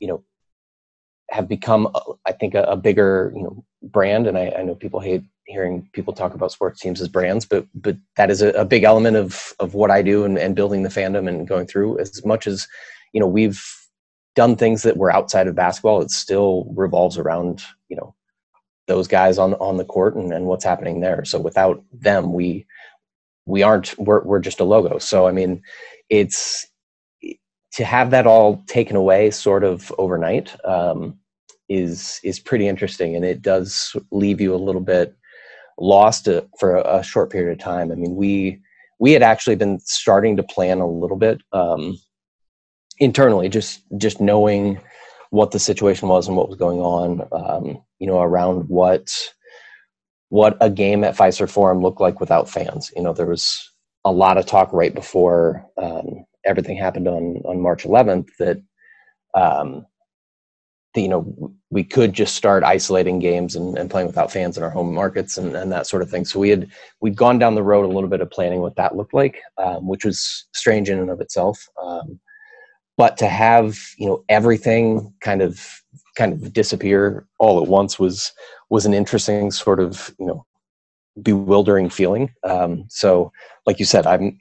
you 0.00 0.08
know 0.08 0.24
have 1.30 1.48
become 1.48 1.88
uh, 1.94 2.12
i 2.26 2.32
think 2.32 2.54
a, 2.54 2.62
a, 2.64 2.76
bigger 2.76 3.32
you 3.34 3.42
know 3.42 3.64
brand 3.82 4.26
and 4.26 4.38
I, 4.38 4.52
I, 4.58 4.62
know 4.62 4.74
people 4.74 5.00
hate 5.00 5.24
hearing 5.46 5.88
people 5.92 6.12
talk 6.12 6.34
about 6.34 6.52
sports 6.52 6.80
teams 6.80 7.00
as 7.00 7.08
brands, 7.08 7.44
but 7.44 7.66
but 7.74 7.96
that 8.16 8.30
is 8.30 8.42
a, 8.42 8.50
a 8.50 8.64
big 8.64 8.84
element 8.84 9.16
of 9.16 9.52
of 9.60 9.74
what 9.74 9.90
I 9.90 10.02
do 10.02 10.24
and, 10.24 10.38
and 10.38 10.56
building 10.56 10.82
the 10.82 10.88
fandom 10.88 11.28
and 11.28 11.46
going 11.46 11.66
through. 11.66 11.98
As 11.98 12.24
much 12.24 12.46
as 12.46 12.66
you 13.12 13.20
know, 13.20 13.26
we've 13.26 13.62
done 14.34 14.56
things 14.56 14.82
that 14.82 14.96
were 14.96 15.12
outside 15.12 15.46
of 15.46 15.54
basketball. 15.54 16.00
It 16.00 16.10
still 16.10 16.66
revolves 16.74 17.18
around 17.18 17.62
you 17.88 17.96
know 17.96 18.14
those 18.86 19.08
guys 19.08 19.38
on 19.38 19.54
on 19.54 19.76
the 19.76 19.84
court 19.84 20.14
and, 20.14 20.32
and 20.32 20.46
what's 20.46 20.64
happening 20.64 21.00
there. 21.00 21.24
So 21.24 21.38
without 21.38 21.82
them, 21.92 22.32
we 22.32 22.66
we 23.46 23.62
aren't 23.62 23.98
we're 23.98 24.22
we're 24.22 24.40
just 24.40 24.60
a 24.60 24.64
logo. 24.64 24.98
So 24.98 25.26
I 25.26 25.32
mean, 25.32 25.62
it's 26.08 26.66
to 27.72 27.84
have 27.84 28.10
that 28.10 28.26
all 28.26 28.62
taken 28.66 28.96
away 28.96 29.30
sort 29.30 29.64
of 29.64 29.92
overnight 29.98 30.54
um, 30.64 31.18
is 31.68 32.20
is 32.22 32.38
pretty 32.38 32.68
interesting, 32.68 33.16
and 33.16 33.24
it 33.24 33.42
does 33.42 33.96
leave 34.10 34.40
you 34.40 34.54
a 34.54 34.56
little 34.56 34.80
bit 34.80 35.16
lost 35.82 36.28
uh, 36.28 36.42
for 36.58 36.76
a, 36.76 37.02
short 37.02 37.30
period 37.30 37.52
of 37.52 37.58
time. 37.58 37.90
I 37.90 37.96
mean, 37.96 38.14
we 38.14 38.60
we 39.00 39.12
had 39.12 39.22
actually 39.22 39.56
been 39.56 39.80
starting 39.80 40.36
to 40.36 40.42
plan 40.42 40.78
a 40.78 40.86
little 40.86 41.16
bit 41.16 41.42
um, 41.52 41.98
internally, 42.98 43.48
just 43.48 43.82
just 43.98 44.20
knowing 44.20 44.80
what 45.30 45.50
the 45.50 45.58
situation 45.58 46.08
was 46.08 46.28
and 46.28 46.36
what 46.36 46.48
was 46.48 46.58
going 46.58 46.78
on, 46.80 47.26
um, 47.32 47.82
you 47.98 48.06
know, 48.06 48.20
around 48.20 48.68
what 48.68 49.10
what 50.28 50.56
a 50.60 50.70
game 50.70 51.04
at 51.04 51.16
Fiserv 51.16 51.50
Forum 51.50 51.82
looked 51.82 52.00
like 52.00 52.20
without 52.20 52.48
fans. 52.48 52.90
You 52.96 53.02
know, 53.02 53.12
there 53.12 53.26
was 53.26 53.70
a 54.04 54.12
lot 54.12 54.38
of 54.38 54.46
talk 54.46 54.72
right 54.72 54.94
before 54.94 55.66
um, 55.76 56.24
everything 56.46 56.76
happened 56.76 57.08
on 57.08 57.42
on 57.44 57.60
March 57.60 57.82
11th 57.82 58.28
that 58.38 58.62
um, 59.34 59.84
you 60.94 61.08
know 61.08 61.52
we 61.70 61.84
could 61.84 62.12
just 62.12 62.34
start 62.34 62.62
isolating 62.64 63.18
games 63.18 63.56
and, 63.56 63.78
and 63.78 63.90
playing 63.90 64.06
without 64.06 64.30
fans 64.30 64.56
in 64.56 64.62
our 64.62 64.70
home 64.70 64.94
markets 64.94 65.38
and, 65.38 65.56
and 65.56 65.72
that 65.72 65.86
sort 65.86 66.02
of 66.02 66.10
thing. 66.10 66.24
So 66.24 66.38
we 66.38 66.50
had 66.50 66.70
we'd 67.00 67.16
gone 67.16 67.38
down 67.38 67.54
the 67.54 67.62
road 67.62 67.84
a 67.84 67.92
little 67.92 68.10
bit 68.10 68.20
of 68.20 68.30
planning 68.30 68.60
what 68.60 68.76
that 68.76 68.96
looked 68.96 69.14
like, 69.14 69.40
um, 69.58 69.86
which 69.86 70.04
was 70.04 70.46
strange 70.52 70.90
in 70.90 70.98
and 70.98 71.10
of 71.10 71.20
itself. 71.20 71.66
Um, 71.82 72.20
but 72.96 73.16
to 73.18 73.26
have 73.26 73.78
you 73.96 74.06
know 74.06 74.24
everything 74.28 75.12
kind 75.20 75.42
of 75.42 75.82
kind 76.16 76.32
of 76.32 76.52
disappear 76.52 77.26
all 77.38 77.62
at 77.62 77.68
once 77.68 77.98
was 77.98 78.32
was 78.68 78.84
an 78.86 78.94
interesting 78.94 79.50
sort 79.50 79.80
of 79.80 80.14
you 80.18 80.26
know 80.26 80.44
bewildering 81.20 81.90
feeling. 81.90 82.32
Um, 82.44 82.84
so, 82.88 83.32
like 83.66 83.78
you 83.78 83.84
said, 83.84 84.06
I'm 84.06 84.38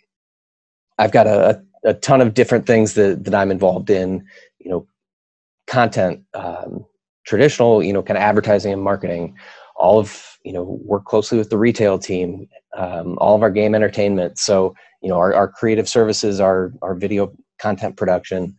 I've 0.97 1.11
got 1.11 1.27
a, 1.27 1.63
a 1.83 1.93
ton 1.95 2.21
of 2.21 2.33
different 2.33 2.65
things 2.65 2.93
that 2.93 3.23
that 3.23 3.35
I'm 3.35 3.51
involved 3.51 3.89
in. 3.89 4.25
You 4.59 4.71
know, 4.71 4.87
content, 5.71 6.21
um, 6.33 6.85
traditional, 7.25 7.81
you 7.83 7.93
know, 7.93 8.03
kind 8.03 8.17
of 8.17 8.23
advertising 8.23 8.73
and 8.73 8.83
marketing. 8.83 9.35
All 9.77 9.97
of 9.99 10.37
you 10.43 10.53
know 10.53 10.79
work 10.83 11.05
closely 11.05 11.37
with 11.37 11.49
the 11.49 11.57
retail 11.57 11.97
team. 11.97 12.47
Um, 12.77 13.17
all 13.19 13.35
of 13.35 13.43
our 13.43 13.51
game 13.51 13.73
entertainment. 13.75 14.37
So 14.37 14.75
you 15.01 15.09
know 15.09 15.15
our, 15.17 15.33
our 15.33 15.47
creative 15.47 15.89
services, 15.89 16.39
our 16.39 16.73
our 16.81 16.95
video 16.95 17.33
content 17.59 17.97
production. 17.97 18.55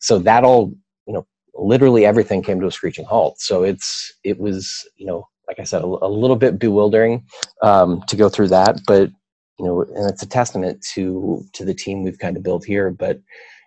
So 0.00 0.18
that 0.20 0.44
all, 0.44 0.72
you 1.06 1.14
know, 1.14 1.26
literally 1.54 2.06
everything 2.06 2.42
came 2.42 2.60
to 2.60 2.66
a 2.66 2.72
screeching 2.72 3.04
halt. 3.04 3.40
So 3.40 3.62
it's 3.62 4.12
it 4.24 4.38
was, 4.38 4.88
you 4.96 5.06
know, 5.06 5.28
like 5.48 5.60
I 5.60 5.64
said, 5.64 5.82
a, 5.82 5.86
a 5.86 6.08
little 6.08 6.36
bit 6.36 6.58
bewildering 6.58 7.24
um, 7.62 8.02
to 8.08 8.16
go 8.16 8.28
through 8.28 8.48
that, 8.48 8.80
but 8.86 9.10
you 9.58 9.66
know, 9.66 9.82
and 9.82 10.10
it's 10.10 10.22
a 10.22 10.28
testament 10.28 10.84
to 10.94 11.44
to 11.52 11.64
the 11.64 11.74
team 11.74 12.02
we've 12.02 12.18
kind 12.18 12.36
of 12.36 12.42
built 12.42 12.64
here. 12.64 12.90
But 12.90 13.20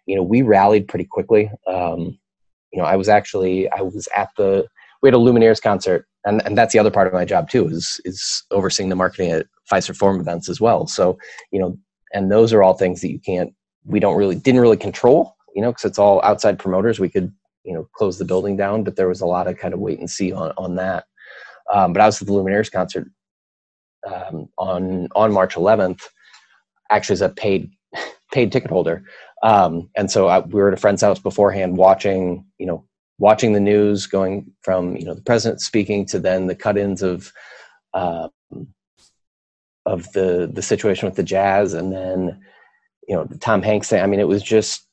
you 0.05 0.15
know, 0.15 0.23
we 0.23 0.41
rallied 0.41 0.87
pretty 0.87 1.05
quickly. 1.05 1.51
Um, 1.67 2.17
you 2.71 2.81
know, 2.81 2.85
I 2.85 2.95
was 2.95 3.09
actually 3.09 3.69
I 3.71 3.81
was 3.81 4.07
at 4.15 4.29
the 4.37 4.67
we 5.01 5.07
had 5.07 5.13
a 5.13 5.17
Lumineers 5.17 5.61
concert, 5.61 6.07
and, 6.25 6.41
and 6.45 6.57
that's 6.57 6.73
the 6.73 6.79
other 6.79 6.91
part 6.91 7.07
of 7.07 7.13
my 7.13 7.25
job 7.25 7.49
too 7.49 7.67
is 7.67 8.01
is 8.05 8.43
overseeing 8.51 8.89
the 8.89 8.95
marketing 8.95 9.31
at 9.31 9.47
Fiserv 9.71 9.97
Forum 9.97 10.19
events 10.19 10.49
as 10.49 10.59
well. 10.59 10.87
So 10.87 11.17
you 11.51 11.59
know, 11.59 11.77
and 12.13 12.31
those 12.31 12.53
are 12.53 12.63
all 12.63 12.73
things 12.73 13.01
that 13.01 13.11
you 13.11 13.19
can't 13.19 13.53
we 13.85 13.99
don't 13.99 14.17
really 14.17 14.35
didn't 14.35 14.61
really 14.61 14.77
control 14.77 15.35
you 15.55 15.61
know 15.61 15.71
because 15.71 15.85
it's 15.85 15.99
all 15.99 16.21
outside 16.23 16.59
promoters. 16.59 16.99
We 16.99 17.09
could 17.09 17.31
you 17.67 17.73
know 17.73 17.87
close 17.93 18.17
the 18.17 18.25
building 18.25 18.55
down 18.55 18.83
but 18.83 18.95
there 18.95 19.09
was 19.09 19.21
a 19.21 19.25
lot 19.25 19.47
of 19.47 19.57
kind 19.57 19.73
of 19.73 19.79
wait 19.79 19.99
and 19.99 20.09
see 20.09 20.31
on 20.31 20.51
on 20.57 20.75
that. 20.75 21.05
Um, 21.73 21.91
but 21.91 22.01
i 22.01 22.05
was 22.05 22.21
at 22.21 22.27
the 22.27 22.33
Lumineers 22.33 22.71
concert 22.71 23.09
um, 24.07 24.47
on 24.57 25.09
on 25.15 25.33
march 25.33 25.55
11th 25.55 26.01
actually 26.89 27.13
as 27.13 27.21
a 27.21 27.29
paid 27.29 27.69
paid 28.31 28.53
ticket 28.53 28.71
holder 28.71 29.03
um, 29.43 29.89
and 29.95 30.09
so 30.09 30.27
I, 30.27 30.39
we 30.39 30.59
were 30.59 30.69
at 30.69 30.73
a 30.73 30.81
friend's 30.81 31.01
house 31.01 31.19
beforehand 31.19 31.77
watching 31.77 32.45
you 32.57 32.65
know 32.65 32.85
watching 33.19 33.53
the 33.53 33.59
news 33.59 34.05
going 34.05 34.51
from 34.61 34.95
you 34.95 35.05
know 35.05 35.13
the 35.13 35.21
president 35.21 35.61
speaking 35.61 36.05
to 36.07 36.19
then 36.19 36.47
the 36.47 36.55
cut-ins 36.55 37.01
of 37.01 37.31
uh, 37.93 38.27
of 39.85 40.11
the 40.13 40.49
the 40.51 40.61
situation 40.61 41.07
with 41.07 41.15
the 41.15 41.23
jazz 41.23 41.73
and 41.73 41.91
then 41.91 42.39
you 43.07 43.15
know 43.15 43.27
Tom 43.39 43.61
Hanks 43.61 43.89
thing. 43.89 44.01
I 44.01 44.05
mean, 44.05 44.19
it 44.19 44.27
was 44.27 44.43
just 44.43 44.85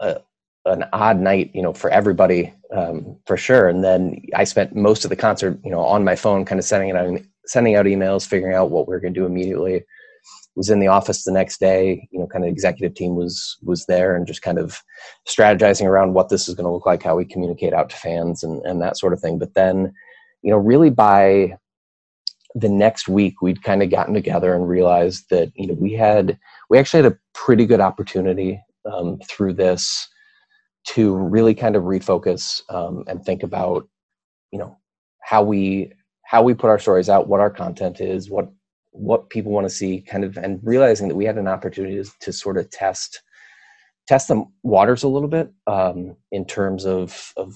a, 0.00 0.20
an 0.64 0.84
odd 0.92 1.20
night, 1.20 1.50
you 1.54 1.62
know, 1.62 1.72
for 1.72 1.90
everybody 1.90 2.52
um, 2.74 3.16
for 3.26 3.36
sure. 3.36 3.68
And 3.68 3.84
then 3.84 4.22
I 4.34 4.44
spent 4.44 4.74
most 4.74 5.04
of 5.04 5.10
the 5.10 5.16
concert, 5.16 5.58
you 5.64 5.70
know, 5.70 5.80
on 5.80 6.04
my 6.04 6.16
phone, 6.16 6.44
kind 6.44 6.58
of 6.58 6.64
sending 6.64 6.90
it 6.90 6.96
out, 6.96 7.20
sending 7.46 7.76
out 7.76 7.86
emails, 7.86 8.26
figuring 8.26 8.54
out 8.54 8.70
what 8.70 8.88
we 8.88 8.94
are 8.94 9.00
going 9.00 9.14
to 9.14 9.20
do 9.20 9.26
immediately. 9.26 9.84
Was 10.56 10.68
in 10.68 10.80
the 10.80 10.88
office 10.88 11.24
the 11.24 11.32
next 11.32 11.60
day. 11.60 12.08
You 12.10 12.18
know, 12.18 12.26
kind 12.26 12.44
of 12.44 12.50
executive 12.50 12.94
team 12.94 13.14
was 13.14 13.56
was 13.62 13.86
there 13.86 14.14
and 14.14 14.26
just 14.26 14.42
kind 14.42 14.58
of 14.58 14.82
strategizing 15.28 15.86
around 15.86 16.14
what 16.14 16.28
this 16.28 16.48
is 16.48 16.54
going 16.54 16.64
to 16.64 16.72
look 16.72 16.86
like, 16.86 17.02
how 17.02 17.16
we 17.16 17.24
communicate 17.24 17.72
out 17.72 17.90
to 17.90 17.96
fans, 17.96 18.42
and 18.42 18.64
and 18.66 18.82
that 18.82 18.98
sort 18.98 19.12
of 19.12 19.20
thing. 19.20 19.38
But 19.38 19.54
then, 19.54 19.92
you 20.42 20.50
know, 20.50 20.58
really 20.58 20.90
by 20.90 21.56
the 22.54 22.68
next 22.68 23.08
week, 23.08 23.40
we'd 23.40 23.62
kind 23.62 23.82
of 23.82 23.90
gotten 23.90 24.12
together 24.12 24.54
and 24.54 24.68
realized 24.68 25.26
that 25.30 25.52
you 25.54 25.66
know 25.66 25.74
we 25.74 25.92
had 25.92 26.38
we 26.68 26.78
actually 26.78 27.04
had 27.04 27.12
a 27.12 27.18
pretty 27.32 27.64
good 27.64 27.80
opportunity 27.80 28.60
um, 28.90 29.18
through 29.28 29.54
this 29.54 30.08
to 30.86 31.14
really 31.14 31.54
kind 31.54 31.76
of 31.76 31.84
refocus 31.84 32.62
um, 32.70 33.04
and 33.06 33.24
think 33.24 33.42
about 33.42 33.88
you 34.50 34.58
know 34.58 34.76
how 35.22 35.42
we 35.42 35.92
how 36.24 36.42
we 36.42 36.54
put 36.54 36.70
our 36.70 36.78
stories 36.78 37.08
out 37.08 37.28
what 37.28 37.40
our 37.40 37.50
content 37.50 38.00
is 38.00 38.30
what 38.30 38.50
what 38.92 39.30
people 39.30 39.52
want 39.52 39.68
to 39.68 39.74
see 39.74 40.00
kind 40.00 40.24
of 40.24 40.36
and 40.36 40.60
realizing 40.62 41.08
that 41.08 41.14
we 41.14 41.24
had 41.24 41.38
an 41.38 41.48
opportunity 41.48 42.02
to, 42.02 42.10
to 42.20 42.32
sort 42.32 42.58
of 42.58 42.68
test 42.70 43.22
test 44.08 44.28
the 44.28 44.44
waters 44.62 45.02
a 45.02 45.08
little 45.08 45.28
bit 45.28 45.52
um, 45.66 46.16
in 46.32 46.44
terms 46.44 46.84
of 46.84 47.32
of 47.36 47.54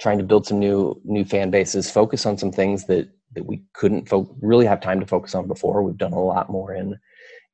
trying 0.00 0.18
to 0.18 0.24
build 0.24 0.46
some 0.46 0.58
new 0.58 1.00
new 1.04 1.24
fan 1.24 1.50
bases 1.50 1.90
focus 1.90 2.26
on 2.26 2.38
some 2.38 2.50
things 2.50 2.86
that 2.86 3.08
that 3.34 3.46
we 3.46 3.62
couldn't 3.72 4.08
fo- 4.08 4.34
really 4.40 4.66
have 4.66 4.80
time 4.80 5.00
to 5.00 5.06
focus 5.06 5.34
on 5.34 5.46
before. 5.46 5.82
We've 5.82 5.96
done 5.96 6.12
a 6.12 6.22
lot 6.22 6.50
more 6.50 6.74
in 6.74 6.96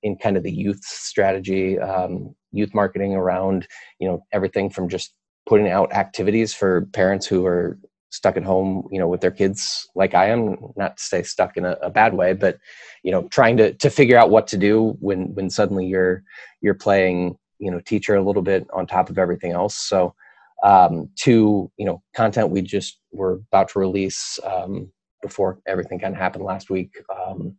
in 0.02 0.16
kind 0.16 0.36
of 0.36 0.42
the 0.42 0.52
youth 0.52 0.82
strategy, 0.82 1.78
um, 1.78 2.34
youth 2.52 2.72
marketing 2.72 3.14
around, 3.14 3.68
you 3.98 4.08
know, 4.08 4.24
everything 4.32 4.70
from 4.70 4.88
just 4.88 5.12
putting 5.46 5.68
out 5.68 5.92
activities 5.92 6.54
for 6.54 6.86
parents 6.92 7.26
who 7.26 7.44
are 7.44 7.78
stuck 8.10 8.36
at 8.36 8.44
home, 8.44 8.86
you 8.90 8.98
know, 8.98 9.08
with 9.08 9.20
their 9.20 9.30
kids, 9.30 9.88
like 9.94 10.14
I 10.14 10.26
am. 10.26 10.56
Not 10.76 10.96
to 10.96 11.02
say 11.02 11.22
stuck 11.22 11.56
in 11.56 11.64
a, 11.64 11.72
a 11.82 11.90
bad 11.90 12.14
way, 12.14 12.32
but 12.32 12.58
you 13.02 13.12
know, 13.12 13.28
trying 13.28 13.56
to 13.58 13.72
to 13.74 13.90
figure 13.90 14.18
out 14.18 14.30
what 14.30 14.46
to 14.48 14.56
do 14.56 14.96
when 15.00 15.34
when 15.34 15.50
suddenly 15.50 15.86
you're 15.86 16.22
you're 16.60 16.74
playing, 16.74 17.36
you 17.58 17.70
know, 17.70 17.80
teacher 17.80 18.14
a 18.16 18.22
little 18.22 18.42
bit 18.42 18.66
on 18.72 18.86
top 18.86 19.10
of 19.10 19.18
everything 19.18 19.52
else. 19.52 19.76
So 19.76 20.14
um, 20.62 21.08
to 21.20 21.70
you 21.76 21.86
know 21.86 22.02
content 22.14 22.50
we 22.50 22.62
just 22.62 23.00
were 23.12 23.40
about 23.52 23.70
to 23.70 23.78
release 23.78 24.38
um, 24.44 24.92
before 25.22 25.58
everything 25.66 25.98
kind 25.98 26.14
of 26.14 26.20
happened 26.20 26.44
last 26.44 26.68
week 26.68 26.92
um, 27.16 27.56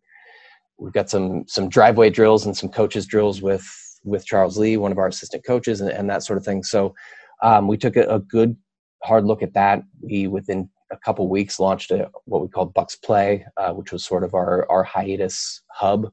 we've 0.78 0.94
got 0.94 1.10
some 1.10 1.44
some 1.48 1.68
driveway 1.68 2.12
drills 2.12 2.46
and 2.46 2.56
some 2.56 2.70
coaches 2.70 3.08
drills 3.08 3.42
with 3.42 3.66
with 4.04 4.26
Charles 4.26 4.58
Lee, 4.58 4.78
one 4.78 4.92
of 4.92 4.98
our 4.98 5.08
assistant 5.08 5.46
coaches, 5.46 5.82
and, 5.82 5.90
and 5.90 6.10
that 6.10 6.24
sort 6.24 6.38
of 6.38 6.46
thing. 6.46 6.64
So 6.64 6.94
um, 7.42 7.68
we 7.68 7.78
took 7.78 7.96
a, 7.96 8.04
a, 8.08 8.20
good 8.20 8.56
hard 9.04 9.26
look 9.26 9.42
at 9.44 9.54
that. 9.54 9.84
We 10.02 10.28
within 10.28 10.70
a 10.92 10.98
couple 10.98 11.28
weeks 11.28 11.60
launched 11.60 11.92
a, 11.92 12.10
what 12.26 12.42
we 12.42 12.48
called 12.48 12.74
Bucks 12.74 12.96
Play, 12.96 13.46
uh, 13.58 13.74
which 13.74 13.92
was 13.92 14.06
sort 14.06 14.24
of 14.24 14.34
our 14.34 14.70
our 14.70 14.84
hiatus 14.84 15.62
hub 15.72 16.12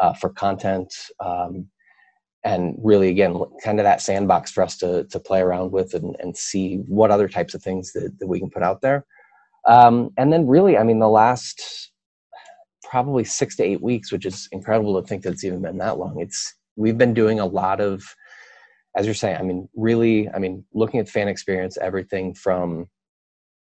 uh, 0.00 0.14
for 0.14 0.30
content. 0.30 0.92
Um, 1.18 1.66
and 2.42 2.74
really, 2.82 3.10
again, 3.10 3.38
kind 3.62 3.78
of 3.80 3.84
that 3.84 4.00
sandbox 4.00 4.50
for 4.50 4.62
us 4.62 4.76
to 4.78 5.04
to 5.04 5.20
play 5.20 5.40
around 5.40 5.72
with 5.72 5.94
and, 5.94 6.16
and 6.20 6.36
see 6.36 6.76
what 6.86 7.10
other 7.10 7.28
types 7.28 7.54
of 7.54 7.62
things 7.62 7.92
that, 7.92 8.18
that 8.18 8.26
we 8.26 8.40
can 8.40 8.50
put 8.50 8.62
out 8.62 8.80
there. 8.80 9.04
Um, 9.66 10.10
and 10.16 10.32
then, 10.32 10.46
really, 10.46 10.78
I 10.78 10.82
mean, 10.82 11.00
the 11.00 11.08
last 11.08 11.90
probably 12.82 13.24
six 13.24 13.56
to 13.56 13.62
eight 13.62 13.82
weeks, 13.82 14.10
which 14.10 14.26
is 14.26 14.48
incredible 14.52 15.00
to 15.00 15.06
think 15.06 15.22
that 15.22 15.32
it's 15.32 15.44
even 15.44 15.62
been 15.62 15.78
that 15.78 15.98
long. 15.98 16.20
It's 16.20 16.54
we've 16.76 16.98
been 16.98 17.14
doing 17.14 17.38
a 17.38 17.46
lot 17.46 17.80
of, 17.80 18.02
as 18.96 19.06
you're 19.06 19.14
saying, 19.14 19.36
I 19.36 19.42
mean, 19.42 19.68
really, 19.74 20.28
I 20.30 20.38
mean, 20.38 20.64
looking 20.74 21.00
at 21.00 21.08
fan 21.08 21.28
experience, 21.28 21.78
everything 21.78 22.34
from, 22.34 22.88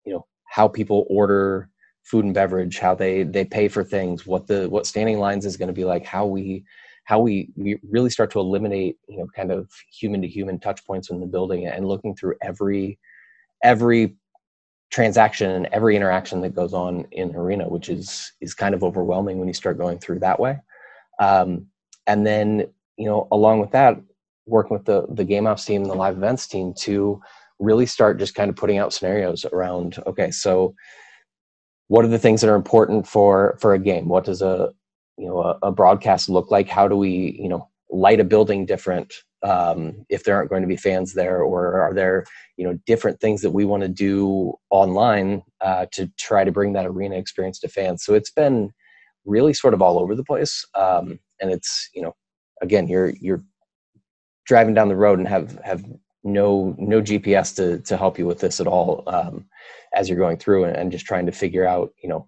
you 0.06 0.14
know, 0.14 0.26
how 0.50 0.68
people 0.68 1.06
order 1.10 1.70
food 2.04 2.26
and 2.26 2.34
beverage, 2.34 2.80
how 2.80 2.96
they 2.96 3.24
they 3.24 3.46
pay 3.46 3.68
for 3.68 3.84
things, 3.84 4.26
what 4.26 4.48
the 4.48 4.70
what 4.70 4.88
standing 4.88 5.20
lines 5.20 5.46
is 5.46 5.58
going 5.58 5.68
to 5.68 5.74
be 5.74 5.86
like, 5.86 6.06
how 6.06 6.26
we 6.26 6.64
how 7.04 7.20
we, 7.20 7.50
we 7.56 7.80
really 7.90 8.10
start 8.12 8.30
to 8.32 8.40
eliminate 8.40 8.98
you 9.08 9.18
know 9.18 9.28
kind 9.36 9.52
of 9.52 9.68
human 9.92 10.22
to 10.22 10.28
human 10.28 10.60
touch 10.60 10.86
points 10.86 11.10
in 11.10 11.20
the 11.20 11.26
building 11.26 11.66
and 11.66 11.88
looking 11.88 12.16
through 12.16 12.36
every 12.42 13.00
every 13.64 14.16
transaction 14.92 15.52
and 15.52 15.66
every 15.68 15.96
interaction 15.96 16.42
that 16.42 16.56
goes 16.56 16.74
on 16.74 17.06
in 17.12 17.36
arena, 17.36 17.68
which 17.68 17.90
is 17.90 18.32
is 18.42 18.54
kind 18.54 18.74
of 18.74 18.84
overwhelming 18.84 19.38
when 19.38 19.48
you 19.48 19.54
start 19.54 19.78
going 19.78 20.00
through 20.00 20.20
that 20.20 20.40
way. 20.40 20.60
Um, 21.20 21.68
and 22.08 22.26
then 22.26 22.68
you 22.98 23.06
know, 23.06 23.28
along 23.32 23.60
with 23.60 23.72
that, 23.72 23.98
working 24.50 24.76
with 24.76 24.86
the 24.86 25.06
the 25.10 25.24
game 25.24 25.48
ops 25.48 25.66
team 25.66 25.82
and 25.82 25.92
the 25.92 25.96
live 25.96 26.18
events 26.18 26.48
team 26.48 26.74
to 26.74 27.22
really 27.60 27.86
start 27.86 28.20
just 28.20 28.36
kind 28.36 28.50
of 28.50 28.56
putting 28.56 28.78
out 28.78 28.94
scenarios 28.94 29.46
around 29.46 29.98
okay 30.08 30.32
so 30.32 30.74
what 31.90 32.06
are 32.06 32.10
the 32.10 32.20
things 32.20 32.40
that 32.40 32.50
are 32.50 32.56
important 32.56 33.06
for 33.06 33.58
for 33.60 33.74
a 33.74 33.80
game? 33.80 34.08
What 34.08 34.24
does 34.24 34.42
a 34.42 34.72
you 35.18 35.28
know 35.28 35.42
a, 35.42 35.60
a 35.64 35.72
broadcast 35.72 36.30
look 36.30 36.50
like? 36.50 36.70
How 36.70 36.88
do 36.88 36.96
we 36.96 37.38
you 37.40 37.50
know 37.50 37.68
light 37.90 38.20
a 38.20 38.24
building 38.24 38.66
different 38.66 39.14
um, 39.42 40.06
if 40.08 40.24
there 40.24 40.36
aren't 40.36 40.52
going 40.52 40.62
to 40.62 40.68
be 40.68 40.78
fans 40.78 41.14
there? 41.14 41.42
Or 41.42 41.82
are 41.82 41.94
there 41.94 42.26
you 42.58 42.66
know 42.66 42.80
different 42.86 43.20
things 43.20 43.42
that 43.42 43.52
we 43.52 43.66
want 43.66 43.82
to 43.82 43.90
do 43.90 44.54
online 44.70 45.42
uh, 45.62 45.88
to 45.94 46.08
try 46.18 46.44
to 46.44 46.52
bring 46.52 46.74
that 46.74 46.86
arena 46.86 47.18
experience 47.18 47.60
to 47.60 47.68
fans? 47.68 48.06
So 48.06 48.14
it's 48.14 48.32
been 48.32 48.72
really 49.26 49.54
sort 49.54 49.74
of 49.74 49.82
all 49.82 50.00
over 50.00 50.16
the 50.16 50.24
place 50.24 50.66
um, 50.76 51.20
and 51.42 51.52
it's 51.52 51.90
you 51.94 52.04
know 52.04 52.16
again 52.62 52.88
you're 52.88 53.10
you're 53.20 53.44
driving 54.50 54.74
down 54.74 54.90
the 54.90 54.96
road 54.96 55.20
and 55.20 55.28
have 55.28 55.58
have 55.64 55.86
no 56.24 56.76
no 56.80 57.02
GPS 57.02 57.56
to 57.56 57.80
to 57.84 57.96
help 57.96 58.18
you 58.18 58.26
with 58.26 58.40
this 58.40 58.60
at 58.60 58.68
all 58.68 59.04
um, 59.08 59.46
as 59.94 60.10
you're 60.10 60.18
going 60.18 60.38
through 60.38 60.66
and, 60.66 60.76
and 60.76 60.92
just 60.92 61.06
trying 61.06 61.28
to 61.28 61.32
figure 61.32 61.66
out 61.66 61.94
you 62.02 62.10
know 62.10 62.28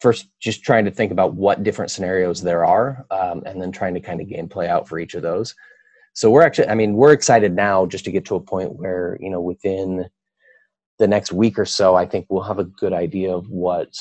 first 0.00 0.28
just 0.40 0.62
trying 0.62 0.84
to 0.84 0.92
think 0.92 1.10
about 1.10 1.34
what 1.34 1.64
different 1.64 1.90
scenarios 1.90 2.40
there 2.40 2.64
are 2.64 3.04
um, 3.10 3.42
and 3.46 3.60
then 3.60 3.72
trying 3.72 3.94
to 3.94 4.00
kind 4.00 4.20
of 4.20 4.28
gameplay 4.28 4.68
out 4.68 4.88
for 4.88 5.00
each 5.00 5.14
of 5.14 5.22
those. 5.22 5.56
So 6.12 6.30
we're 6.30 6.42
actually 6.42 6.68
i 6.68 6.74
mean 6.74 6.94
we're 6.94 7.12
excited 7.12 7.52
now 7.52 7.84
just 7.84 8.04
to 8.04 8.12
get 8.12 8.24
to 8.26 8.36
a 8.36 8.40
point 8.40 8.76
where 8.76 9.18
you 9.20 9.28
know 9.28 9.40
within 9.40 10.08
the 11.00 11.08
next 11.08 11.32
week 11.32 11.58
or 11.58 11.66
so 11.66 11.94
i 11.94 12.06
think 12.06 12.26
we'll 12.28 12.42
have 12.42 12.58
a 12.58 12.64
good 12.64 12.92
idea 12.92 13.32
of 13.34 13.48
what 13.48 13.92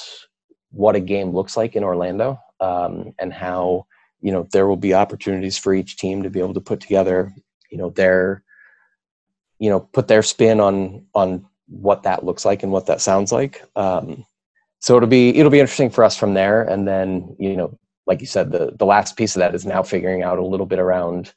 what 0.72 0.96
a 0.96 1.00
game 1.00 1.32
looks 1.32 1.56
like 1.56 1.76
in 1.76 1.84
orlando 1.84 2.40
um, 2.60 3.14
and 3.20 3.32
how 3.32 3.86
you 4.22 4.32
know 4.32 4.48
there 4.52 4.68
will 4.68 4.78
be 4.78 4.94
opportunities 4.94 5.58
for 5.58 5.74
each 5.74 5.98
team 5.98 6.24
to 6.24 6.30
be 6.30 6.40
able 6.40 6.54
to 6.54 6.62
put 6.62 6.80
together 6.80 7.34
you 7.70 7.78
know 7.78 7.90
their 7.92 8.44
you 9.60 9.70
know 9.70 9.80
put 9.80 10.08
their 10.08 10.24
spin 10.24 10.60
on 10.60 11.06
on 11.14 11.46
what 11.68 12.04
that 12.04 12.24
looks 12.24 12.46
like 12.46 12.64
and 12.64 12.72
what 12.72 12.86
that 12.86 13.02
sounds 13.02 13.32
like. 13.32 13.62
Um, 13.76 14.26
so 14.80 14.96
it'll 14.96 15.10
be 15.10 15.30
it'll 15.30 15.52
be 15.52 15.60
interesting 15.60 15.90
for 15.90 16.04
us 16.04 16.18
from 16.18 16.34
there. 16.34 16.64
And 16.64 16.88
then 16.88 17.36
you 17.40 17.56
know 17.56 17.78
like 18.06 18.22
you 18.22 18.28
said 18.28 18.52
the 18.52 18.74
the 18.78 18.86
last 18.86 19.18
piece 19.18 19.36
of 19.36 19.40
that 19.40 19.56
is 19.56 19.66
now 19.66 19.84
figuring 19.84 20.24
out 20.24 20.40
a 20.40 20.46
little 20.46 20.66
bit 20.66 20.80
around 20.80 21.34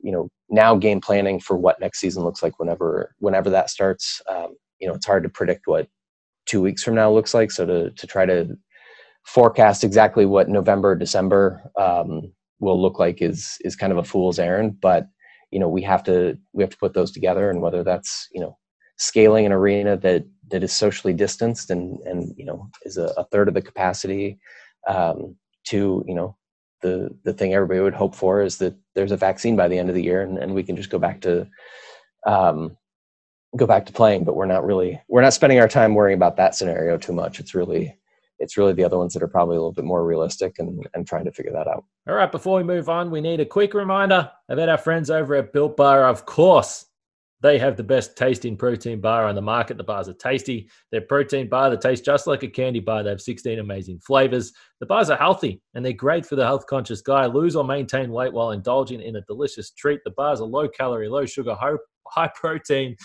you 0.00 0.12
know 0.12 0.28
now 0.50 0.76
game 0.76 1.00
planning 1.00 1.40
for 1.40 1.56
what 1.56 1.80
next 1.80 2.00
season 2.00 2.24
looks 2.24 2.42
like 2.42 2.58
whenever 2.58 3.14
whenever 3.18 3.50
that 3.50 3.70
starts. 3.70 4.20
Um, 4.28 4.56
you 4.78 4.88
know 4.88 4.94
it's 4.94 5.06
hard 5.06 5.22
to 5.22 5.28
predict 5.28 5.66
what 5.66 5.88
two 6.46 6.60
weeks 6.60 6.82
from 6.82 6.94
now 6.94 7.10
looks 7.10 7.34
like. 7.34 7.50
So 7.50 7.64
to 7.64 7.90
to 7.90 8.06
try 8.06 8.26
to 8.26 8.56
forecast 9.24 9.84
exactly 9.84 10.26
what 10.26 10.48
November, 10.48 10.94
December 10.94 11.62
um, 11.76 12.32
will 12.60 12.80
look 12.80 12.98
like 12.98 13.20
is 13.22 13.58
is 13.62 13.76
kind 13.76 13.92
of 13.92 13.98
a 13.98 14.04
fool's 14.04 14.38
errand. 14.38 14.80
But 14.80 15.06
you 15.50 15.58
know, 15.58 15.68
we 15.68 15.82
have 15.82 16.02
to 16.04 16.38
we 16.52 16.62
have 16.62 16.70
to 16.70 16.78
put 16.78 16.94
those 16.94 17.12
together, 17.12 17.50
and 17.50 17.60
whether 17.60 17.82
that's 17.84 18.28
you 18.32 18.40
know 18.40 18.56
scaling 18.96 19.44
an 19.46 19.52
arena 19.52 19.96
that 19.96 20.24
that 20.50 20.62
is 20.62 20.72
socially 20.72 21.12
distanced 21.12 21.70
and 21.70 21.98
and 22.00 22.34
you 22.36 22.44
know 22.44 22.68
is 22.84 22.96
a, 22.96 23.12
a 23.16 23.24
third 23.24 23.48
of 23.48 23.54
the 23.54 23.62
capacity 23.62 24.38
um, 24.88 25.36
to 25.64 26.04
you 26.06 26.14
know 26.14 26.36
the 26.82 27.08
the 27.24 27.32
thing 27.32 27.54
everybody 27.54 27.80
would 27.80 27.94
hope 27.94 28.14
for 28.14 28.42
is 28.42 28.58
that 28.58 28.74
there's 28.94 29.12
a 29.12 29.16
vaccine 29.16 29.56
by 29.56 29.68
the 29.68 29.78
end 29.78 29.88
of 29.88 29.94
the 29.94 30.02
year 30.02 30.22
and, 30.22 30.38
and 30.38 30.54
we 30.54 30.62
can 30.62 30.76
just 30.76 30.90
go 30.90 30.98
back 30.98 31.20
to 31.20 31.48
um, 32.26 32.76
go 33.56 33.66
back 33.66 33.86
to 33.86 33.92
playing 33.92 34.24
but 34.24 34.36
we're 34.36 34.46
not 34.46 34.64
really 34.64 35.00
we're 35.08 35.22
not 35.22 35.32
spending 35.32 35.58
our 35.58 35.68
time 35.68 35.94
worrying 35.94 36.16
about 36.16 36.36
that 36.36 36.54
scenario 36.54 36.98
too 36.98 37.12
much 37.12 37.40
it's 37.40 37.54
really 37.54 37.96
it's 38.44 38.56
really 38.56 38.74
the 38.74 38.84
other 38.84 38.98
ones 38.98 39.12
that 39.14 39.22
are 39.22 39.28
probably 39.28 39.56
a 39.56 39.58
little 39.58 39.72
bit 39.72 39.84
more 39.84 40.04
realistic 40.04 40.58
and, 40.58 40.86
and 40.94 41.06
trying 41.06 41.24
to 41.24 41.32
figure 41.32 41.52
that 41.52 41.66
out. 41.66 41.84
All 42.08 42.14
right, 42.14 42.30
before 42.30 42.58
we 42.58 42.62
move 42.62 42.88
on, 42.88 43.10
we 43.10 43.20
need 43.20 43.40
a 43.40 43.46
quick 43.46 43.74
reminder 43.74 44.30
about 44.48 44.68
our 44.68 44.78
friends 44.78 45.10
over 45.10 45.34
at 45.34 45.52
Built 45.52 45.76
Bar. 45.76 46.06
Of 46.06 46.26
course, 46.26 46.86
they 47.44 47.58
have 47.58 47.76
the 47.76 47.82
best 47.82 48.16
tasting 48.16 48.56
protein 48.56 49.00
bar 49.00 49.26
on 49.26 49.34
the 49.34 49.42
market. 49.42 49.76
The 49.76 49.84
bars 49.84 50.08
are 50.08 50.14
tasty. 50.14 50.70
They're 50.90 51.02
protein 51.02 51.48
bar 51.48 51.68
that 51.70 51.80
tastes 51.80 52.04
just 52.04 52.26
like 52.26 52.42
a 52.42 52.48
candy 52.48 52.80
bar. 52.80 53.02
They 53.02 53.10
have 53.10 53.20
16 53.20 53.58
amazing 53.58 53.98
flavors. 53.98 54.52
The 54.80 54.86
bars 54.86 55.10
are 55.10 55.18
healthy 55.18 55.60
and 55.74 55.84
they're 55.84 55.92
great 55.92 56.24
for 56.24 56.36
the 56.36 56.44
health 56.44 56.66
conscious 56.66 57.02
guy. 57.02 57.26
Lose 57.26 57.54
or 57.54 57.62
maintain 57.62 58.12
weight 58.12 58.32
while 58.32 58.52
indulging 58.52 59.02
in 59.02 59.16
a 59.16 59.20
delicious 59.22 59.72
treat. 59.72 60.00
The 60.04 60.12
bars 60.12 60.40
are 60.40 60.46
low 60.46 60.68
calorie, 60.68 61.08
low 61.08 61.26
sugar, 61.26 61.54
high 62.06 62.30
protein 62.34 62.96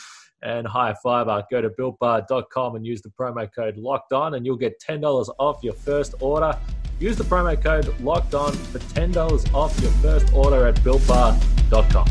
and 0.42 0.68
high 0.68 0.94
fiber. 1.02 1.44
Go 1.52 1.62
to 1.62 1.70
builtbar.com 1.70 2.76
and 2.76 2.86
use 2.86 3.02
the 3.02 3.10
promo 3.10 3.50
code 3.54 3.78
locked 3.78 4.14
on, 4.14 4.36
and 4.36 4.46
you'll 4.46 4.58
get 4.58 4.82
$10 4.82 5.30
off 5.40 5.64
your 5.64 5.74
first 5.74 6.16
order. 6.20 6.58
Use 7.00 7.18
the 7.18 7.24
promo 7.24 7.62
code 7.62 7.98
locked 8.02 8.34
on 8.34 8.54
for 8.54 8.80
$10 8.80 9.54
off 9.54 9.80
your 9.80 9.92
first 9.92 10.34
order 10.34 10.68
at 10.68 10.76
builtbar.com. 10.78 12.10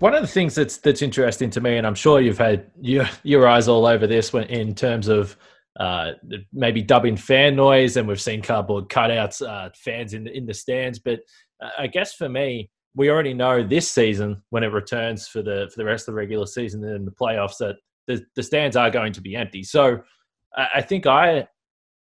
One 0.00 0.14
of 0.14 0.22
the 0.22 0.28
things 0.28 0.54
that's 0.54 0.78
that's 0.78 1.00
interesting 1.00 1.48
to 1.50 1.60
me, 1.60 1.78
and 1.78 1.86
I'm 1.86 1.94
sure 1.94 2.20
you've 2.20 2.36
had 2.36 2.70
your 2.80 3.08
your 3.22 3.48
eyes 3.48 3.68
all 3.68 3.86
over 3.86 4.06
this 4.06 4.32
when, 4.34 4.44
in 4.44 4.74
terms 4.74 5.08
of 5.08 5.36
uh, 5.80 6.12
maybe 6.52 6.82
dubbing 6.82 7.16
fan 7.16 7.56
noise, 7.56 7.96
and 7.96 8.06
we've 8.06 8.20
seen 8.20 8.42
cardboard 8.42 8.88
cutouts, 8.88 9.46
uh, 9.46 9.70
fans 9.74 10.12
in 10.14 10.24
the, 10.24 10.36
in 10.36 10.46
the 10.46 10.54
stands. 10.54 10.98
But 10.98 11.20
uh, 11.62 11.70
I 11.78 11.86
guess 11.86 12.14
for 12.14 12.28
me, 12.28 12.70
we 12.94 13.10
already 13.10 13.34
know 13.34 13.62
this 13.62 13.90
season 13.90 14.42
when 14.50 14.62
it 14.62 14.68
returns 14.68 15.26
for 15.26 15.42
the 15.42 15.68
for 15.72 15.78
the 15.78 15.84
rest 15.84 16.08
of 16.08 16.14
the 16.14 16.18
regular 16.18 16.46
season 16.46 16.84
and 16.84 17.06
the 17.06 17.12
playoffs 17.12 17.58
that 17.58 17.76
the, 18.06 18.24
the 18.36 18.42
stands 18.42 18.76
are 18.76 18.90
going 18.90 19.12
to 19.12 19.20
be 19.20 19.34
empty. 19.34 19.62
So 19.62 20.02
I, 20.56 20.82
think 20.82 21.06
I 21.06 21.48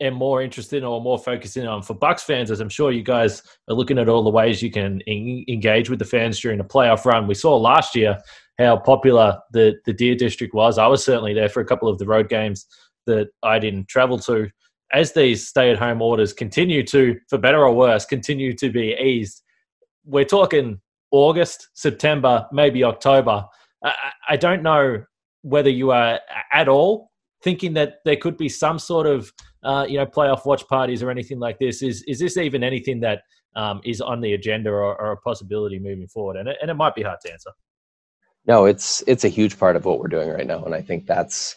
am 0.02 0.14
more 0.14 0.42
interested 0.42 0.84
or 0.84 1.02
more 1.02 1.18
focused 1.18 1.56
in 1.56 1.68
on 1.68 1.82
for 1.82 1.94
Bucks 1.94 2.24
fans, 2.24 2.52
as 2.52 2.60
I'm 2.60 2.70
sure 2.70 2.92
you 2.92 3.04
guys 3.04 3.44
are 3.70 3.76
looking 3.76 3.98
at 3.98 4.10
all 4.10 4.24
the 4.24 4.30
ways 4.30 4.62
you 4.62 4.72
can 4.72 5.02
en- 5.08 5.46
engage 5.48 5.90
with 5.90 6.00
the 6.00 6.06
fans 6.06 6.40
during 6.40 6.60
a 6.60 6.64
playoff 6.64 7.06
run. 7.06 7.28
We 7.28 7.36
saw 7.36 7.56
last 7.56 7.96
year 7.96 8.18
how 8.60 8.78
popular 8.78 9.40
the 9.52 9.76
the 9.86 9.94
Deer 9.94 10.16
District 10.16 10.54
was. 10.54 10.78
I 10.78 10.88
was 10.88 11.04
certainly 11.04 11.34
there 11.34 11.50
for 11.50 11.62
a 11.62 11.66
couple 11.66 11.88
of 11.88 11.98
the 12.00 12.08
road 12.08 12.30
games 12.30 12.66
that 13.06 13.30
I 13.44 13.60
didn't 13.60 13.88
travel 13.88 14.18
to. 14.20 14.50
As 14.92 15.14
these 15.14 15.48
stay 15.48 15.72
at 15.72 15.80
home 15.80 16.02
orders 16.02 16.34
continue 16.34 16.84
to, 16.88 17.18
for 17.28 17.40
better 17.40 17.66
or 17.66 17.74
worse, 17.74 18.06
continue 18.06 18.54
to 18.58 18.70
be 18.70 18.96
eased, 19.02 19.42
we're 20.06 20.26
talking 20.26 20.80
August, 21.12 21.70
September, 21.74 22.48
maybe 22.52 22.84
October. 22.84 23.46
I, 23.84 23.94
I 24.30 24.38
don't 24.38 24.64
know 24.64 25.04
whether 25.42 25.70
you 25.70 25.92
are 25.92 26.20
at 26.52 26.68
all 26.68 27.12
thinking 27.44 27.74
that 27.74 27.96
there 28.06 28.16
could 28.16 28.38
be 28.38 28.50
some 28.50 28.80
sort 28.80 29.06
of 29.06 29.32
uh, 29.64 29.86
you 29.88 29.98
know 29.98 30.06
playoff 30.06 30.46
watch 30.46 30.66
parties 30.68 31.04
or 31.04 31.12
anything 31.12 31.40
like 31.40 31.60
this. 31.60 31.82
Is 31.84 32.04
is 32.04 32.20
this 32.20 32.38
even 32.38 32.64
anything 32.64 33.00
that 33.02 33.22
um, 33.56 33.82
is 33.84 34.02
on 34.02 34.22
the 34.22 34.34
agenda 34.34 34.72
or, 34.72 35.00
or, 35.00 35.12
a 35.12 35.18
possibility 35.18 35.78
moving 35.78 36.08
forward? 36.08 36.38
And 36.38 36.50
it, 36.50 36.58
and 36.60 36.72
it 36.72 36.74
might 36.74 36.96
be 36.96 37.04
hard 37.04 37.20
to 37.24 37.32
answer. 37.32 37.52
No, 38.48 38.66
it's 38.66 39.04
it's 39.06 39.24
a 39.24 39.30
huge 39.30 39.60
part 39.60 39.76
of 39.76 39.86
what 39.86 40.00
we're 40.00 40.08
doing 40.08 40.30
right 40.30 40.48
now, 40.48 40.64
and 40.64 40.74
I 40.74 40.82
think 40.82 41.06
that's 41.06 41.56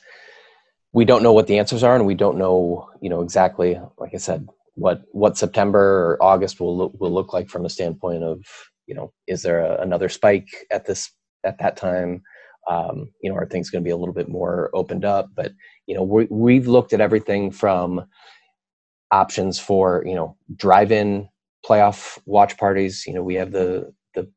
we 0.93 1.05
don't 1.05 1.23
know 1.23 1.33
what 1.33 1.47
the 1.47 1.59
answers 1.59 1.83
are, 1.83 1.97
and 1.97 2.07
we 2.07 2.15
don't 2.15 2.39
know 2.39 2.91
you 3.01 3.09
know 3.09 3.23
exactly. 3.23 3.81
Like 3.99 4.15
I 4.15 4.19
said, 4.19 4.49
what 4.77 5.03
what 5.13 5.39
September 5.39 5.81
or 6.13 6.23
August 6.23 6.61
will 6.61 6.77
look, 6.79 6.95
will 7.01 7.13
look 7.13 7.35
like 7.35 7.51
from 7.51 7.67
a 7.67 7.71
standpoint 7.71 8.25
of 8.25 8.45
you 8.89 8.97
know 8.97 9.13
is 9.29 9.43
there 9.43 9.61
a, 9.61 9.83
another 9.83 10.11
spike 10.11 10.49
at 10.73 10.87
this 10.87 11.13
at 11.45 11.59
that 11.61 11.77
time? 11.79 12.23
Um, 12.71 13.11
you 13.23 13.31
know 13.31 13.37
are 13.37 13.47
things 13.47 13.71
going 13.71 13.85
to 13.85 13.89
be 13.89 13.93
a 13.93 13.99
little 13.99 14.15
bit 14.15 14.31
more 14.31 14.71
opened 14.75 15.05
up? 15.07 15.31
But 15.37 15.53
you 15.87 15.97
know 15.97 16.05
we, 16.05 16.29
we've 16.31 16.69
looked 16.69 16.95
at 16.95 17.03
everything 17.03 17.53
from 17.53 18.07
options 19.11 19.59
for 19.59 20.05
you 20.07 20.15
know 20.17 20.37
drive-in 20.57 21.29
playoff 21.67 22.19
watch 22.27 22.59
parties. 22.59 23.05
You 23.07 23.15
know 23.15 23.23
we 23.23 23.37
have 23.37 23.53
the 23.53 23.93
the 24.15 24.31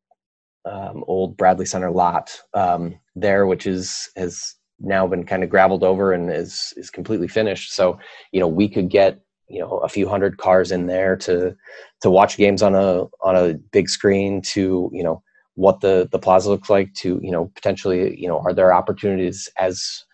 um, 0.64 1.04
old 1.06 1.36
bradley 1.36 1.66
center 1.66 1.90
lot 1.90 2.38
um, 2.54 2.98
there 3.16 3.46
which 3.46 3.66
is 3.66 4.10
has 4.16 4.54
now 4.80 5.06
been 5.06 5.24
kind 5.24 5.44
of 5.44 5.50
graveled 5.50 5.84
over 5.84 6.12
and 6.12 6.30
is 6.32 6.74
is 6.76 6.90
completely 6.90 7.28
finished. 7.28 7.74
So 7.74 7.98
you 8.32 8.40
know 8.40 8.48
we 8.48 8.68
could 8.68 8.90
get 8.90 9.20
you 9.50 9.60
know 9.60 9.78
a 9.78 9.88
few 9.88 10.08
hundred 10.08 10.38
cars 10.38 10.70
in 10.70 10.86
there 10.86 11.16
to 11.16 11.54
to 12.00 12.10
watch 12.10 12.36
games 12.36 12.62
on 12.62 12.74
a 12.74 13.04
on 13.20 13.36
a 13.36 13.54
big 13.72 13.88
screen 13.88 14.40
to 14.40 14.90
you 14.92 15.02
know 15.02 15.22
what 15.54 15.80
the 15.80 16.08
the 16.12 16.18
plaza 16.18 16.50
looks 16.50 16.70
like 16.70 16.92
to 16.94 17.20
you 17.22 17.30
know 17.30 17.50
potentially 17.54 18.18
you 18.18 18.28
know 18.28 18.38
are 18.40 18.54
there 18.54 18.72
opportunities 18.72 19.48
as 19.58 20.04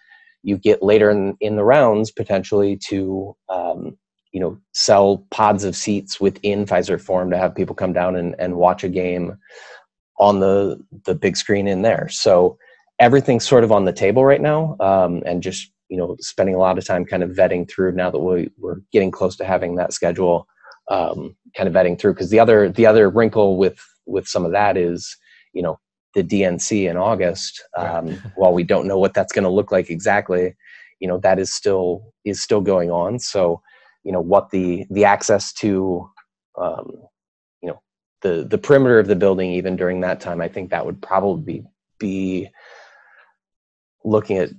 you 0.43 0.57
get 0.57 0.83
later 0.83 1.11
in, 1.11 1.37
in 1.41 1.57
the 1.57 1.65
rounds 1.65 2.11
potentially 2.11 2.77
to 2.77 3.37
um, 3.49 3.97
you 4.33 4.41
know 4.41 4.59
sell 4.73 5.27
pods 5.31 5.65
of 5.65 5.77
seats 5.77 6.21
within 6.21 6.65
Fiserv 6.65 7.01
Forum 7.01 7.31
to 7.31 7.39
have 7.39 7.55
people 7.55 7.75
come 7.75 7.93
down 7.93 8.17
and, 8.17 8.35
and 8.39 8.57
watch 8.57 8.85
a 8.85 8.89
game 8.89 9.37
on 10.19 10.41
the 10.41 10.81
the 11.05 11.15
big 11.15 11.37
screen 11.37 11.67
in 11.67 11.83
there. 11.83 12.09
So 12.09 12.59
everything's 12.99 13.47
sort 13.47 13.65
of 13.65 13.73
on 13.73 13.85
the 13.85 13.93
table 13.93 14.25
right 14.25 14.41
now 14.41 14.77
um, 14.81 15.23
and 15.27 15.43
just 15.43 15.71
you 15.89 15.97
know 15.97 16.17
spending 16.21 16.55
a 16.55 16.59
lot 16.59 16.79
of 16.79 16.85
time 16.85 17.05
kind 17.05 17.23
of 17.23 17.31
vetting 17.31 17.69
through 17.69 17.93
now 17.93 18.11
that 18.11 18.19
we, 18.19 18.51
we're 18.59 18.81
getting 18.93 19.11
close 19.11 19.37
to 19.37 19.45
having 19.45 19.77
that 19.77 19.93
schedule 19.93 20.47
um, 20.91 21.37
kind 21.57 21.69
of 21.69 21.75
vetting 21.75 21.99
through 21.99 22.15
because 22.15 22.31
the 22.31 22.41
other 22.41 22.69
the 22.69 22.87
other 22.87 23.11
wrinkle 23.11 23.57
with 23.57 23.81
with 24.07 24.27
some 24.27 24.45
of 24.45 24.53
that 24.53 24.77
is 24.77 25.17
you 25.53 25.63
know 25.63 25.79
the 26.15 26.23
DNC 26.23 26.89
in 26.89 26.97
August. 26.97 27.63
Um, 27.77 28.17
while 28.37 28.55
we 28.55 28.63
don't 28.63 28.87
know 28.87 28.99
what 28.99 29.13
that's 29.13 29.33
going 29.33 29.45
to 29.45 29.51
look 29.51 29.71
like 29.71 29.91
exactly, 29.91 30.57
you 31.01 31.09
know 31.09 31.19
that 31.19 31.39
is 31.39 31.53
still 31.53 32.13
is 32.25 32.43
still 32.43 32.61
going 32.61 32.91
on. 32.91 33.19
So 33.19 33.63
you 34.05 34.13
know 34.13 34.21
what 34.21 34.51
the 34.51 34.87
the 34.91 35.05
access 35.05 35.53
to 35.55 36.09
um, 36.59 36.91
you 37.63 37.69
know 37.69 37.81
the 38.23 38.47
the 38.49 38.59
perimeter 38.59 38.99
of 38.99 39.09
the 39.09 39.17
building 39.17 39.53
even 39.53 39.77
during 39.77 40.01
that 40.01 40.21
time, 40.21 40.41
I 40.41 40.49
think 40.49 40.71
that 40.71 40.87
would 40.87 41.03
probably 41.03 41.65
be 41.99 42.49
looking 44.05 44.39
at 44.39 44.51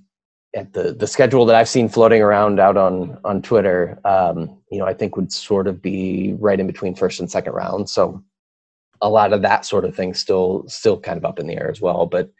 at 0.55 0.73
the 0.73 0.93
the 0.93 1.07
schedule 1.07 1.45
that 1.45 1.55
I've 1.55 1.69
seen 1.69 1.89
floating 1.89 2.21
around 2.21 2.59
out 2.59 2.77
on 2.77 3.17
on 3.23 3.41
Twitter, 3.41 3.99
um, 4.05 4.57
you 4.71 4.79
know, 4.79 4.85
I 4.85 4.93
think 4.93 5.15
would 5.15 5.31
sort 5.31 5.67
of 5.67 5.81
be 5.81 6.35
right 6.39 6.59
in 6.59 6.67
between 6.67 6.95
first 6.95 7.19
and 7.19 7.29
second 7.29 7.53
round. 7.53 7.89
So 7.89 8.23
a 9.01 9.09
lot 9.09 9.33
of 9.33 9.41
that 9.43 9.65
sort 9.65 9.85
of 9.85 9.95
thing 9.95 10.13
still 10.13 10.63
still 10.67 10.99
kind 10.99 11.17
of 11.17 11.25
up 11.25 11.39
in 11.39 11.47
the 11.47 11.55
air 11.55 11.69
as 11.69 11.81
well. 11.81 12.05
But 12.05 12.31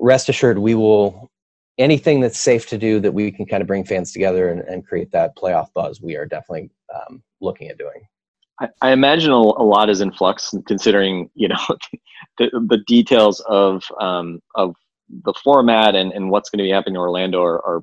rest 0.00 0.28
assured, 0.28 0.58
we 0.58 0.74
will 0.74 1.30
anything 1.78 2.20
that's 2.20 2.38
safe 2.38 2.66
to 2.68 2.78
do 2.78 3.00
that 3.00 3.12
we 3.12 3.30
can 3.30 3.46
kind 3.46 3.60
of 3.60 3.66
bring 3.66 3.84
fans 3.84 4.12
together 4.12 4.48
and, 4.48 4.62
and 4.62 4.86
create 4.86 5.10
that 5.12 5.36
playoff 5.36 5.72
buzz. 5.74 6.00
We 6.00 6.16
are 6.16 6.24
definitely 6.24 6.70
um, 6.94 7.22
looking 7.40 7.68
at 7.68 7.78
doing. 7.78 8.06
I, 8.80 8.92
imagine 8.92 9.32
a, 9.32 9.36
a, 9.36 9.66
lot 9.66 9.90
is 9.90 10.00
in 10.00 10.12
flux, 10.12 10.54
considering 10.66 11.28
you 11.34 11.48
know 11.48 11.58
the, 12.38 12.50
the 12.68 12.78
details 12.86 13.40
of 13.40 13.84
um, 14.00 14.40
of 14.54 14.74
the 15.24 15.34
format 15.42 15.94
and, 15.94 16.12
and 16.12 16.30
what's 16.30 16.50
going 16.50 16.58
to 16.58 16.64
be 16.64 16.70
happening 16.70 16.94
in 16.94 17.00
Orlando 17.00 17.42
are, 17.42 17.64
are, 17.66 17.82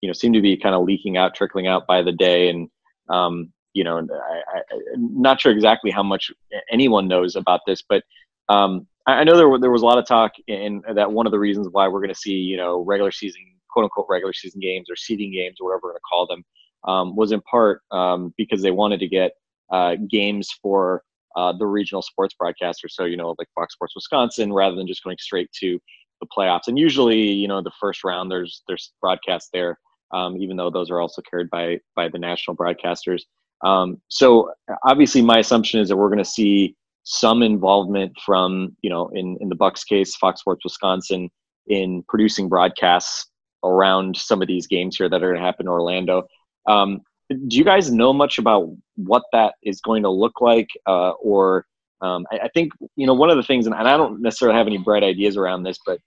you 0.00 0.08
know 0.08 0.12
seem 0.12 0.34
to 0.34 0.42
be 0.42 0.56
kind 0.56 0.74
of 0.74 0.84
leaking 0.84 1.16
out, 1.16 1.34
trickling 1.34 1.66
out 1.66 1.86
by 1.86 2.02
the 2.02 2.12
day, 2.12 2.50
and 2.50 2.68
um, 3.08 3.50
you 3.72 3.84
know 3.84 3.98
I, 3.98 4.60
am 4.94 5.22
not 5.22 5.40
sure 5.40 5.50
exactly 5.50 5.90
how 5.90 6.02
much 6.02 6.30
anyone 6.70 7.08
knows 7.08 7.36
about 7.36 7.60
this, 7.66 7.82
but 7.88 8.02
um, 8.50 8.86
I, 9.06 9.20
I 9.20 9.24
know 9.24 9.36
there 9.36 9.58
there 9.58 9.70
was 9.70 9.80
a 9.80 9.86
lot 9.86 9.96
of 9.96 10.06
talk 10.06 10.32
in 10.46 10.82
that 10.94 11.10
one 11.10 11.26
of 11.26 11.32
the 11.32 11.38
reasons 11.38 11.68
why 11.70 11.88
we're 11.88 12.00
going 12.00 12.12
to 12.12 12.20
see 12.20 12.34
you 12.34 12.58
know 12.58 12.80
regular 12.80 13.10
season 13.10 13.40
quote 13.70 13.84
unquote 13.84 14.06
regular 14.10 14.34
season 14.34 14.60
games 14.60 14.90
or 14.90 14.96
seeding 14.96 15.32
games 15.32 15.56
or 15.60 15.68
whatever 15.68 15.80
we're 15.84 15.90
going 15.90 16.00
to 16.00 16.08
call 16.10 16.26
them 16.26 16.44
um, 16.86 17.16
was 17.16 17.32
in 17.32 17.40
part 17.42 17.80
um, 17.90 18.34
because 18.36 18.60
they 18.60 18.70
wanted 18.70 19.00
to 19.00 19.08
get 19.08 19.32
uh, 19.72 19.96
games 20.10 20.50
for 20.62 21.02
uh, 21.36 21.52
the 21.58 21.66
regional 21.66 22.02
sports 22.02 22.34
broadcasters. 22.40 22.90
So, 22.90 23.04
you 23.04 23.16
know, 23.16 23.34
like 23.38 23.48
Fox 23.54 23.74
Sports 23.74 23.94
Wisconsin, 23.94 24.52
rather 24.52 24.76
than 24.76 24.86
just 24.86 25.02
going 25.02 25.16
straight 25.18 25.50
to 25.60 25.78
the 26.24 26.42
playoffs. 26.42 26.68
And 26.68 26.78
usually, 26.78 27.20
you 27.20 27.48
know, 27.48 27.62
the 27.62 27.72
first 27.80 28.04
round, 28.04 28.30
there's 28.30 28.62
there's 28.68 28.92
broadcasts 29.00 29.50
there, 29.52 29.78
um, 30.12 30.36
even 30.36 30.56
though 30.56 30.70
those 30.70 30.90
are 30.90 31.00
also 31.00 31.22
carried 31.30 31.50
by 31.50 31.78
by 31.96 32.08
the 32.08 32.18
national 32.18 32.56
broadcasters. 32.56 33.22
Um, 33.64 34.00
so, 34.08 34.50
obviously, 34.84 35.22
my 35.22 35.38
assumption 35.38 35.80
is 35.80 35.88
that 35.88 35.96
we're 35.96 36.08
going 36.08 36.18
to 36.18 36.24
see 36.24 36.76
some 37.04 37.42
involvement 37.42 38.12
from, 38.24 38.76
you 38.82 38.90
know, 38.90 39.08
in 39.14 39.36
in 39.40 39.48
the 39.48 39.54
Bucks 39.54 39.84
case, 39.84 40.16
Fox 40.16 40.40
Sports 40.40 40.64
Wisconsin, 40.64 41.30
in 41.66 42.02
producing 42.08 42.48
broadcasts 42.48 43.26
around 43.62 44.16
some 44.16 44.42
of 44.42 44.48
these 44.48 44.66
games 44.66 44.96
here 44.96 45.08
that 45.08 45.22
are 45.22 45.30
going 45.30 45.40
to 45.40 45.46
happen 45.46 45.66
in 45.66 45.70
Orlando. 45.70 46.24
Um, 46.68 47.00
do 47.30 47.56
you 47.56 47.64
guys 47.64 47.90
know 47.90 48.12
much 48.12 48.38
about 48.38 48.68
what 48.96 49.22
that 49.32 49.54
is 49.62 49.80
going 49.80 50.02
to 50.02 50.10
look 50.10 50.40
like 50.40 50.68
uh, 50.86 51.12
or 51.12 51.66
um, 52.04 52.26
I, 52.30 52.40
I, 52.44 52.48
think 52.48 52.72
you 52.96 53.06
know 53.06 53.14
one 53.14 53.30
of 53.30 53.36
the 53.36 53.42
things 53.42 53.66
and, 53.66 53.74
i 53.74 53.96
don't 53.96 54.20
necessarily 54.20 54.56
have 54.56 54.66
any 54.66 54.78
bright 54.78 55.02
ideas 55.02 55.36
around 55.36 55.62
this 55.62 55.78
but 55.86 55.98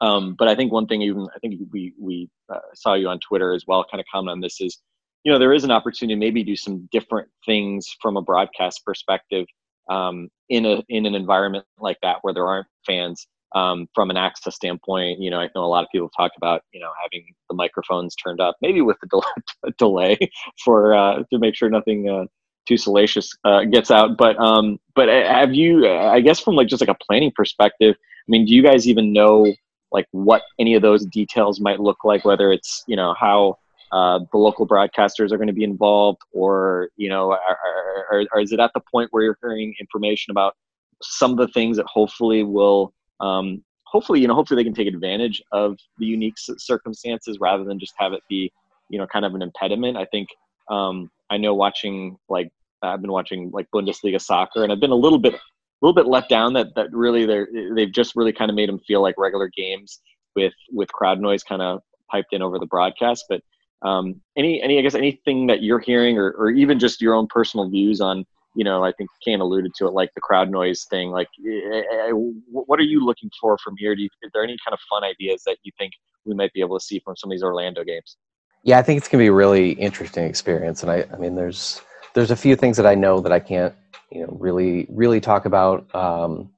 um, 0.00 0.34
but 0.38 0.48
i 0.48 0.54
think 0.54 0.72
one 0.72 0.86
thing 0.86 1.02
even 1.02 1.26
i 1.34 1.38
think 1.38 1.60
we 1.72 1.92
we 1.98 2.28
uh, 2.52 2.58
saw 2.74 2.94
you 2.94 3.08
on 3.08 3.18
twitter 3.20 3.54
as 3.54 3.64
well 3.66 3.84
kind 3.90 4.00
of 4.00 4.06
comment 4.12 4.32
on 4.32 4.40
this 4.40 4.60
is 4.60 4.78
you 5.24 5.32
know 5.32 5.38
there 5.38 5.52
is 5.52 5.64
an 5.64 5.70
opportunity 5.70 6.14
to 6.14 6.20
maybe 6.20 6.44
do 6.44 6.56
some 6.56 6.88
different 6.92 7.28
things 7.46 7.88
from 8.00 8.16
a 8.16 8.22
broadcast 8.22 8.82
perspective 8.84 9.46
um, 9.90 10.28
in 10.48 10.66
a 10.66 10.82
in 10.88 11.06
an 11.06 11.14
environment 11.14 11.64
like 11.78 11.98
that 12.02 12.18
where 12.22 12.34
there 12.34 12.46
aren't 12.46 12.66
fans. 12.86 13.26
Um, 13.54 13.86
from 13.94 14.10
an 14.10 14.16
access 14.16 14.56
standpoint, 14.56 15.20
you 15.20 15.30
know, 15.30 15.38
I 15.38 15.48
know 15.54 15.62
a 15.62 15.66
lot 15.66 15.84
of 15.84 15.88
people 15.92 16.10
talk 16.16 16.32
about, 16.36 16.62
you 16.72 16.80
know, 16.80 16.90
having 17.00 17.24
the 17.48 17.54
microphones 17.54 18.16
turned 18.16 18.40
up, 18.40 18.56
maybe 18.60 18.80
with 18.80 18.96
a 19.04 19.70
delay 19.78 20.18
for 20.64 20.92
uh, 20.92 21.22
to 21.32 21.38
make 21.38 21.54
sure 21.54 21.70
nothing 21.70 22.10
uh, 22.10 22.24
too 22.66 22.76
salacious 22.76 23.30
uh, 23.44 23.64
gets 23.64 23.90
out. 23.90 24.16
But 24.16 24.38
um, 24.38 24.78
but 24.94 25.08
have 25.08 25.54
you? 25.54 25.88
I 25.88 26.20
guess 26.20 26.40
from 26.40 26.54
like 26.54 26.68
just 26.68 26.80
like 26.80 26.90
a 26.90 27.04
planning 27.04 27.32
perspective, 27.34 27.96
I 27.98 28.28
mean, 28.28 28.44
do 28.46 28.54
you 28.54 28.62
guys 28.62 28.88
even 28.88 29.12
know 29.12 29.52
like 29.92 30.06
what 30.12 30.42
any 30.58 30.74
of 30.74 30.82
those 30.82 31.04
details 31.06 31.60
might 31.60 31.80
look 31.80 32.04
like? 32.04 32.24
Whether 32.24 32.52
it's 32.52 32.84
you 32.86 32.96
know 32.96 33.14
how 33.18 33.58
uh, 33.92 34.20
the 34.32 34.38
local 34.38 34.66
broadcasters 34.66 35.32
are 35.32 35.36
going 35.36 35.48
to 35.48 35.52
be 35.52 35.64
involved, 35.64 36.20
or 36.32 36.88
you 36.96 37.08
know, 37.08 37.32
are, 37.32 38.26
are, 38.32 38.40
is 38.40 38.52
it 38.52 38.60
at 38.60 38.70
the 38.74 38.80
point 38.90 39.08
where 39.12 39.22
you're 39.22 39.38
hearing 39.42 39.74
information 39.80 40.30
about 40.30 40.54
some 41.02 41.32
of 41.32 41.36
the 41.36 41.48
things 41.48 41.76
that 41.76 41.86
hopefully 41.86 42.42
will 42.42 42.92
um, 43.20 43.62
hopefully, 43.94 44.20
you 44.20 44.26
know, 44.26 44.34
hopefully 44.34 44.60
they 44.60 44.64
can 44.64 44.74
take 44.74 44.92
advantage 44.92 45.40
of 45.52 45.78
the 45.98 46.04
unique 46.04 46.34
circumstances 46.36 47.38
rather 47.40 47.62
than 47.62 47.78
just 47.78 47.94
have 47.96 48.12
it 48.12 48.22
be, 48.28 48.52
you 48.88 48.98
know, 48.98 49.06
kind 49.06 49.24
of 49.24 49.36
an 49.36 49.42
impediment. 49.42 49.96
I 49.96 50.04
think 50.06 50.28
um, 50.68 51.10
I 51.34 51.36
know 51.36 51.52
watching 51.54 52.16
like 52.28 52.50
I've 52.82 53.00
been 53.00 53.12
watching 53.12 53.50
like 53.52 53.66
Bundesliga 53.74 54.20
soccer, 54.20 54.62
and 54.62 54.72
I've 54.72 54.80
been 54.80 54.90
a 54.90 54.96
little 54.96 55.18
bit, 55.18 55.34
a 55.34 55.38
little 55.82 55.94
bit 55.94 56.06
let 56.06 56.28
down 56.28 56.52
that 56.54 56.74
that 56.76 56.92
really 56.92 57.26
they're 57.26 57.48
they've 57.74 57.92
just 57.92 58.14
really 58.14 58.32
kind 58.32 58.50
of 58.50 58.54
made 58.54 58.68
them 58.68 58.78
feel 58.80 59.02
like 59.02 59.16
regular 59.18 59.50
games 59.54 60.00
with 60.36 60.52
with 60.70 60.88
crowd 60.92 61.20
noise 61.20 61.42
kind 61.42 61.62
of 61.62 61.80
piped 62.10 62.32
in 62.32 62.42
over 62.42 62.58
the 62.58 62.66
broadcast. 62.66 63.24
But 63.28 63.42
um, 63.82 64.20
any 64.36 64.62
any 64.62 64.78
I 64.78 64.82
guess 64.82 64.94
anything 64.94 65.48
that 65.48 65.62
you're 65.62 65.80
hearing, 65.80 66.18
or 66.18 66.30
or 66.32 66.50
even 66.50 66.78
just 66.78 67.02
your 67.02 67.14
own 67.14 67.26
personal 67.26 67.68
views 67.68 68.00
on 68.00 68.24
you 68.54 68.62
know, 68.62 68.84
I 68.84 68.92
think 68.92 69.10
Kane 69.24 69.40
alluded 69.40 69.72
to 69.76 69.86
it, 69.86 69.94
like 69.94 70.10
the 70.14 70.20
crowd 70.20 70.48
noise 70.48 70.86
thing. 70.88 71.10
Like, 71.10 71.26
eh, 71.44 71.80
eh, 71.80 72.10
what 72.12 72.78
are 72.78 72.84
you 72.84 73.04
looking 73.04 73.28
for 73.40 73.58
from 73.58 73.74
here? 73.76 73.96
Do 73.96 74.02
you, 74.02 74.08
is 74.22 74.30
there 74.32 74.44
any 74.44 74.56
kind 74.64 74.72
of 74.72 74.78
fun 74.88 75.02
ideas 75.02 75.42
that 75.44 75.58
you 75.64 75.72
think 75.76 75.92
we 76.24 76.34
might 76.34 76.52
be 76.52 76.60
able 76.60 76.78
to 76.78 76.84
see 76.84 77.00
from 77.04 77.16
some 77.16 77.30
of 77.30 77.34
these 77.34 77.42
Orlando 77.42 77.82
games? 77.82 78.16
Yeah, 78.64 78.78
I 78.78 78.82
think 78.82 78.96
it's 78.96 79.08
gonna 79.08 79.22
be 79.22 79.28
a 79.28 79.32
really 79.32 79.72
interesting 79.72 80.24
experience, 80.24 80.82
and 80.82 80.90
I, 80.90 81.04
I 81.12 81.18
mean, 81.18 81.34
there's 81.34 81.82
there's 82.14 82.30
a 82.30 82.36
few 82.36 82.56
things 82.56 82.78
that 82.78 82.86
I 82.86 82.94
know 82.94 83.20
that 83.20 83.30
I 83.32 83.38
can't, 83.38 83.74
you 84.10 84.22
know, 84.22 84.36
really 84.40 84.86
really 84.88 85.20
talk 85.20 85.44
about. 85.44 85.94
Um, 85.94 86.50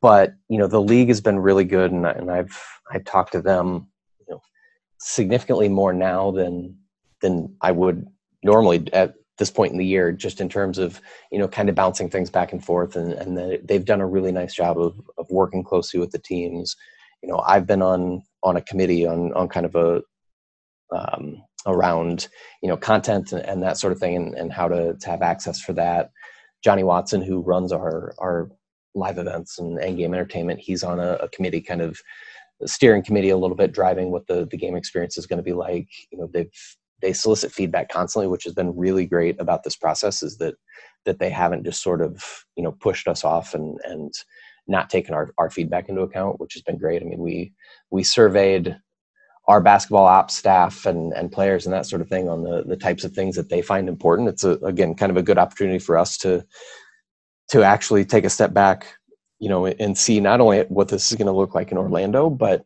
but 0.00 0.34
you 0.48 0.58
know, 0.58 0.68
the 0.68 0.80
league 0.80 1.08
has 1.08 1.20
been 1.20 1.40
really 1.40 1.64
good, 1.64 1.90
and, 1.90 2.06
and 2.06 2.30
I've 2.30 2.56
I've 2.92 3.04
talked 3.04 3.32
to 3.32 3.42
them, 3.42 3.88
you 4.20 4.26
know, 4.34 4.40
significantly 4.98 5.68
more 5.68 5.92
now 5.92 6.30
than 6.30 6.78
than 7.20 7.56
I 7.60 7.72
would 7.72 8.06
normally 8.44 8.86
at 8.92 9.14
this 9.38 9.50
point 9.50 9.72
in 9.72 9.78
the 9.78 9.84
year, 9.86 10.12
just 10.12 10.40
in 10.40 10.48
terms 10.48 10.78
of 10.78 11.00
you 11.32 11.38
know 11.40 11.48
kind 11.48 11.68
of 11.68 11.74
bouncing 11.74 12.08
things 12.08 12.30
back 12.30 12.52
and 12.52 12.64
forth, 12.64 12.94
and 12.94 13.12
and 13.14 13.36
the, 13.36 13.60
they've 13.64 13.84
done 13.84 14.00
a 14.00 14.06
really 14.06 14.30
nice 14.30 14.54
job 14.54 14.78
of 14.80 15.00
of 15.18 15.26
working 15.30 15.64
closely 15.64 15.98
with 15.98 16.12
the 16.12 16.18
teams. 16.20 16.76
You 17.24 17.28
know, 17.28 17.42
I've 17.44 17.66
been 17.66 17.82
on 17.82 18.22
on 18.44 18.56
a 18.56 18.62
committee 18.62 19.04
on 19.04 19.32
on 19.32 19.48
kind 19.48 19.66
of 19.66 19.74
a 19.74 20.02
um, 20.92 21.42
around 21.66 22.28
you 22.62 22.68
know 22.68 22.76
content 22.76 23.32
and, 23.32 23.42
and, 23.42 23.62
that 23.62 23.76
sort 23.78 23.92
of 23.92 23.98
thing, 23.98 24.16
and, 24.16 24.34
and 24.34 24.52
how 24.52 24.68
to, 24.68 24.94
to 24.94 25.10
have 25.10 25.22
access 25.22 25.60
for 25.60 25.72
that. 25.74 26.10
Johnny 26.62 26.84
Watson, 26.84 27.22
who 27.22 27.40
runs 27.40 27.72
our 27.72 28.14
our 28.18 28.50
live 28.94 29.18
events 29.18 29.58
and, 29.58 29.78
and 29.78 29.96
game 29.96 30.14
entertainment, 30.14 30.60
he's 30.60 30.82
on 30.82 30.98
a, 30.98 31.12
a 31.14 31.28
committee 31.28 31.60
kind 31.60 31.80
of 31.80 32.00
steering 32.66 33.02
committee 33.02 33.30
a 33.30 33.38
little 33.38 33.56
bit 33.56 33.72
driving 33.72 34.10
what 34.10 34.26
the, 34.26 34.46
the 34.50 34.56
game 34.56 34.76
experience 34.76 35.16
is 35.16 35.26
going 35.26 35.38
to 35.38 35.42
be 35.42 35.54
like 35.54 35.88
you 36.10 36.18
know 36.18 36.28
they've 36.32 36.50
they 37.00 37.12
solicit 37.12 37.52
feedback 37.52 37.88
constantly, 37.88 38.26
which 38.28 38.44
has 38.44 38.52
been 38.52 38.76
really 38.76 39.06
great 39.06 39.40
about 39.40 39.62
this 39.62 39.76
process. 39.76 40.22
Is 40.22 40.38
that 40.38 40.54
that 41.06 41.18
they 41.18 41.30
haven't 41.30 41.64
just 41.64 41.82
sort 41.82 42.02
of 42.02 42.44
you 42.56 42.62
know 42.62 42.72
pushed 42.72 43.08
us 43.08 43.24
off 43.24 43.54
and 43.54 43.78
and 43.84 44.12
not 44.66 44.90
taken 44.90 45.14
our, 45.14 45.32
our 45.38 45.50
feedback 45.50 45.88
into 45.88 46.02
account, 46.02 46.38
which 46.38 46.54
has 46.54 46.62
been 46.62 46.78
great. 46.78 47.02
I 47.02 47.04
mean, 47.04 47.20
we 47.20 47.52
we 47.90 48.02
surveyed 48.02 48.76
our 49.50 49.60
basketball 49.60 50.06
ops 50.06 50.34
staff 50.34 50.86
and, 50.86 51.12
and 51.12 51.32
players 51.32 51.66
and 51.66 51.72
that 51.72 51.86
sort 51.86 52.00
of 52.00 52.08
thing 52.08 52.28
on 52.28 52.42
the, 52.42 52.62
the 52.62 52.76
types 52.76 53.04
of 53.04 53.12
things 53.12 53.34
that 53.36 53.48
they 53.48 53.60
find 53.60 53.88
important. 53.88 54.28
It's 54.28 54.44
a, 54.44 54.52
again 54.64 54.94
kind 54.94 55.10
of 55.10 55.16
a 55.16 55.22
good 55.22 55.38
opportunity 55.38 55.78
for 55.78 55.98
us 55.98 56.16
to 56.18 56.44
to 57.50 57.62
actually 57.64 58.04
take 58.04 58.24
a 58.24 58.30
step 58.30 58.54
back, 58.54 58.86
you 59.40 59.48
know, 59.48 59.66
and 59.66 59.98
see 59.98 60.20
not 60.20 60.40
only 60.40 60.60
what 60.68 60.88
this 60.88 61.10
is 61.10 61.18
going 61.18 61.26
to 61.26 61.32
look 61.32 61.54
like 61.54 61.72
in 61.72 61.78
Orlando, 61.78 62.30
but 62.30 62.64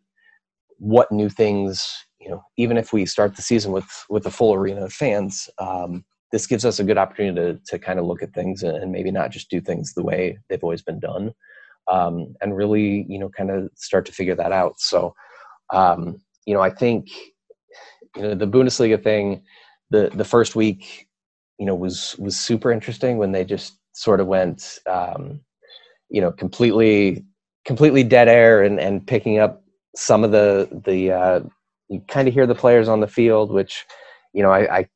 what 0.78 1.10
new 1.10 1.30
things 1.30 1.90
you 2.24 2.30
know, 2.30 2.42
even 2.56 2.78
if 2.78 2.92
we 2.92 3.04
start 3.04 3.36
the 3.36 3.42
season 3.42 3.70
with 3.70 3.88
with 4.08 4.26
a 4.26 4.30
full 4.30 4.54
arena 4.54 4.84
of 4.84 4.92
fans, 4.92 5.50
um, 5.58 6.04
this 6.32 6.46
gives 6.46 6.64
us 6.64 6.78
a 6.80 6.84
good 6.84 6.98
opportunity 6.98 7.36
to 7.36 7.60
to 7.66 7.78
kind 7.78 7.98
of 7.98 8.06
look 8.06 8.22
at 8.22 8.32
things 8.32 8.62
and 8.62 8.90
maybe 8.90 9.10
not 9.10 9.30
just 9.30 9.50
do 9.50 9.60
things 9.60 9.92
the 9.92 10.02
way 10.02 10.38
they've 10.48 10.64
always 10.64 10.82
been 10.82 10.98
done, 10.98 11.34
um, 11.90 12.34
and 12.40 12.56
really, 12.56 13.04
you 13.08 13.18
know, 13.18 13.28
kind 13.28 13.50
of 13.50 13.70
start 13.74 14.06
to 14.06 14.12
figure 14.12 14.34
that 14.34 14.52
out. 14.52 14.80
So, 14.80 15.14
um, 15.72 16.18
you 16.46 16.54
know, 16.54 16.60
I 16.60 16.70
think, 16.70 17.08
you 18.16 18.22
know, 18.22 18.34
the 18.34 18.46
Bundesliga 18.46 19.02
thing, 19.02 19.42
the 19.90 20.10
the 20.14 20.24
first 20.24 20.56
week, 20.56 21.08
you 21.58 21.66
know, 21.66 21.74
was 21.74 22.16
was 22.18 22.38
super 22.38 22.72
interesting 22.72 23.18
when 23.18 23.32
they 23.32 23.44
just 23.44 23.78
sort 23.92 24.20
of 24.20 24.26
went, 24.26 24.78
um, 24.90 25.40
you 26.10 26.20
know, 26.20 26.32
completely 26.32 27.24
completely 27.64 28.04
dead 28.04 28.28
air 28.28 28.62
and 28.62 28.80
and 28.80 29.06
picking 29.06 29.38
up 29.38 29.62
some 29.96 30.24
of 30.24 30.32
the 30.32 30.68
the 30.86 31.12
uh, 31.12 31.40
you 31.88 32.00
kind 32.08 32.28
of 32.28 32.34
hear 32.34 32.46
the 32.46 32.54
players 32.54 32.88
on 32.88 33.00
the 33.00 33.06
field, 33.08 33.50
which, 33.52 33.84
you 34.32 34.42
know, 34.42 34.50
I, 34.50 34.78
I, 34.78 34.88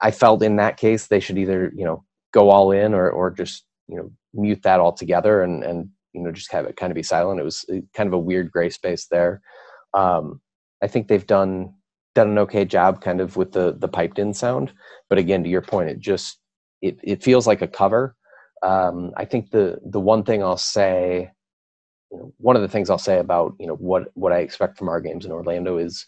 I 0.00 0.10
felt 0.10 0.42
in 0.42 0.56
that 0.56 0.76
case 0.76 1.06
they 1.08 1.20
should 1.20 1.38
either, 1.38 1.72
you 1.74 1.84
know, 1.84 2.04
go 2.32 2.50
all 2.50 2.70
in 2.72 2.94
or, 2.94 3.10
or 3.10 3.30
just, 3.30 3.64
you 3.88 3.96
know, 3.96 4.10
mute 4.34 4.60
that 4.62 4.80
altogether 4.80 5.42
and, 5.42 5.64
and, 5.64 5.90
you 6.12 6.22
know 6.22 6.32
just 6.32 6.50
have 6.50 6.64
it 6.64 6.76
kind 6.76 6.90
of 6.90 6.94
be 6.94 7.02
silent. 7.02 7.38
It 7.40 7.44
was 7.44 7.64
uh, 7.70 7.76
kind 7.94 8.06
of 8.06 8.14
a 8.14 8.18
weird 8.18 8.50
gray 8.50 8.70
space 8.70 9.06
there. 9.10 9.42
Um, 9.92 10.40
I 10.86 10.88
think 10.88 11.08
they've 11.08 11.26
done 11.26 11.74
done 12.14 12.30
an 12.30 12.38
okay 12.38 12.64
job 12.64 13.02
kind 13.02 13.20
of 13.20 13.36
with 13.36 13.50
the 13.50 13.74
the 13.76 13.88
piped 13.88 14.20
in 14.20 14.32
sound, 14.32 14.72
but 15.08 15.18
again 15.18 15.42
to 15.42 15.50
your 15.50 15.60
point, 15.60 15.90
it 15.90 15.98
just 15.98 16.38
it 16.80 17.00
it 17.02 17.24
feels 17.24 17.44
like 17.44 17.60
a 17.60 17.66
cover. 17.66 18.14
Um, 18.62 19.10
I 19.16 19.24
think 19.24 19.50
the 19.50 19.80
the 19.84 19.98
one 19.98 20.22
thing 20.22 20.44
I'll 20.44 20.56
say, 20.56 21.32
you 22.12 22.18
know, 22.18 22.32
one 22.36 22.54
of 22.54 22.62
the 22.62 22.68
things 22.68 22.88
I'll 22.88 22.98
say 22.98 23.18
about 23.18 23.56
you 23.58 23.66
know 23.66 23.74
what 23.74 24.12
what 24.14 24.32
I 24.32 24.38
expect 24.38 24.78
from 24.78 24.88
our 24.88 25.00
games 25.00 25.24
in 25.26 25.32
Orlando 25.32 25.76
is 25.76 26.06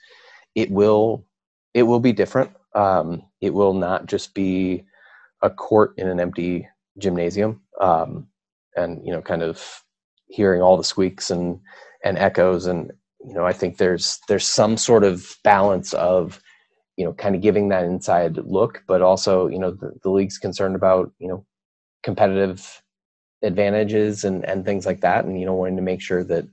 it 0.54 0.70
will 0.70 1.26
it 1.74 1.82
will 1.82 2.00
be 2.00 2.12
different. 2.12 2.52
Um, 2.76 3.24
it 3.40 3.52
will 3.52 3.74
not 3.74 4.06
just 4.06 4.32
be 4.32 4.84
a 5.42 5.50
court 5.50 5.94
in 5.98 6.06
an 6.06 6.20
empty 6.20 6.68
gymnasium, 6.98 7.62
um, 7.80 8.28
and 8.76 9.04
you 9.04 9.10
know, 9.10 9.22
kind 9.22 9.42
of 9.42 9.82
hearing 10.28 10.62
all 10.62 10.76
the 10.76 10.84
squeaks 10.84 11.32
and 11.32 11.58
and 12.04 12.16
echoes, 12.16 12.66
and 12.66 12.92
you 13.24 13.34
know, 13.34 13.46
I 13.46 13.52
think 13.52 13.76
there's 13.76 14.18
there's 14.28 14.46
some 14.46 14.76
sort 14.76 15.04
of 15.04 15.36
balance 15.44 15.92
of 15.94 16.40
you 16.96 17.04
know, 17.04 17.12
kind 17.12 17.36
of 17.36 17.40
giving 17.42 17.68
that 17.68 17.84
inside 17.84 18.36
look, 18.38 18.82
but 18.88 19.02
also 19.02 19.46
you 19.48 19.58
know, 19.58 19.70
the, 19.70 19.92
the 20.02 20.10
league's 20.10 20.38
concerned 20.38 20.76
about 20.76 21.12
you 21.18 21.28
know, 21.28 21.44
competitive 22.02 22.82
advantages 23.42 24.24
and 24.24 24.44
and 24.44 24.64
things 24.64 24.86
like 24.86 25.00
that, 25.00 25.24
and 25.24 25.38
you 25.40 25.46
know, 25.46 25.54
wanting 25.54 25.76
to 25.76 25.82
make 25.82 26.00
sure 26.00 26.24
that 26.24 26.46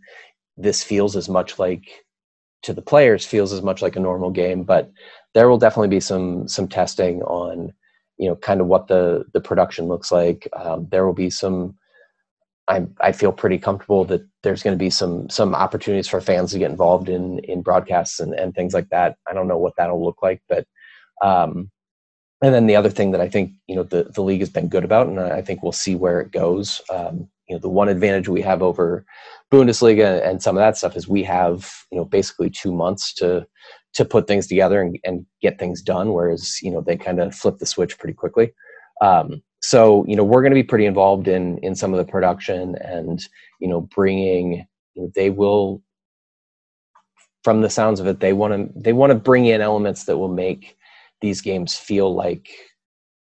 this 0.58 0.84
feels 0.84 1.16
as 1.16 1.30
much 1.30 1.60
like 1.60 2.06
to 2.64 2.74
the 2.74 2.82
players 2.82 3.26
feels 3.26 3.54
as 3.54 3.62
much 3.62 3.82
like 3.82 3.96
a 3.96 4.00
normal 4.00 4.32
game 4.32 4.64
but 4.64 4.92
there 5.36 5.50
will 5.50 5.58
definitely 5.58 5.90
be 5.90 6.00
some 6.00 6.48
some 6.48 6.68
testing 6.68 7.22
on 7.24 7.72
you 8.18 8.28
know 8.28 8.36
kind 8.36 8.62
of 8.62 8.68
what 8.68 8.88
the 8.88 9.26
the 9.34 9.42
production 9.42 9.86
looks 9.86 10.12
like. 10.12 10.48
Um, 10.54 10.88
there 10.90 11.06
will 11.06 11.14
be 11.14 11.30
some 11.30 11.78
I, 12.68 12.88
I 13.00 13.12
feel 13.12 13.32
pretty 13.32 13.60
comfortable 13.60 14.06
that 14.06 14.26
there's 14.46 14.64
going 14.64 14.78
to 14.78 14.82
be 14.82 14.92
some 14.92 15.28
some 15.30 15.54
opportunities 15.56 16.08
for 16.08 16.22
fans 16.22 16.52
to 16.52 16.60
get 16.60 16.72
involved 16.72 17.10
in 17.10 17.40
in 17.40 17.62
broadcasts 17.62 18.20
and, 18.20 18.34
and 18.34 18.54
things 18.54 18.74
like 18.74 18.88
that. 18.90 19.18
I 19.28 19.34
don't 19.34 19.48
know 19.48 19.58
what 19.58 19.74
that'll 19.76 20.04
look 20.04 20.22
like, 20.22 20.42
but 20.48 20.66
um, 21.22 21.72
and 22.42 22.54
then 22.54 22.68
the 22.68 22.76
other 22.76 22.92
thing 22.92 23.12
that 23.12 23.22
I 23.22 23.28
think 23.28 23.52
you 23.68 23.76
know 23.76 23.84
the 23.84 24.04
the 24.16 24.22
league 24.22 24.42
has 24.42 24.50
been 24.50 24.70
good 24.70 24.86
about, 24.86 25.08
and 25.08 25.20
I 25.20 25.42
think 25.42 25.64
we'll 25.64 25.72
see 25.72 25.96
where 25.96 26.22
it 26.22 26.32
goes. 26.32 26.80
Um, 26.90 27.28
you 27.50 27.56
know, 27.56 27.60
the 27.60 27.70
one 27.70 27.90
advantage 27.90 28.30
we 28.30 28.42
have 28.42 28.62
over 28.62 29.06
Bundesliga 29.52 30.26
and 30.28 30.42
some 30.42 30.56
of 30.56 30.62
that 30.62 30.78
stuff 30.78 30.96
is 30.96 31.08
we 31.08 31.24
have 31.24 31.72
you 31.92 31.98
know 31.98 32.06
basically 32.06 32.50
two 32.50 32.72
months 32.72 33.14
to 33.16 33.48
to 33.96 34.06
put 34.06 34.28
things 34.28 34.46
together 34.46 34.82
and, 34.82 35.00
and 35.04 35.26
get 35.42 35.58
things 35.58 35.82
done, 35.82 36.14
whereas 36.14 36.60
you 36.62 36.70
know 36.70 36.82
they 36.82 36.98
kind 36.98 37.20
of 37.20 37.34
flip 37.34 37.58
the 37.58 37.66
switch 37.66 37.98
pretty 37.98 38.14
quickly. 38.14 38.54
Um, 39.02 39.42
so 39.66 40.06
you 40.08 40.16
know 40.16 40.24
we're 40.24 40.42
going 40.42 40.52
to 40.52 40.62
be 40.64 40.64
pretty 40.64 40.86
involved 40.86 41.28
in 41.28 41.58
in 41.60 41.76
some 41.76 41.94
of 41.94 41.98
the 41.98 42.12
production 42.12 42.76
and 42.82 43.28
you 43.60 43.68
know 43.68 43.82
bringing 43.82 44.66
you 44.94 45.02
know, 45.02 45.12
they 45.16 45.30
will 45.30 45.82
from 47.44 47.62
the 47.62 47.70
sounds 47.70 48.00
of 48.00 48.06
it 48.06 48.20
they 48.20 48.34
want 48.34 48.54
to 48.54 48.80
they 48.80 48.94
want 48.94 49.12
to 49.12 49.18
bring 49.18 49.46
in 49.46 49.62
elements 49.62 50.06
that 50.06 50.18
will 50.18 50.34
make 50.34 50.78
these 51.22 51.42
games 51.42 51.76
feel 51.76 52.14
like 52.14 52.50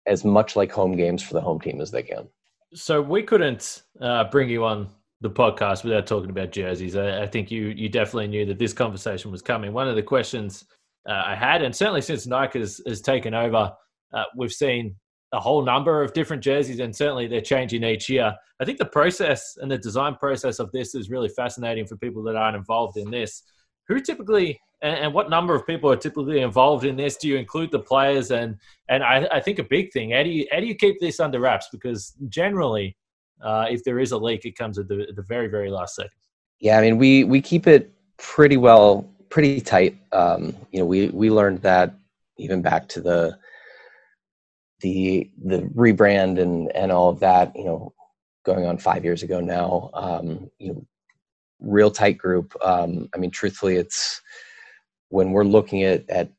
as 0.07 0.25
much 0.25 0.57
like 0.57 0.73
home 0.73 0.97
games 0.97 1.23
for 1.23 1.35
the 1.35 1.41
home 1.41 1.61
team 1.61 1.81
as 1.81 1.93
they 1.93 2.03
can 2.03 2.29
so 2.75 3.01
we 3.01 3.23
couldn't 3.23 3.83
uh, 4.01 4.25
bring 4.25 4.49
you 4.49 4.65
on 4.65 4.89
the 5.21 5.31
podcast 5.31 5.85
without 5.85 6.07
talking 6.07 6.31
about 6.31 6.51
jerseys. 6.51 6.97
I, 6.97 7.23
I, 7.23 7.27
think 7.27 7.51
you 7.51 7.69
you 7.69 7.89
definitely 7.89 8.27
knew 8.27 8.45
that 8.47 8.59
this 8.59 8.73
conversation 8.73 9.31
was 9.31 9.43
coming. 9.43 9.73
One 9.73 9.87
of 9.87 9.95
the 9.95 10.03
questions 10.03 10.65
uh, 11.09 11.23
I 11.27 11.37
had, 11.37 11.63
and 11.63 11.75
certainly 11.77 12.01
since 12.01 12.27
Nike 12.27 12.59
has, 12.59 12.81
has 12.87 13.01
taken 13.01 13.35
over, 13.35 13.73
uh, 14.15 14.25
we've 14.37 14.53
seen 14.53 14.97
a 15.33 15.41
whole 15.41 15.65
number 15.65 16.03
of 16.03 16.13
different 16.13 16.43
jerseys, 16.43 16.81
and 16.81 16.95
certainly 16.95 17.27
they're 17.27 17.41
changing 17.41 17.85
each 17.85 18.09
year. 18.09 18.35
I 18.61 18.65
think 18.65 18.79
the 18.79 18.85
process 18.85 19.57
and 19.61 19.71
the 19.71 19.79
design 19.79 20.17
process 20.17 20.59
of 20.59 20.71
this 20.73 20.95
is 20.95 21.11
really 21.11 21.29
fascinating 21.29 21.87
for 21.87 21.97
people 21.97 22.23
that 22.25 22.37
aren't 22.37 22.57
involved 22.57 22.97
in 22.97 23.11
this. 23.11 23.43
Who 23.89 24.01
typically 24.01 24.61
and, 24.83 25.15
what 25.15 25.31
number 25.31 25.55
of 25.55 25.67
people 25.67 25.91
are 25.91 25.97
typically 25.97 26.41
involved 26.41 26.85
in 26.85 26.97
this? 26.97 27.17
Do 27.17 27.29
you 27.29 27.37
include 27.37 27.71
the 27.71 27.79
players? 27.79 28.31
And 28.31 28.57
and 28.89 29.03
I, 29.03 29.27
I 29.33 29.41
think 29.41 29.59
a 29.59 29.65
big 29.65 29.93
thing, 29.93 30.11
how 30.11 30.23
do 30.23 30.29
you 30.29 30.47
how 30.53 30.61
do 30.61 30.67
you 30.67 30.75
keep 30.75 31.01
this 31.01 31.21
under 31.21 31.41
wraps? 31.41 31.69
Because 31.73 32.15
generally, 32.29 32.97
uh, 33.41 33.67
if 33.71 33.85
there 33.85 33.99
is 33.99 34.13
a 34.13 34.19
leak, 34.19 34.45
it 34.45 34.57
comes 34.57 34.79
at 34.79 34.89
the, 34.89 35.07
at 35.09 35.17
the 35.17 35.23
very 35.23 35.49
very 35.49 35.71
last 35.71 35.95
second. 35.95 36.11
Yeah, 36.61 36.79
I 36.79 36.83
mean 36.83 36.99
we 36.99 37.25
we 37.25 37.41
keep 37.41 37.67
it 37.67 37.93
pretty 38.19 38.57
well, 38.57 39.09
pretty 39.31 39.61
tight. 39.61 39.97
Um, 40.13 40.55
you 40.71 40.81
know, 40.81 40.87
we 40.87 41.09
we 41.09 41.31
learned 41.31 41.63
that 41.63 41.95
even 42.39 42.61
back 42.61 42.89
to 42.89 43.01
the 43.01 43.39
the 44.83 45.31
the 45.43 45.63
rebrand 45.75 46.41
and 46.41 46.71
and 46.73 46.93
all 46.93 47.09
of 47.09 47.21
that. 47.21 47.55
You 47.57 47.65
know, 47.65 47.95
going 48.45 48.67
on 48.67 48.79
five 48.79 49.05
years 49.05 49.23
ago 49.23 49.41
now. 49.41 49.91
Um, 49.95 50.51
you 50.59 50.75
know, 50.75 50.87
real 51.61 51.91
tight 51.91 52.19
group. 52.19 52.55
Um, 52.63 53.09
I 53.15 53.19
mean, 53.19 53.31
truthfully, 53.31 53.77
it's 53.77 54.21
when 55.09 55.33
we're 55.33 55.45
looking 55.45 55.83
at 55.83 56.09
at 56.11 56.31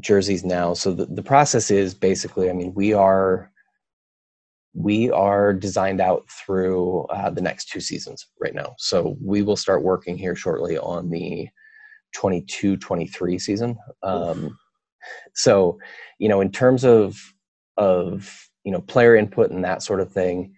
jerseys 0.00 0.44
now. 0.44 0.74
So 0.74 0.92
the, 0.92 1.06
the 1.06 1.22
process 1.22 1.70
is 1.70 1.94
basically, 1.94 2.48
I 2.48 2.52
mean, 2.52 2.72
we 2.74 2.92
are 2.92 3.50
we 4.74 5.10
are 5.10 5.52
designed 5.52 6.00
out 6.00 6.24
through 6.30 7.02
uh, 7.04 7.28
the 7.28 7.42
next 7.42 7.68
two 7.68 7.80
seasons 7.80 8.26
right 8.40 8.54
now. 8.54 8.74
So 8.78 9.16
we 9.20 9.42
will 9.42 9.56
start 9.56 9.82
working 9.82 10.16
here 10.16 10.34
shortly 10.34 10.78
on 10.78 11.10
the 11.10 11.48
22-23 12.16 13.38
season. 13.38 13.76
Um, 14.02 14.58
so, 15.34 15.78
you 16.18 16.28
know, 16.28 16.40
in 16.40 16.50
terms 16.50 16.84
of 16.84 17.20
of 17.76 18.48
you 18.64 18.72
know 18.72 18.80
player 18.80 19.16
input 19.16 19.50
and 19.50 19.64
that 19.64 19.82
sort 19.82 20.00
of 20.00 20.12
thing, 20.12 20.54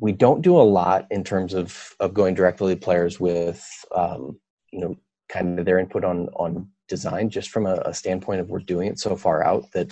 we 0.00 0.12
don't 0.12 0.42
do 0.42 0.56
a 0.56 0.62
lot 0.62 1.06
in 1.10 1.24
terms 1.24 1.54
of 1.54 1.94
of 2.00 2.14
going 2.14 2.34
directly 2.34 2.74
to 2.74 2.80
players 2.80 3.20
with 3.20 3.66
um, 3.94 4.38
you 4.72 4.80
know 4.80 4.96
kind 5.28 5.58
of 5.58 5.64
their 5.64 5.78
input 5.78 6.04
on 6.04 6.28
on 6.36 6.68
design 6.86 7.30
just 7.30 7.48
from 7.48 7.66
a, 7.66 7.76
a, 7.86 7.94
standpoint 7.94 8.40
of 8.40 8.50
we're 8.50 8.58
doing 8.58 8.88
it 8.88 8.98
so 8.98 9.16
far 9.16 9.42
out 9.42 9.70
that 9.72 9.90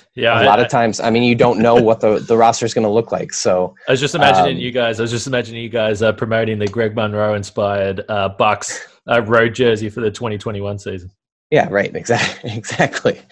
yeah 0.14 0.42
a 0.42 0.46
lot 0.46 0.58
I, 0.58 0.62
of 0.62 0.70
times 0.70 0.98
i 0.98 1.10
mean 1.10 1.22
you 1.24 1.34
don't 1.34 1.58
know 1.58 1.74
what 1.74 2.00
the 2.00 2.20
the 2.20 2.38
roster 2.38 2.64
is 2.64 2.72
going 2.72 2.86
to 2.86 2.90
look 2.90 3.12
like 3.12 3.34
so 3.34 3.74
i 3.86 3.90
was 3.90 4.00
just 4.00 4.14
imagining 4.14 4.56
um, 4.56 4.62
you 4.62 4.70
guys 4.70 4.98
i 4.98 5.02
was 5.02 5.10
just 5.10 5.26
imagining 5.26 5.62
you 5.62 5.68
guys 5.68 6.00
uh, 6.00 6.10
promoting 6.12 6.58
the 6.58 6.66
greg 6.66 6.94
monroe 6.94 7.34
inspired 7.34 8.02
uh, 8.08 8.30
bucks 8.30 8.86
uh, 9.10 9.22
road 9.24 9.54
jersey 9.54 9.90
for 9.90 10.00
the 10.00 10.10
2021 10.10 10.78
season 10.78 11.10
yeah 11.52 11.68
right 11.70 11.94
exactly 11.94 12.50
exactly 12.56 13.22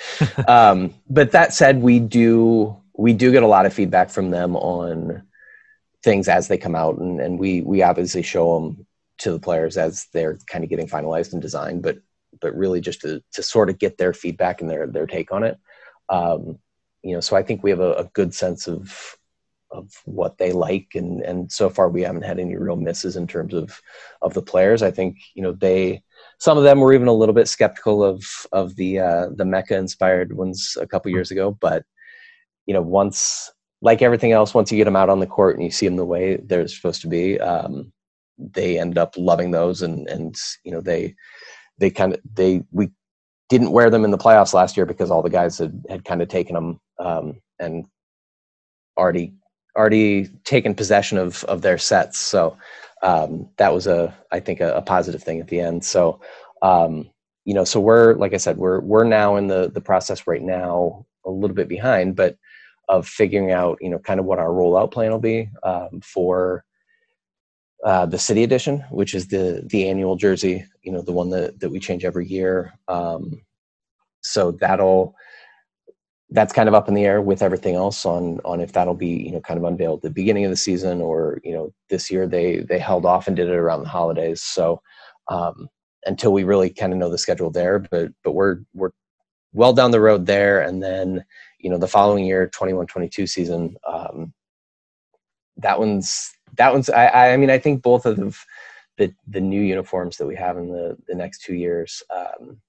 um, 0.46 0.94
but 1.08 1.32
that 1.32 1.52
said 1.52 1.82
we 1.82 1.98
do 1.98 2.76
we 2.96 3.12
do 3.12 3.32
get 3.32 3.42
a 3.42 3.48
lot 3.48 3.66
of 3.66 3.74
feedback 3.74 4.10
from 4.10 4.30
them 4.30 4.54
on 4.54 5.24
things 6.04 6.28
as 6.28 6.46
they 6.46 6.56
come 6.56 6.76
out 6.76 6.96
and, 6.98 7.20
and 7.20 7.40
we 7.40 7.60
we 7.62 7.82
obviously 7.82 8.22
show 8.22 8.54
them 8.54 8.86
to 9.20 9.32
the 9.32 9.38
players 9.38 9.76
as 9.76 10.06
they're 10.12 10.38
kind 10.46 10.64
of 10.64 10.70
getting 10.70 10.88
finalized 10.88 11.32
and 11.32 11.42
designed, 11.42 11.82
but 11.82 11.98
but 12.40 12.56
really 12.56 12.80
just 12.80 13.02
to 13.02 13.22
to 13.32 13.42
sort 13.42 13.70
of 13.70 13.78
get 13.78 13.98
their 13.98 14.12
feedback 14.12 14.60
and 14.60 14.70
their 14.70 14.86
their 14.86 15.06
take 15.06 15.30
on 15.30 15.44
it. 15.44 15.58
Um, 16.08 16.58
you 17.02 17.14
know, 17.14 17.20
so 17.20 17.36
I 17.36 17.42
think 17.42 17.62
we 17.62 17.70
have 17.70 17.80
a, 17.80 17.92
a, 17.94 18.04
good 18.04 18.34
sense 18.34 18.66
of 18.66 19.16
of 19.70 19.92
what 20.04 20.38
they 20.38 20.52
like, 20.52 20.88
and 20.94 21.22
and 21.22 21.52
so 21.52 21.70
far 21.70 21.88
we 21.88 22.02
haven't 22.02 22.24
had 22.24 22.38
any 22.38 22.56
real 22.56 22.76
misses 22.76 23.16
in 23.16 23.26
terms 23.26 23.54
of 23.54 23.80
of 24.22 24.34
the 24.34 24.42
players. 24.42 24.82
I 24.82 24.90
think 24.90 25.18
you 25.34 25.42
know 25.42 25.52
they 25.52 26.02
some 26.40 26.56
of 26.56 26.64
them 26.64 26.80
were 26.80 26.92
even 26.92 27.06
a 27.06 27.12
little 27.12 27.34
bit 27.34 27.48
skeptical 27.48 28.02
of 28.02 28.24
of 28.52 28.74
the 28.76 28.98
uh, 28.98 29.26
the 29.34 29.44
Mecca 29.44 29.76
inspired 29.76 30.32
ones 30.36 30.76
a 30.80 30.86
couple 30.86 31.10
years 31.12 31.30
ago, 31.30 31.56
but 31.60 31.84
you 32.66 32.74
know 32.74 32.82
once 32.82 33.50
like 33.82 34.02
everything 34.02 34.32
else, 34.32 34.52
once 34.52 34.70
you 34.70 34.76
get 34.76 34.84
them 34.84 34.96
out 34.96 35.08
on 35.08 35.20
the 35.20 35.26
court 35.26 35.56
and 35.56 35.64
you 35.64 35.70
see 35.70 35.86
them 35.86 35.96
the 35.96 36.04
way 36.04 36.36
they're 36.36 36.66
supposed 36.68 37.00
to 37.00 37.08
be, 37.08 37.40
um, 37.40 37.92
they 38.38 38.78
end 38.78 38.98
up 38.98 39.14
loving 39.16 39.50
those 39.50 39.82
and 39.82 40.08
and 40.08 40.36
you 40.64 40.72
know 40.72 40.80
they 40.80 41.14
they 41.78 41.90
kind 41.90 42.14
of 42.14 42.20
they 42.34 42.62
we 42.72 42.90
didn't 43.50 43.72
wear 43.72 43.90
them 43.90 44.04
in 44.04 44.10
the 44.10 44.18
playoffs 44.18 44.54
last 44.54 44.76
year 44.76 44.86
because 44.86 45.10
all 45.10 45.22
the 45.22 45.30
guys 45.30 45.58
had 45.58 45.84
had 45.90 46.04
kind 46.04 46.22
of 46.22 46.28
taken 46.28 46.54
them 46.54 46.80
um, 46.98 47.38
and 47.58 47.84
already 48.96 49.34
already 49.76 50.28
taken 50.44 50.74
possession 50.74 51.18
of 51.18 51.44
of 51.44 51.60
their 51.60 51.78
sets. 51.78 52.18
So 52.18 52.56
um, 53.02 53.48
that 53.56 53.72
was 53.72 53.86
a 53.86 54.14
i 54.30 54.40
think 54.40 54.60
a, 54.60 54.74
a, 54.74 54.82
positive 54.82 55.22
thing 55.22 55.40
at 55.40 55.48
the 55.48 55.60
end 55.60 55.84
so 55.84 56.20
um, 56.62 57.08
you 57.44 57.54
know 57.54 57.64
so 57.64 57.80
we're 57.80 58.14
like 58.14 58.34
i 58.34 58.38
said 58.38 58.56
we're 58.56 58.80
we're 58.80 59.04
now 59.04 59.36
in 59.36 59.46
the 59.46 59.70
the 59.70 59.80
process 59.80 60.26
right 60.26 60.42
now 60.42 61.04
a 61.24 61.30
little 61.30 61.54
bit 61.54 61.68
behind 61.68 62.16
but 62.16 62.36
of 62.88 63.06
figuring 63.06 63.52
out 63.52 63.78
you 63.80 63.88
know 63.88 63.98
kind 63.98 64.20
of 64.20 64.26
what 64.26 64.38
our 64.38 64.48
rollout 64.50 64.90
plan 64.90 65.10
will 65.10 65.18
be 65.18 65.48
um, 65.62 66.00
for 66.02 66.64
uh, 67.84 68.04
the 68.04 68.18
city 68.18 68.44
edition, 68.44 68.80
which 68.90 69.14
is 69.14 69.28
the 69.28 69.62
the 69.66 69.88
annual 69.88 70.16
jersey, 70.16 70.64
you 70.82 70.92
know, 70.92 71.00
the 71.00 71.12
one 71.12 71.30
that 71.30 71.58
that 71.60 71.70
we 71.70 71.78
change 71.78 72.04
every 72.04 72.26
year. 72.26 72.74
Um, 72.88 73.40
so 74.22 74.52
that'll 74.52 75.14
that's 76.32 76.52
kind 76.52 76.68
of 76.68 76.74
up 76.74 76.88
in 76.88 76.94
the 76.94 77.04
air 77.04 77.20
with 77.20 77.42
everything 77.42 77.74
else 77.74 78.06
on 78.06 78.40
on 78.44 78.60
if 78.60 78.72
that'll 78.72 78.94
be 78.94 79.08
you 79.08 79.32
know 79.32 79.40
kind 79.40 79.58
of 79.58 79.64
unveiled 79.64 79.98
at 79.98 80.02
the 80.02 80.10
beginning 80.10 80.44
of 80.44 80.50
the 80.50 80.56
season 80.56 81.00
or 81.00 81.40
you 81.44 81.52
know 81.52 81.72
this 81.88 82.10
year 82.10 82.26
they 82.26 82.60
they 82.60 82.78
held 82.78 83.04
off 83.04 83.26
and 83.26 83.36
did 83.36 83.48
it 83.48 83.54
around 83.54 83.82
the 83.82 83.88
holidays. 83.88 84.42
So 84.42 84.80
um, 85.28 85.68
until 86.06 86.32
we 86.32 86.44
really 86.44 86.70
kind 86.70 86.92
of 86.92 86.98
know 86.98 87.10
the 87.10 87.18
schedule 87.18 87.50
there, 87.50 87.78
but 87.78 88.10
but 88.22 88.32
we're 88.32 88.58
we're 88.74 88.90
well 89.52 89.72
down 89.72 89.90
the 89.90 90.00
road 90.00 90.26
there, 90.26 90.60
and 90.60 90.82
then 90.82 91.24
you 91.58 91.70
know 91.70 91.78
the 91.78 91.88
following 91.88 92.24
year 92.24 92.50
21-22 92.54 93.28
season 93.28 93.76
um, 93.86 94.32
that 95.58 95.78
one's 95.78 96.32
that 96.56 96.72
one's 96.72 96.88
I, 96.90 97.32
I 97.32 97.36
mean 97.36 97.50
i 97.50 97.58
think 97.58 97.82
both 97.82 98.06
of 98.06 98.16
the 98.16 98.36
the, 98.96 99.14
the 99.28 99.40
new 99.40 99.60
uniforms 99.60 100.16
that 100.16 100.26
we 100.26 100.36
have 100.36 100.56
in 100.56 100.68
the 100.68 100.96
the 101.06 101.14
next 101.14 101.42
two 101.42 101.54
years 101.54 102.02
um, 102.14 102.60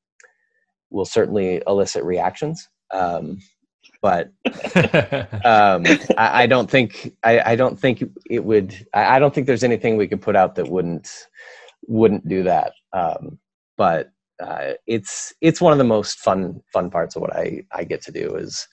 will 0.89 1.05
certainly 1.05 1.61
elicit 1.67 2.03
reactions 2.03 2.67
um, 2.91 3.39
but 4.01 4.31
um, 5.45 5.85
I, 6.17 6.43
I, 6.43 6.47
don't 6.47 6.69
think 6.69 7.13
I, 7.23 7.51
I, 7.51 7.55
don't 7.55 7.79
think 7.79 8.03
it 8.29 8.43
would 8.43 8.87
I, 8.93 9.15
I, 9.15 9.19
don't 9.19 9.33
think 9.33 9.47
there's 9.47 9.63
anything 9.63 9.95
we 9.95 10.07
could 10.07 10.21
put 10.21 10.35
out 10.35 10.55
that 10.55 10.69
wouldn't 10.69 11.27
wouldn't 11.87 12.27
do 12.27 12.43
that. 12.43 12.73
Um, 12.93 13.39
but 13.77 14.11
uh, 14.41 14.73
it's 14.87 15.33
it's 15.41 15.61
one 15.61 15.71
of 15.71 15.77
the 15.77 15.83
most 15.83 16.19
fun 16.19 16.61
fun 16.73 16.89
parts 16.89 17.15
of 17.15 17.21
what 17.21 17.35
I, 17.35 17.63
I 17.71 17.83
get 17.83 18.01
to 18.03 18.11
do 18.11 18.35
is 18.35 18.67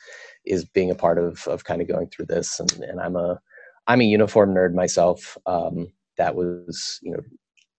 is 0.46 0.64
being 0.64 0.90
a 0.90 0.94
part 0.94 1.18
of 1.18 1.46
of 1.46 1.64
kind 1.64 1.82
of 1.82 1.88
going 1.88 2.08
through 2.08 2.26
this. 2.26 2.58
And, 2.58 2.72
and 2.82 3.00
I'm 3.00 3.16
a 3.16 3.38
I'm 3.86 4.00
a 4.00 4.04
uniform 4.04 4.54
nerd 4.54 4.74
myself. 4.74 5.36
Um, 5.46 5.92
that 6.16 6.34
was 6.34 6.98
you 7.02 7.12
know 7.12 7.20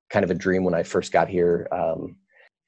kind 0.10 0.24
of 0.24 0.32
a 0.32 0.36
dream 0.36 0.64
when 0.64 0.76
I 0.76 0.84
first 0.84 1.12
got 1.12 1.30
here. 1.30 1.68
Um, 1.72 2.16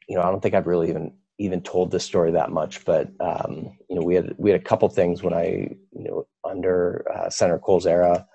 you 0.08 0.16
know 0.16 0.24
I 0.24 0.32
don't 0.32 0.42
think 0.42 0.56
I've 0.56 0.68
really 0.68 0.90
even 0.90 1.14
even 1.42 1.62
told 1.62 1.90
this 1.92 2.06
story 2.06 2.32
that 2.32 2.52
much, 2.52 2.86
but 2.86 3.10
um, 3.20 3.76
you 3.90 3.96
know, 3.96 4.04
we 4.04 4.16
had 4.16 4.34
we 4.38 4.52
had 4.52 4.60
a 4.60 4.64
couple 4.64 4.88
things 4.90 5.24
when 5.24 5.34
I, 5.34 5.70
you 5.92 6.04
know, 6.04 6.28
under 6.48 7.06
uh, 7.14 7.30
Senator 7.30 7.60
Kohl's 7.60 7.88
era, 7.88 8.28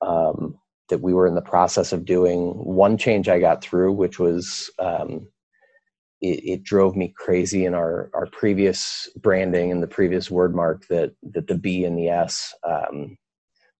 um, 0.00 0.56
that 0.88 1.00
we 1.00 1.12
were 1.12 1.26
in 1.26 1.34
the 1.34 1.42
process 1.42 1.92
of 1.92 2.04
doing. 2.04 2.50
One 2.50 2.96
change 2.96 3.28
I 3.28 3.40
got 3.40 3.62
through, 3.62 3.92
which 3.92 4.20
was 4.20 4.70
um, 4.78 5.26
it, 6.20 6.44
it, 6.44 6.62
drove 6.62 6.94
me 6.94 7.12
crazy 7.16 7.64
in 7.64 7.74
our 7.74 8.10
our 8.14 8.26
previous 8.26 9.10
branding 9.16 9.72
and 9.72 9.82
the 9.82 9.88
previous 9.88 10.30
word 10.30 10.54
mark 10.54 10.86
that 10.86 11.14
that 11.32 11.48
the 11.48 11.58
B 11.58 11.84
and 11.84 11.98
the 11.98 12.10
S 12.10 12.54
um, 12.64 13.16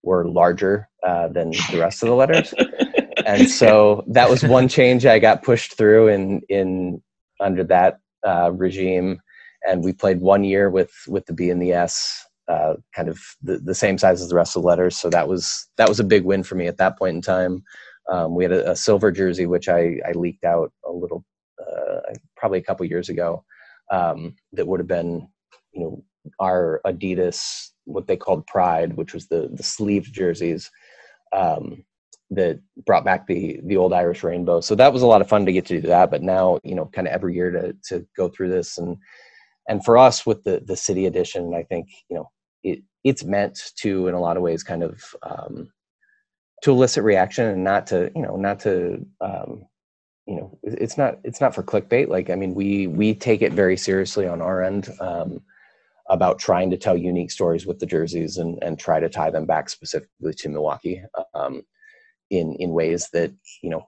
were 0.03 0.29
larger 0.29 0.89
uh, 1.07 1.29
than 1.29 1.53
the 1.71 1.79
rest 1.79 2.03
of 2.03 2.09
the 2.09 2.17
letters. 2.17 2.53
and 3.27 3.49
so 3.49 4.03
that 4.09 4.29
was 4.29 4.43
one 4.43 4.67
change 4.67 5.07
I 5.07 5.21
got 5.21 5.45
pushed 5.45 5.79
through 5.79 6.09
in 6.09 6.41
in 6.49 7.01
under 7.39 7.63
that 7.65 7.99
uh, 8.27 8.53
regime, 8.53 9.21
and 9.67 9.83
we 9.85 9.93
played 9.93 10.21
one 10.21 10.45
year 10.45 10.71
with 10.71 10.93
with 11.09 11.27
the 11.27 11.33
B 11.33 11.51
and 11.51 11.61
the 11.61 11.73
S, 11.73 12.27
uh, 12.49 12.75
kind 12.95 13.09
of 13.09 13.19
the, 13.43 13.59
the 13.59 13.75
same 13.75 13.99
size 13.99 14.21
as 14.21 14.29
the 14.29 14.35
rest 14.35 14.57
of 14.57 14.63
the 14.63 14.69
letters. 14.69 14.97
So 14.97 15.11
that 15.11 15.29
was 15.29 15.69
that 15.77 15.89
was 15.89 16.01
a 16.01 16.05
big 16.05 16.25
win 16.25 16.43
for 16.43 16.55
me 16.55 16.67
at 16.67 16.79
that 16.79 16.99
point 16.99 17.17
in 17.17 17.23
time. 17.23 17.63
Um, 18.11 18.35
we 18.35 18.45
had 18.45 18.53
a, 18.53 18.73
a, 18.73 18.77
silver 18.77 19.13
jersey 19.13 19.47
which 19.47 19.69
I, 19.69 20.01
I 20.05 20.11
leaked 20.13 20.43
out 20.43 20.73
a 20.85 20.91
little, 20.91 21.25
uh, 21.65 22.01
probably 22.37 22.59
a 22.59 22.63
couple 22.63 22.85
years 22.85 23.09
ago. 23.09 23.45
Um, 23.93 24.35
that 24.55 24.67
would 24.67 24.81
have 24.81 24.89
been, 24.89 25.29
you 25.73 25.81
know, 25.81 26.05
our 26.41 26.81
Adidas 26.85 27.69
what 27.85 28.07
they 28.07 28.17
called 28.17 28.47
Pride, 28.47 28.97
which 28.97 29.15
was 29.15 29.29
the 29.29 29.49
the 29.53 29.63
sleeved 29.63 30.13
jerseys. 30.13 30.71
Um, 31.33 31.85
that 32.35 32.61
brought 32.87 33.05
back 33.05 33.27
the 33.27 33.61
the 33.65 33.77
old 33.77 33.93
Irish 33.93 34.23
rainbow. 34.23 34.61
So 34.61 34.75
that 34.75 34.93
was 34.93 35.03
a 35.03 35.07
lot 35.07 35.21
of 35.21 35.29
fun 35.29 35.47
to 35.47 35.53
get 35.53 35.67
to 35.67 35.81
do 35.81 35.89
that. 35.89 36.11
But 36.11 36.23
now, 36.23 36.59
you 36.63 36.75
know, 36.75 36.87
kind 36.87 37.07
of 37.07 37.15
every 37.15 37.35
year 37.35 37.51
to 37.51 37.77
to 37.89 38.07
go 38.17 38.29
through 38.29 38.51
this 38.51 38.79
and 38.79 38.97
and 39.69 39.85
for 39.85 39.99
us 39.99 40.27
with 40.27 40.43
the 40.45 40.63
the 40.65 40.77
city 40.77 41.07
edition, 41.07 41.55
I 41.55 41.63
think 41.63 41.89
you 42.09 42.17
know 42.17 42.31
it 42.63 42.81
it's 43.05 43.25
meant 43.25 43.73
to 43.77 44.09
in 44.09 44.15
a 44.15 44.21
lot 44.21 44.37
of 44.37 44.43
ways 44.43 44.63
kind 44.63 44.83
of 44.83 45.03
um, 45.23 45.71
to 46.63 46.71
elicit 46.71 47.05
reaction 47.05 47.47
and 47.47 47.65
not 47.65 47.87
to 47.89 48.11
you 48.15 48.23
know 48.23 48.37
not 48.37 48.61
to 48.61 49.05
um, 49.21 49.65
you 50.27 50.37
know 50.37 50.59
it's 50.63 50.97
not 50.97 51.19
it's 51.25 51.41
not 51.41 51.55
for 51.55 51.63
clickbait. 51.63 52.09
Like 52.09 52.31
I 52.31 52.35
mean, 52.35 52.55
we 52.55 52.87
we 52.87 53.15
take 53.15 53.43
it 53.43 53.53
very 53.53 53.77
seriously 53.77 54.27
on 54.27 54.41
our 54.41 54.63
end. 54.63 54.89
Um, 55.01 55.43
about 56.11 56.39
trying 56.39 56.69
to 56.69 56.77
tell 56.77 56.97
unique 56.97 57.31
stories 57.31 57.65
with 57.65 57.79
the 57.79 57.87
jerseys 57.87 58.37
and, 58.37 58.59
and 58.63 58.79
try 58.79 59.01
to 59.01 59.09
tie 59.09 59.31
them 59.31 59.47
back 59.47 59.71
specifically 59.71 60.35
to 60.35 60.49
Milwaukee. 60.49 61.03
Um, 61.33 61.63
in 62.33 62.55
in 62.55 62.71
ways 62.71 63.09
that 63.13 63.31
you 63.63 63.71
know 63.71 63.87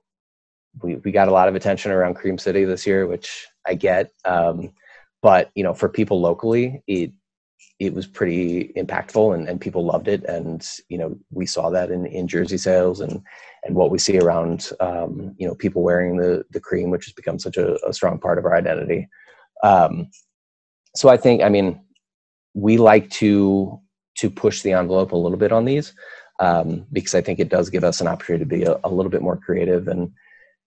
we 0.83 0.97
we 0.97 1.11
got 1.11 1.29
a 1.29 1.33
lot 1.33 1.49
of 1.49 1.55
attention 1.55 1.91
around 1.91 2.15
Cream 2.15 2.39
City 2.39 2.65
this 2.65 2.87
year, 2.87 3.07
which 3.07 3.47
I 3.67 3.75
get. 3.75 4.13
Um, 4.25 4.73
but 5.23 5.51
you 5.55 5.65
know, 5.65 5.75
for 5.75 5.89
people 5.89 6.21
locally, 6.21 6.83
it 6.87 7.13
it 7.81 7.93
was 7.95 8.07
pretty 8.07 8.73
impactful 8.77 9.35
and, 9.35 9.49
and 9.49 9.61
people 9.61 9.85
loved 9.85 10.07
it. 10.07 10.23
And 10.25 10.65
you 10.89 10.99
know, 10.99 11.17
we 11.31 11.47
saw 11.47 11.71
that 11.71 11.91
in, 11.91 12.07
in 12.07 12.29
jersey 12.29 12.59
sales 12.59 13.01
and 13.01 13.21
and 13.65 13.75
what 13.75 13.91
we 13.91 13.99
see 13.99 14.19
around 14.19 14.71
um, 14.81 15.35
you 15.39 15.49
know 15.49 15.55
people 15.55 15.83
wearing 15.83 16.17
the 16.17 16.45
the 16.51 16.61
cream, 16.61 16.91
which 16.91 17.07
has 17.07 17.15
become 17.15 17.39
such 17.39 17.57
a, 17.57 17.79
a 17.89 17.93
strong 17.93 18.19
part 18.19 18.39
of 18.39 18.45
our 18.45 18.55
identity. 18.55 19.09
Um, 19.63 20.11
so 20.95 21.09
I 21.09 21.17
think, 21.17 21.43
I 21.43 21.49
mean, 21.49 21.81
we 22.55 22.77
like 22.77 23.11
to 23.11 23.81
to 24.19 24.31
push 24.31 24.63
the 24.63 24.73
envelope 24.73 25.11
a 25.11 25.17
little 25.17 25.39
bit 25.39 25.51
on 25.51 25.65
these 25.65 25.93
um, 26.41 26.87
because 26.93 27.15
I 27.15 27.21
think 27.21 27.39
it 27.39 27.49
does 27.49 27.71
give 27.71 27.85
us 27.85 28.01
an 28.01 28.09
opportunity 28.09 28.45
to 28.45 28.49
be 28.49 28.65
a, 28.65 28.79
a 28.85 28.91
little 28.91 29.11
bit 29.11 29.23
more 29.23 29.37
creative. 29.37 29.89
And 29.89 30.13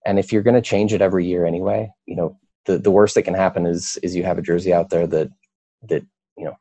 and 0.05 0.19
if 0.19 0.31
you're 0.31 0.43
going 0.43 0.55
to 0.55 0.61
change 0.61 0.93
it 0.93 1.01
every 1.01 1.25
year 1.25 1.45
anyway, 1.45 1.91
you 2.05 2.15
know, 2.15 2.37
the 2.65 2.77
the 2.77 2.91
worst 2.91 3.15
that 3.15 3.23
can 3.23 3.33
happen 3.33 3.65
is 3.65 3.97
is 4.03 4.15
you 4.15 4.23
have 4.23 4.37
a 4.37 4.43
jersey 4.43 4.73
out 4.73 4.89
there 4.89 5.07
that 5.07 5.29
that 5.89 6.05
you 6.37 6.45
know 6.45 6.57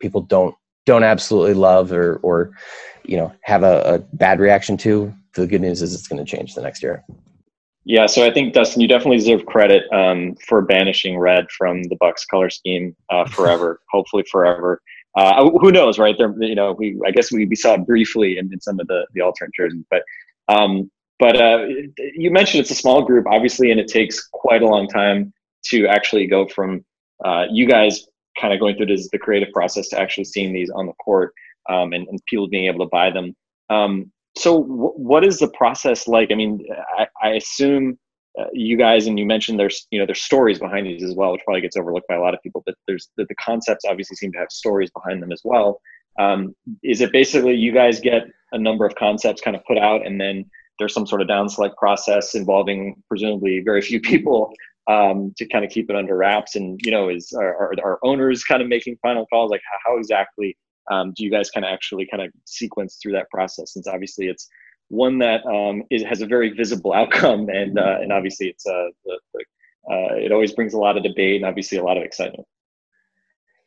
people 0.00 0.22
don't 0.22 0.54
don't 0.86 1.04
absolutely 1.04 1.54
love 1.54 1.92
or 1.92 2.16
or 2.16 2.52
you 3.04 3.16
know 3.16 3.32
have 3.42 3.62
a, 3.62 3.94
a 3.94 3.98
bad 4.16 4.40
reaction 4.40 4.76
to. 4.78 5.12
The 5.34 5.46
good 5.46 5.62
news 5.62 5.80
is 5.80 5.94
it's 5.94 6.08
going 6.08 6.24
to 6.24 6.36
change 6.36 6.54
the 6.54 6.62
next 6.62 6.82
year. 6.82 7.04
Yeah, 7.84 8.06
so 8.06 8.24
I 8.24 8.32
think 8.32 8.52
Dustin, 8.52 8.80
you 8.80 8.86
definitely 8.86 9.16
deserve 9.16 9.44
credit 9.46 9.92
um, 9.92 10.36
for 10.46 10.62
banishing 10.62 11.18
red 11.18 11.50
from 11.50 11.82
the 11.84 11.96
Bucks 11.96 12.24
color 12.24 12.48
scheme 12.48 12.94
uh, 13.10 13.24
forever. 13.24 13.80
hopefully, 13.90 14.24
forever 14.30 14.80
uh, 15.16 15.50
who 15.50 15.70
knows, 15.70 15.98
right? 15.98 16.16
There, 16.16 16.34
you 16.40 16.54
know, 16.54 16.72
we 16.72 16.98
I 17.06 17.10
guess 17.10 17.30
we, 17.30 17.46
we 17.46 17.56
saw 17.56 17.74
it 17.74 17.86
briefly 17.86 18.38
in, 18.38 18.52
in 18.52 18.60
some 18.60 18.80
of 18.80 18.86
the 18.86 19.06
the 19.12 19.20
alternate 19.20 19.54
jerseys, 19.54 19.84
but 19.90 20.02
um, 20.48 20.90
but 21.18 21.40
uh, 21.40 21.66
you 22.16 22.30
mentioned 22.30 22.62
it's 22.62 22.70
a 22.70 22.74
small 22.74 23.02
group, 23.02 23.26
obviously, 23.28 23.70
and 23.70 23.78
it 23.78 23.88
takes 23.88 24.26
quite 24.32 24.62
a 24.62 24.66
long 24.66 24.88
time 24.88 25.32
to 25.66 25.86
actually 25.86 26.26
go 26.26 26.46
from 26.48 26.84
uh, 27.24 27.44
you 27.50 27.66
guys 27.66 28.06
kind 28.40 28.52
of 28.52 28.60
going 28.60 28.76
through 28.76 28.86
this 28.86 29.08
the 29.12 29.18
creative 29.18 29.52
process 29.52 29.88
to 29.88 30.00
actually 30.00 30.24
seeing 30.24 30.52
these 30.52 30.70
on 30.70 30.86
the 30.86 30.92
court 30.94 31.32
um, 31.68 31.92
and, 31.92 32.08
and 32.08 32.18
people 32.26 32.48
being 32.48 32.66
able 32.66 32.84
to 32.84 32.90
buy 32.90 33.10
them. 33.10 33.36
Um, 33.70 34.10
so, 34.36 34.62
w- 34.62 34.94
what 34.96 35.24
is 35.24 35.38
the 35.38 35.48
process 35.48 36.08
like? 36.08 36.30
I 36.32 36.34
mean, 36.34 36.66
I, 36.98 37.06
I 37.22 37.28
assume 37.34 37.98
uh, 38.40 38.46
you 38.52 38.76
guys 38.76 39.06
and 39.06 39.18
you 39.18 39.26
mentioned 39.26 39.58
there's 39.58 39.86
you 39.90 39.98
know 39.98 40.06
there's 40.06 40.22
stories 40.22 40.58
behind 40.58 40.86
these 40.86 41.02
as 41.02 41.14
well 41.14 41.32
which 41.32 41.42
probably 41.44 41.60
gets 41.60 41.76
overlooked 41.76 42.08
by 42.08 42.14
a 42.14 42.20
lot 42.20 42.34
of 42.34 42.42
people 42.42 42.62
but 42.64 42.74
there's 42.86 43.10
the, 43.16 43.26
the 43.28 43.34
concepts 43.34 43.84
obviously 43.86 44.16
seem 44.16 44.32
to 44.32 44.38
have 44.38 44.50
stories 44.50 44.90
behind 44.90 45.22
them 45.22 45.32
as 45.32 45.42
well. 45.44 45.80
Um, 46.18 46.54
is 46.82 47.00
it 47.00 47.10
basically 47.10 47.54
you 47.54 47.72
guys 47.72 48.00
get 48.00 48.24
a 48.52 48.58
number 48.58 48.84
of 48.84 48.94
concepts 48.96 49.40
kind 49.40 49.56
of 49.56 49.64
put 49.64 49.78
out 49.78 50.06
and 50.06 50.20
then 50.20 50.44
there's 50.78 50.94
some 50.94 51.06
sort 51.06 51.20
of 51.20 51.28
down 51.28 51.48
select 51.48 51.76
process 51.76 52.34
involving 52.34 53.02
presumably 53.08 53.60
very 53.60 53.80
few 53.80 54.00
people 54.00 54.52
um, 54.88 55.32
to 55.36 55.46
kind 55.46 55.64
of 55.64 55.70
keep 55.70 55.90
it 55.90 55.96
under 55.96 56.16
wraps? 56.16 56.56
And 56.56 56.80
you 56.84 56.90
know 56.90 57.08
is 57.08 57.32
are, 57.32 57.74
are, 57.84 57.98
owners 58.02 58.44
kind 58.44 58.62
of 58.62 58.68
making 58.68 58.96
final 59.02 59.26
calls? 59.26 59.50
Like 59.50 59.62
how, 59.70 59.92
how 59.92 59.98
exactly 59.98 60.56
um, 60.90 61.12
do 61.16 61.24
you 61.24 61.30
guys 61.30 61.50
kind 61.50 61.64
of 61.64 61.72
actually 61.72 62.08
kind 62.10 62.22
of 62.22 62.32
sequence 62.46 62.98
through 63.00 63.12
that 63.12 63.30
process? 63.30 63.72
Since 63.72 63.86
obviously 63.86 64.26
it's 64.26 64.48
one 64.92 65.18
that 65.18 65.44
um, 65.46 65.82
is, 65.90 66.02
has 66.02 66.20
a 66.20 66.26
very 66.26 66.50
visible 66.50 66.92
outcome, 67.00 67.48
and 67.48 67.78
uh, 67.78 67.98
and 68.00 68.12
obviously 68.12 68.48
it's 68.48 68.66
uh, 68.66 68.88
the, 69.04 69.18
the, 69.34 69.40
uh, 69.90 70.14
it 70.14 70.30
always 70.30 70.52
brings 70.52 70.74
a 70.74 70.78
lot 70.78 70.96
of 70.96 71.02
debate 71.02 71.36
and 71.36 71.44
obviously 71.44 71.78
a 71.78 71.82
lot 71.82 71.96
of 71.96 72.02
excitement. 72.02 72.46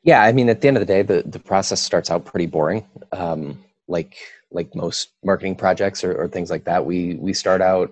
Yeah, 0.04 0.22
I 0.22 0.32
mean, 0.32 0.50
at 0.50 0.62
the 0.62 0.68
end 0.68 0.78
of 0.78 0.82
the 0.82 0.94
day, 0.94 1.02
the, 1.02 1.24
the 1.26 1.40
process 1.40 1.82
starts 1.82 2.12
out 2.12 2.26
pretty 2.26 2.46
boring, 2.46 2.86
um, 3.12 3.64
like 3.88 4.18
like 4.52 4.74
most 4.76 5.10
marketing 5.24 5.56
projects 5.56 6.04
or, 6.04 6.16
or, 6.16 6.28
things 6.28 6.50
like 6.50 6.64
that. 6.66 6.86
We 6.86 7.16
we 7.16 7.34
start 7.34 7.62
out 7.62 7.92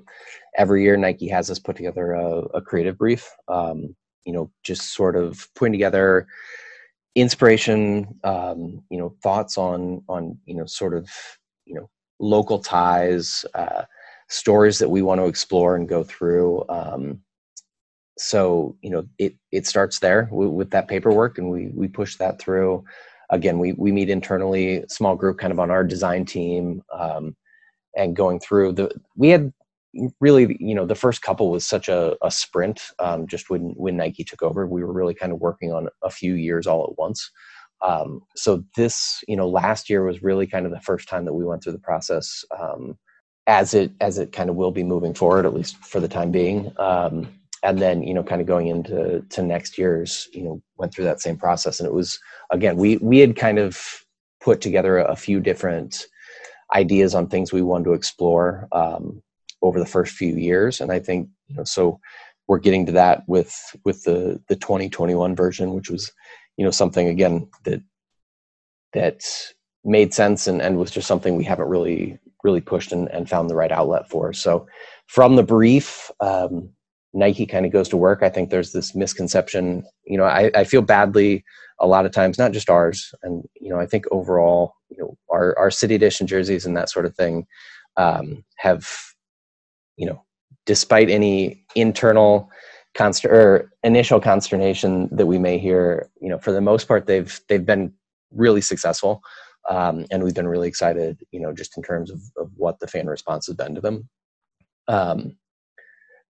every 0.56 0.84
year. 0.84 0.96
Nike 0.96 1.28
has 1.28 1.50
us 1.50 1.58
put 1.58 1.76
together 1.76 2.14
a, 2.14 2.42
a 2.54 2.62
creative 2.62 3.00
brief. 3.00 3.28
Um, 3.48 3.96
you 4.26 4.32
know, 4.32 4.52
just 4.64 4.94
sort 4.94 5.16
of 5.16 5.48
putting 5.56 5.74
together 5.74 6.28
inspiration. 7.16 8.20
Um, 8.24 8.84
you 8.92 9.00
know, 9.00 9.16
thoughts 9.24 9.58
on 9.58 10.04
on 10.08 10.38
you 10.46 10.56
know 10.56 10.68
sort 10.68 10.94
of 10.94 11.10
you 11.66 11.74
know 11.74 11.90
local 12.24 12.60
ties, 12.60 13.46
uh, 13.54 13.84
stories 14.30 14.80
that 14.80 14.90
we 14.90 15.02
want 15.02 15.20
to 15.20 15.28
explore 15.28 15.76
and 15.76 15.90
go 15.90 16.04
through. 16.04 16.64
Um, 16.70 17.20
so 18.18 18.78
you 18.82 18.90
know, 18.90 19.06
it 19.18 19.36
it 19.52 19.68
starts 19.68 20.00
there 20.00 20.30
with, 20.32 20.50
with, 20.50 20.70
that 20.72 20.88
paperwork, 20.88 21.38
and 21.38 21.50
we 21.50 21.68
we 21.74 21.88
push 21.88 22.16
that 22.18 22.40
through. 22.40 22.84
Again, 23.30 23.60
we 23.60 23.74
we 23.74 23.92
meet 23.92 24.10
internally, 24.10 24.86
small 24.88 25.16
group, 25.16 25.38
kind 25.38 25.52
of 25.52 25.60
on 25.60 25.72
our 25.72 25.84
design 25.84 26.26
team, 26.26 26.84
um, 26.92 27.36
and 27.98 28.16
going 28.16 28.40
through 28.40 28.74
the. 28.74 28.92
We 29.16 29.30
had 29.30 29.52
really 30.20 30.58
you 30.60 30.74
know 30.74 30.86
the 30.86 30.96
first 30.96 31.22
couple 31.22 31.52
was 31.52 31.66
such 31.66 31.88
a, 31.88 32.16
a 32.24 32.32
sprint 32.32 32.82
um, 33.00 33.28
just 33.28 33.52
when 33.52 33.74
when 33.76 33.96
nike 33.96 34.24
took 34.24 34.42
over 34.42 34.66
we 34.66 34.84
were 34.84 34.92
really 34.92 35.14
kind 35.14 35.32
of 35.32 35.40
working 35.40 35.72
on 35.72 35.88
a 36.02 36.10
few 36.10 36.34
years 36.34 36.66
all 36.66 36.84
at 36.84 36.98
once 36.98 37.30
um, 37.84 38.22
so 38.36 38.64
this, 38.76 39.24
you 39.28 39.36
know, 39.36 39.48
last 39.48 39.90
year 39.90 40.06
was 40.06 40.24
really 40.24 40.48
kind 40.48 40.66
of 40.66 40.72
the 40.72 40.80
first 40.80 41.10
time 41.10 41.26
that 41.26 41.34
we 41.34 41.44
went 41.44 41.64
through 41.64 41.74
the 41.74 41.80
process, 41.80 42.46
um, 42.58 42.98
as 43.46 43.74
it 43.74 43.92
as 44.00 44.18
it 44.18 44.32
kind 44.32 44.50
of 44.50 44.56
will 44.56 44.72
be 44.72 44.84
moving 44.84 45.14
forward, 45.14 45.46
at 45.46 45.54
least 45.54 45.78
for 45.84 46.00
the 46.00 46.08
time 46.08 46.32
being. 46.32 46.72
Um, 46.78 47.28
and 47.62 47.80
then, 47.80 48.04
you 48.04 48.14
know, 48.14 48.24
kind 48.24 48.42
of 48.42 48.48
going 48.48 48.68
into 48.68 49.22
to 49.30 49.44
next 49.44 49.78
year's, 49.78 50.30
you 50.34 50.44
know, 50.44 50.62
went 50.78 50.94
through 50.94 51.06
that 51.06 51.22
same 51.22 51.38
process, 51.38 51.80
and 51.80 51.88
it 51.88 51.94
was 51.94 52.18
again 52.52 52.78
we 52.78 52.98
we 52.98 53.20
had 53.20 53.36
kind 53.36 53.60
of 53.60 53.78
put 54.42 54.62
together 54.62 55.00
a 55.00 55.16
few 55.16 55.42
different 55.42 56.06
ideas 56.74 57.14
on 57.14 57.28
things 57.28 57.52
we 57.52 57.62
wanted 57.62 57.86
to 57.86 57.94
explore 57.94 58.68
um, 58.72 59.22
over 59.62 59.80
the 59.80 59.86
first 59.86 60.14
few 60.14 60.36
years. 60.36 60.80
And 60.80 60.92
I 60.92 61.00
think 61.00 61.28
you 61.48 61.56
know 61.56 61.66
so 61.66 62.00
we're 62.48 62.60
getting 62.60 62.86
to 62.86 62.94
that 62.94 63.24
with 63.28 63.54
with 63.84 64.04
the 64.04 64.42
the 64.48 64.56
2021 64.56 65.36
version, 65.36 65.74
which 65.74 65.90
was 65.90 66.14
you 66.58 66.66
know 66.66 66.72
something 66.72 67.08
again 67.08 67.50
that 67.66 67.82
that 68.94 69.24
made 69.84 70.14
sense 70.14 70.48
and, 70.48 70.62
and 70.62 70.78
was 70.78 70.92
just 70.92 71.08
something 71.08 71.36
we 71.36 71.44
haven't 71.44 71.68
really 71.68 72.20
really 72.44 72.62
pushed 72.62 72.92
and, 72.92 73.10
and 73.10 73.30
found 73.30 73.50
the 73.50 73.56
right 73.56 73.72
outlet 73.72 74.10
for. 74.10 74.34
So 74.34 74.68
from 75.08 75.36
the 75.36 75.44
brief, 75.44 76.12
um, 76.20 76.70
Nike 77.14 77.46
kind 77.46 77.66
of 77.66 77.72
goes 77.72 77.88
to 77.90 77.98
work. 77.98 78.22
I 78.22 78.30
think 78.30 78.50
there's 78.50 78.74
this 78.74 78.94
misconception. 78.94 79.86
You 80.06 80.18
know, 80.18 80.26
I, 80.26 80.52
I 80.54 80.64
feel 80.64 80.82
badly 80.82 81.46
a 81.80 81.88
lot 81.88 82.06
of 82.06 82.12
times, 82.12 82.38
not 82.38 82.52
just 82.52 82.70
ours, 82.70 83.14
and 83.24 83.44
you 83.60 83.70
know, 83.70 83.80
I 83.80 83.86
think 83.86 84.06
overall, 84.12 84.76
you 84.90 84.98
know, 84.98 85.18
our 85.32 85.58
our 85.58 85.72
city 85.72 85.96
edition 85.96 86.28
jerseys 86.28 86.66
and 86.66 86.76
that 86.76 86.90
sort 86.90 87.06
of 87.06 87.16
thing 87.16 87.46
um, 87.98 88.44
have, 88.58 88.90
you 89.96 90.08
know, 90.08 90.24
despite 90.66 91.10
any 91.10 91.66
internal 91.76 92.50
const- 92.94 93.26
or 93.26 93.72
initial 93.84 94.20
consternation 94.20 95.10
that 95.12 95.26
we 95.26 95.38
may 95.38 95.58
hear, 95.58 96.10
you 96.22 96.30
know, 96.30 96.38
for 96.38 96.52
the 96.52 96.62
most 96.62 96.88
part, 96.88 97.06
they've 97.06 97.40
they've 97.48 97.66
been 97.66 97.94
really 98.32 98.62
successful, 98.62 99.22
um, 99.70 100.06
and 100.12 100.24
we've 100.24 100.36
been 100.36 100.48
really 100.48 100.68
excited, 100.68 101.22
you 101.32 101.40
know, 101.40 101.54
just 101.54 101.78
in 101.78 101.84
terms 101.84 102.12
of, 102.12 102.22
of 102.38 102.52
what 102.56 102.80
the 102.80 102.88
fan 102.88 103.08
response 103.08 103.48
has 103.48 103.56
been 103.56 103.76
to 103.76 103.82
them. 103.82 104.10
Um, 104.88 105.38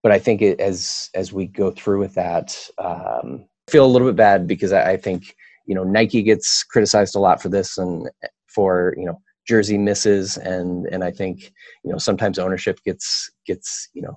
but 0.02 0.12
I 0.12 0.20
think 0.20 0.42
it, 0.42 0.60
as 0.60 1.10
as 1.16 1.34
we 1.34 1.48
go 1.48 1.72
through 1.72 2.00
with 2.00 2.14
that, 2.16 2.56
um, 2.78 3.46
feel 3.70 3.86
a 3.86 3.88
little 3.88 4.08
bit 4.08 4.18
bad 4.18 4.48
because 4.48 4.74
I, 4.74 4.92
I, 4.92 4.98
think 4.98 5.36
you 5.66 5.74
know 5.74 5.84
Nike 5.84 6.22
gets 6.22 6.64
criticized 6.64 7.16
a 7.16 7.20
lot 7.20 7.42
for 7.42 7.50
this 7.50 7.78
and 7.78 8.10
for 8.48 8.94
you 8.98 9.06
know 9.06 9.20
jersey 9.48 9.78
misses 9.78 10.38
and 10.38 10.86
and 10.88 11.04
I 11.04 11.12
think 11.12 11.54
you 11.84 11.92
know 11.92 11.98
sometimes 11.98 12.38
ownership 12.38 12.80
gets 12.86 13.32
gets 13.48 13.90
you 13.94 14.02
know 14.02 14.16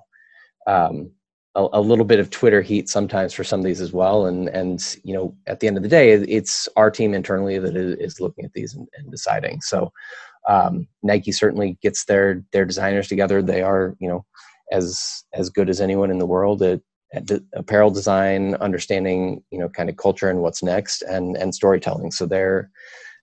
um, 0.67 1.11
a, 1.57 1.67
a, 1.73 1.81
little 1.81 2.05
bit 2.05 2.19
of 2.19 2.29
Twitter 2.29 2.61
heat 2.61 2.87
sometimes 2.87 3.33
for 3.33 3.43
some 3.43 3.59
of 3.59 3.65
these 3.65 3.81
as 3.81 3.91
well 3.91 4.25
and 4.25 4.47
and 4.49 4.95
you 5.03 5.13
know 5.13 5.35
at 5.47 5.59
the 5.59 5.67
end 5.67 5.75
of 5.75 5.83
the 5.83 5.89
day 5.89 6.11
it's 6.11 6.69
our 6.77 6.89
team 6.89 7.13
internally 7.13 7.59
that 7.59 7.75
is, 7.75 8.21
looking 8.21 8.45
at 8.45 8.53
these 8.53 8.73
and, 8.73 8.87
and 8.97 9.11
deciding 9.11 9.59
so 9.61 9.91
um, 10.47 10.87
Nike 11.03 11.33
certainly 11.33 11.77
gets 11.81 12.05
their 12.05 12.43
their 12.53 12.63
designers 12.63 13.09
together 13.09 13.41
they 13.41 13.61
are 13.61 13.95
you 13.99 14.07
know 14.07 14.25
as 14.71 15.23
as 15.33 15.49
good 15.49 15.69
as 15.69 15.81
anyone 15.81 16.11
in 16.11 16.19
the 16.19 16.25
world 16.25 16.61
at, 16.61 16.81
at 17.13 17.29
apparel 17.53 17.89
design, 17.89 18.55
understanding 18.55 19.43
you 19.51 19.59
know 19.59 19.69
kind 19.69 19.89
of 19.89 19.97
culture 19.97 20.29
and 20.29 20.41
what's 20.41 20.63
next, 20.63 21.01
and 21.03 21.37
and 21.37 21.53
storytelling. 21.55 22.11
So 22.11 22.25
they're 22.25 22.69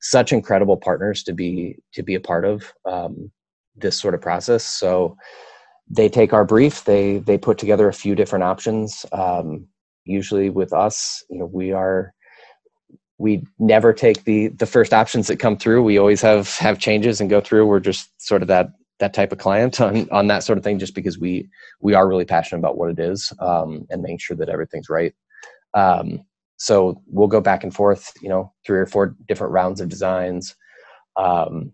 such 0.01 0.32
incredible 0.32 0.76
partners 0.76 1.22
to 1.24 1.32
be 1.32 1.76
to 1.93 2.03
be 2.03 2.14
a 2.14 2.20
part 2.20 2.45
of 2.45 2.72
um, 2.85 3.30
this 3.76 3.99
sort 3.99 4.14
of 4.14 4.20
process. 4.20 4.64
So 4.64 5.16
they 5.89 6.09
take 6.09 6.32
our 6.32 6.45
brief, 6.45 6.85
they 6.85 7.18
they 7.18 7.39
put 7.39 7.59
together 7.59 7.89
a 7.89 7.93
few 7.93 8.14
different 8.14 8.45
options. 8.45 9.05
Um, 9.12 9.66
usually 10.05 10.51
with 10.51 10.72
us, 10.72 11.24
you 11.28 11.39
know, 11.39 11.47
we 11.47 11.72
are 11.72 12.14
we 13.18 13.45
never 13.59 13.93
take 13.93 14.24
the 14.24 14.49
the 14.49 14.66
first 14.66 14.93
options 14.93 15.26
that 15.28 15.39
come 15.39 15.57
through. 15.57 15.82
We 15.82 15.99
always 15.99 16.22
have 16.22 16.57
have 16.57 16.78
changes 16.78 17.20
and 17.20 17.30
go 17.30 17.41
through. 17.41 17.66
We're 17.66 17.80
just 17.80 18.11
sort 18.20 18.43
of 18.43 18.49
that 18.49 18.68
that 19.01 19.14
type 19.14 19.32
of 19.32 19.39
client 19.39 19.80
on 19.80 20.09
on 20.11 20.28
that 20.28 20.43
sort 20.43 20.59
of 20.59 20.64
thing 20.64 20.78
just 20.78 20.95
because 20.95 21.18
we 21.18 21.49
we 21.80 21.95
are 21.95 22.09
really 22.09 22.24
passionate 22.24 22.61
about 22.61 22.78
what 22.78 22.91
it 22.91 22.99
is 22.99 23.32
um, 23.41 23.87
and 23.91 24.03
making 24.03 24.18
sure 24.18 24.37
that 24.37 24.49
everything's 24.49 24.89
right 24.89 25.14
um, 25.74 26.24
so 26.57 27.01
we'll 27.07 27.28
go 27.28 27.41
back 27.41 27.62
and 27.64 27.74
forth 27.74 28.12
you 28.22 28.28
know 28.28 28.53
three 28.66 28.78
or 28.78 28.87
four 28.87 29.14
different 29.28 29.53
rounds 29.53 29.80
of 29.80 29.89
designs 29.89 30.55
um, 31.16 31.72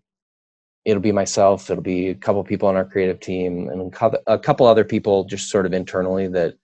it'll 0.85 1.03
be 1.03 1.12
myself 1.12 1.70
it'll 1.70 1.83
be 1.83 2.09
a 2.09 2.14
couple 2.14 2.43
people 2.45 2.68
on 2.68 2.76
our 2.76 2.85
creative 2.85 3.20
team 3.20 3.68
and 3.68 3.95
a 4.26 4.39
couple 4.39 4.66
other 4.66 4.85
people 4.85 5.24
just 5.24 5.51
sort 5.51 5.66
of 5.66 5.72
internally 5.72 6.26
that 6.28 6.55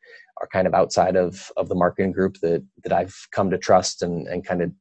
are 0.41 0.49
kind 0.49 0.67
of 0.67 0.75
outside 0.75 1.17
of 1.17 1.51
of 1.57 1.69
the 1.69 1.75
marketing 1.75 2.13
group 2.13 2.39
that 2.41 2.65
that 2.83 2.93
I've 2.93 3.17
come 3.33 3.51
to 3.51 3.59
trust 3.59 4.03
and 4.03 4.27
and 4.27 4.45
kind 4.45 4.63
of 4.63 4.73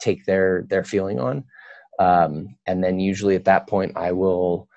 take 0.00 0.24
their 0.26 0.66
their 0.68 0.84
feeling 0.84 1.20
on 1.20 1.44
um, 1.98 2.56
and 2.66 2.82
then 2.82 2.98
usually 2.98 3.36
at 3.36 3.44
that 3.44 3.66
point 3.68 3.92
I 3.96 4.12
will 4.12 4.68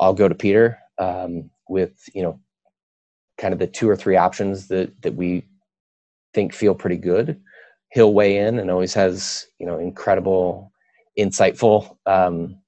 I'll 0.00 0.14
go 0.14 0.28
to 0.28 0.34
Peter 0.34 0.78
um, 0.98 1.50
with 1.68 2.08
you 2.14 2.22
know 2.22 2.40
kind 3.38 3.52
of 3.52 3.58
the 3.58 3.66
two 3.66 3.88
or 3.88 3.96
three 3.96 4.16
options 4.16 4.68
that 4.68 5.00
that 5.02 5.14
we 5.14 5.44
think 6.34 6.52
feel 6.52 6.74
pretty 6.74 6.96
good. 6.98 7.40
He'll 7.92 8.14
weigh 8.14 8.38
in 8.38 8.58
and 8.58 8.70
always 8.70 8.94
has 8.94 9.46
you 9.58 9.66
know 9.66 9.78
incredible, 9.78 10.72
insightful 11.18 11.96
um, 12.06 12.58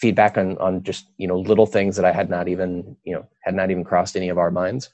feedback 0.00 0.36
on 0.36 0.58
on 0.58 0.82
just 0.82 1.08
you 1.16 1.26
know 1.26 1.38
little 1.38 1.66
things 1.66 1.96
that 1.96 2.04
I 2.04 2.12
had 2.12 2.28
not 2.28 2.48
even 2.48 2.96
you 3.04 3.14
know 3.14 3.26
had 3.42 3.54
not 3.54 3.70
even 3.70 3.84
crossed 3.84 4.16
any 4.16 4.28
of 4.28 4.38
our 4.38 4.50
minds. 4.50 4.90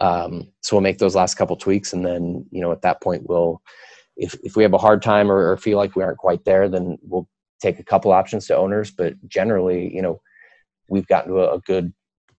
Um, 0.00 0.50
so 0.62 0.76
we'll 0.76 0.82
make 0.82 0.98
those 0.98 1.14
last 1.14 1.34
couple 1.34 1.56
tweaks, 1.56 1.92
and 1.92 2.04
then 2.04 2.46
you 2.50 2.60
know 2.60 2.72
at 2.72 2.82
that 2.82 3.00
point 3.00 3.28
we'll 3.28 3.62
if 4.16 4.34
if 4.42 4.56
we 4.56 4.62
have 4.62 4.74
a 4.74 4.78
hard 4.78 5.02
time 5.02 5.30
or, 5.30 5.50
or 5.50 5.56
feel 5.56 5.78
like 5.78 5.94
we 5.94 6.02
aren't 6.02 6.18
quite 6.18 6.44
there, 6.44 6.68
then 6.68 6.98
we'll 7.02 7.28
take 7.60 7.78
a 7.78 7.84
couple 7.84 8.12
options 8.12 8.46
to 8.46 8.56
owners. 8.56 8.90
But 8.90 9.14
generally, 9.28 9.94
you 9.94 10.02
know 10.02 10.20
we've 10.88 11.06
gotten 11.06 11.32
to 11.32 11.40
a, 11.40 11.54
a 11.54 11.60
good 11.60 11.92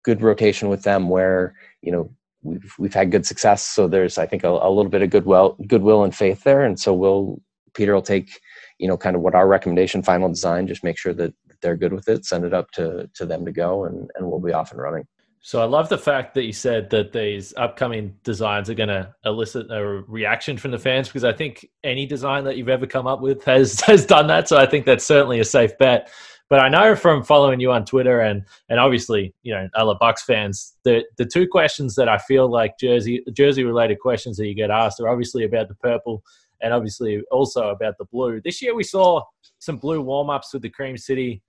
good 0.03 0.22
rotation 0.22 0.68
with 0.70 0.84
them 0.84 1.09
where 1.09 1.55
you 1.82 1.91
know 1.91 2.12
we've 2.43 2.74
we've 2.78 2.93
had 2.93 3.12
good 3.12 3.26
success. 3.26 3.66
So 3.66 3.88
there's 3.88 4.18
I 4.18 4.26
think 4.26 4.43
a, 4.43 4.49
a 4.49 4.70
little 4.70 4.89
bit 4.89 5.01
of 5.01 5.09
goodwill 5.09 5.57
goodwill 5.68 6.03
and 6.03 6.16
faith 6.16 6.43
there, 6.43 6.64
and 6.64 6.80
so 6.80 6.93
we'll 6.93 7.41
Peter 7.74 7.93
will 7.93 8.01
take 8.01 8.39
you 8.80 8.88
know 8.88 8.97
kind 8.97 9.16
of 9.16 9.22
what 9.22 9.36
our 9.36 9.47
recommendation 9.47 10.03
final 10.03 10.30
design, 10.30 10.68
just 10.68 10.84
make 10.84 10.97
sure 10.97 11.14
that 11.14 11.34
they're 11.62 11.78
good 11.78 11.93
with 11.93 12.07
it, 12.09 12.26
send 12.26 12.45
it 12.45 12.53
up 12.53 12.72
to 12.72 13.09
to 13.14 13.26
them 13.26 13.45
to 13.45 13.51
go, 13.51 13.86
and 13.86 14.09
and 14.16 14.30
we'll 14.30 14.39
be 14.39 14.53
off 14.53 14.72
and 14.72 14.82
running. 14.82 15.05
So 15.43 15.59
I 15.59 15.66
love 15.66 15.89
the 15.89 15.97
fact 15.97 16.36
that 16.36 16.43
you 16.43 16.53
said 16.53 16.91
that 16.91 17.14
these 17.14 17.51
upcoming 17.57 18.16
designs 18.24 18.70
are 18.70 18.76
going 18.76 18.89
to 18.89 19.12
elicit 19.26 19.72
a 19.72 19.84
reaction 19.84 20.55
from 20.55 20.70
the 20.70 20.78
fans 20.78 21.07
because 21.07 21.24
I 21.24 21.34
think 21.34 21.68
any 21.84 22.05
design 22.05 22.43
that 22.43 22.57
you've 22.57 22.70
ever 22.70 22.86
come 22.86 23.07
up 23.07 23.22
with 23.22 23.43
has 23.45 23.82
has 23.88 24.05
done 24.05 24.28
that. 24.28 24.47
So 24.47 24.57
I 24.57 24.68
think 24.68 24.86
that's 24.86 25.05
certainly 25.05 25.39
a 25.39 25.45
safe 25.45 25.76
bet. 25.80 26.12
But 26.47 26.59
I 26.59 26.68
know 26.68 26.95
from 26.95 27.24
following 27.24 27.59
you 27.59 27.72
on 27.72 27.86
Twitter 27.86 28.20
and 28.20 28.43
and 28.70 28.80
obviously 28.80 29.34
you 29.41 29.53
know 29.53 29.68
other 29.74 29.95
Bucks 29.99 30.24
fans, 30.24 30.74
the 30.84 31.03
the 31.18 31.26
two 31.26 31.47
questions 31.47 31.95
that 31.95 32.07
I 32.07 32.20
feel 32.20 32.47
like 32.47 32.78
jersey 32.78 33.24
jersey 33.34 33.64
related 33.64 33.99
questions 33.99 34.38
that 34.38 34.47
you 34.47 34.53
get 34.53 34.70
asked 34.70 34.99
are 34.99 35.09
obviously 35.09 35.43
about 35.43 35.70
the 35.70 35.76
purple 35.76 36.22
and 36.62 36.72
obviously 36.72 37.22
also 37.32 37.70
about 37.70 37.97
the 37.97 38.05
blue. 38.05 38.41
This 38.41 38.62
year 38.62 38.76
we 38.76 38.84
saw 38.84 39.24
some 39.57 39.78
blue 39.78 40.01
warm 40.01 40.30
ups 40.30 40.53
with 40.53 40.62
the 40.62 40.70
Cream 40.70 40.97
City 40.97 41.41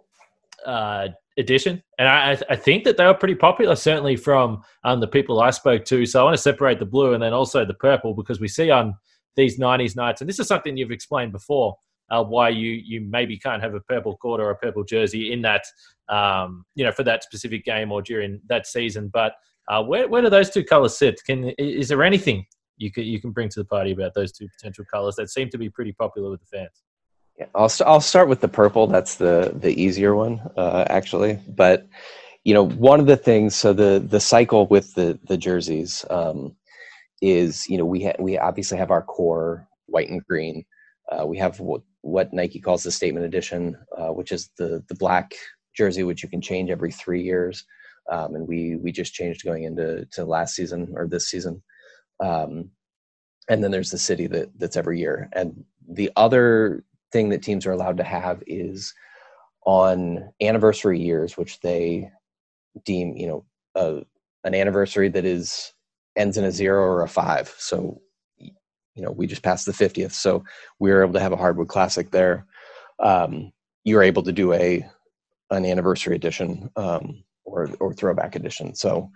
uh, 0.66 1.08
edition, 1.36 1.82
and 1.98 2.08
I, 2.08 2.38
I 2.50 2.56
think 2.56 2.84
that 2.84 2.96
they 2.96 3.06
were 3.06 3.14
pretty 3.14 3.34
popular, 3.34 3.74
certainly 3.76 4.16
from 4.16 4.62
um, 4.84 5.00
the 5.00 5.08
people 5.08 5.40
I 5.40 5.50
spoke 5.50 5.84
to. 5.86 6.06
So 6.06 6.20
I 6.20 6.24
want 6.24 6.36
to 6.36 6.42
separate 6.42 6.78
the 6.78 6.86
blue 6.86 7.14
and 7.14 7.22
then 7.22 7.32
also 7.32 7.64
the 7.64 7.74
purple 7.74 8.14
because 8.14 8.40
we 8.40 8.48
see 8.48 8.70
on 8.70 8.94
these 9.36 9.58
'90s 9.58 9.96
nights, 9.96 10.20
and 10.20 10.28
this 10.28 10.38
is 10.38 10.46
something 10.46 10.76
you've 10.76 10.90
explained 10.90 11.32
before 11.32 11.76
uh, 12.12 12.22
why 12.22 12.50
you 12.50 12.70
you 12.70 13.00
maybe 13.00 13.38
can't 13.38 13.62
have 13.62 13.74
a 13.74 13.80
purple 13.80 14.16
court 14.16 14.40
or 14.40 14.50
a 14.50 14.56
purple 14.56 14.84
jersey 14.84 15.32
in 15.32 15.42
that 15.42 15.64
um, 16.08 16.64
you 16.74 16.84
know 16.84 16.92
for 16.92 17.02
that 17.02 17.24
specific 17.24 17.64
game 17.64 17.90
or 17.90 18.02
during 18.02 18.40
that 18.48 18.66
season. 18.66 19.08
But 19.12 19.34
uh, 19.68 19.82
where 19.82 20.06
where 20.08 20.22
do 20.22 20.30
those 20.30 20.50
two 20.50 20.62
colors 20.62 20.96
sit? 20.96 21.20
Can 21.24 21.52
is 21.58 21.88
there 21.88 22.04
anything 22.04 22.46
you 22.76 22.92
can 22.92 23.04
you 23.04 23.20
can 23.20 23.30
bring 23.30 23.48
to 23.48 23.60
the 23.60 23.64
party 23.64 23.92
about 23.92 24.12
those 24.14 24.30
two 24.30 24.46
potential 24.48 24.84
colors 24.92 25.16
that 25.16 25.30
seem 25.30 25.48
to 25.50 25.58
be 25.58 25.70
pretty 25.70 25.92
popular 25.92 26.30
with 26.30 26.40
the 26.40 26.46
fans? 26.46 26.82
Yeah, 27.38 27.46
I'll 27.54 27.70
i 27.80 27.84
I'll 27.84 28.00
start 28.00 28.28
with 28.28 28.40
the 28.40 28.48
purple. 28.48 28.86
That's 28.88 29.16
the 29.16 29.52
the 29.54 29.70
easier 29.80 30.14
one 30.14 30.40
uh, 30.56 30.86
actually, 30.88 31.40
but 31.48 31.86
you 32.44 32.54
know 32.54 32.66
one 32.66 33.00
of 33.00 33.06
the 33.06 33.16
things 33.16 33.54
so 33.56 33.72
the 33.72 34.04
the 34.06 34.20
cycle 34.20 34.66
with 34.68 34.94
the 34.94 35.18
the 35.28 35.36
jerseys 35.38 36.04
um, 36.10 36.56
is 37.22 37.68
you 37.68 37.78
know 37.78 37.86
we 37.86 38.04
ha- 38.04 38.16
we 38.20 38.38
obviously 38.38 38.78
have 38.78 38.90
our 38.92 39.02
core 39.02 39.68
white 39.86 40.08
and 40.10 40.24
green 40.26 40.64
uh, 41.12 41.26
we 41.26 41.38
have 41.38 41.60
what 41.60 41.82
what 42.02 42.32
Nike 42.32 42.60
calls 42.60 42.84
the 42.84 42.92
statement 42.92 43.26
edition, 43.26 43.76
uh, 43.98 44.08
which 44.12 44.32
is 44.32 44.50
the 44.58 44.84
the 44.88 44.94
black 44.96 45.34
jersey, 45.76 46.04
which 46.04 46.22
you 46.22 46.28
can 46.30 46.42
change 46.42 46.70
every 46.70 46.92
three 46.92 47.22
years. 47.22 47.64
Um, 48.10 48.34
and 48.36 48.48
we 48.48 48.76
we 48.76 48.92
just 48.92 49.14
changed 49.14 49.44
going 49.44 49.64
into 49.64 50.06
to 50.12 50.24
last 50.24 50.54
season 50.56 50.92
or 50.96 51.08
this 51.08 51.28
season. 51.30 51.62
Um, 52.20 52.70
and 53.50 53.64
then 53.64 53.72
there's 53.72 53.92
the 53.92 53.98
city 53.98 54.28
that 54.28 54.50
that's 54.58 54.78
every 54.78 55.00
year. 55.00 55.30
And 55.34 55.64
the 55.88 56.12
other 56.16 56.84
thing 57.12 57.28
that 57.30 57.42
teams 57.42 57.66
are 57.66 57.72
allowed 57.72 57.98
to 57.98 58.04
have 58.04 58.42
is 58.46 58.94
on 59.64 60.32
anniversary 60.40 61.00
years, 61.00 61.36
which 61.36 61.60
they 61.60 62.10
deem 62.84 63.16
you 63.16 63.26
know 63.26 63.44
a, 63.74 64.02
an 64.44 64.54
anniversary 64.54 65.08
that 65.08 65.24
is 65.24 65.72
ends 66.16 66.36
in 66.36 66.44
a 66.44 66.52
zero 66.52 66.82
or 66.82 67.02
a 67.02 67.08
five. 67.08 67.54
So 67.58 68.00
you 68.94 69.02
know 69.02 69.10
we 69.10 69.26
just 69.26 69.42
passed 69.42 69.66
the 69.66 69.72
50th 69.72 70.12
so 70.12 70.44
we 70.78 70.90
were 70.90 71.02
able 71.02 71.14
to 71.14 71.20
have 71.20 71.32
a 71.32 71.36
hardwood 71.36 71.68
classic 71.68 72.10
there 72.10 72.46
um, 73.00 73.52
you're 73.84 74.02
able 74.02 74.22
to 74.22 74.32
do 74.32 74.52
a 74.52 74.86
an 75.50 75.64
anniversary 75.64 76.16
edition 76.16 76.70
um, 76.76 77.22
or 77.44 77.70
or 77.80 77.92
throwback 77.92 78.36
edition 78.36 78.74
so 78.74 79.10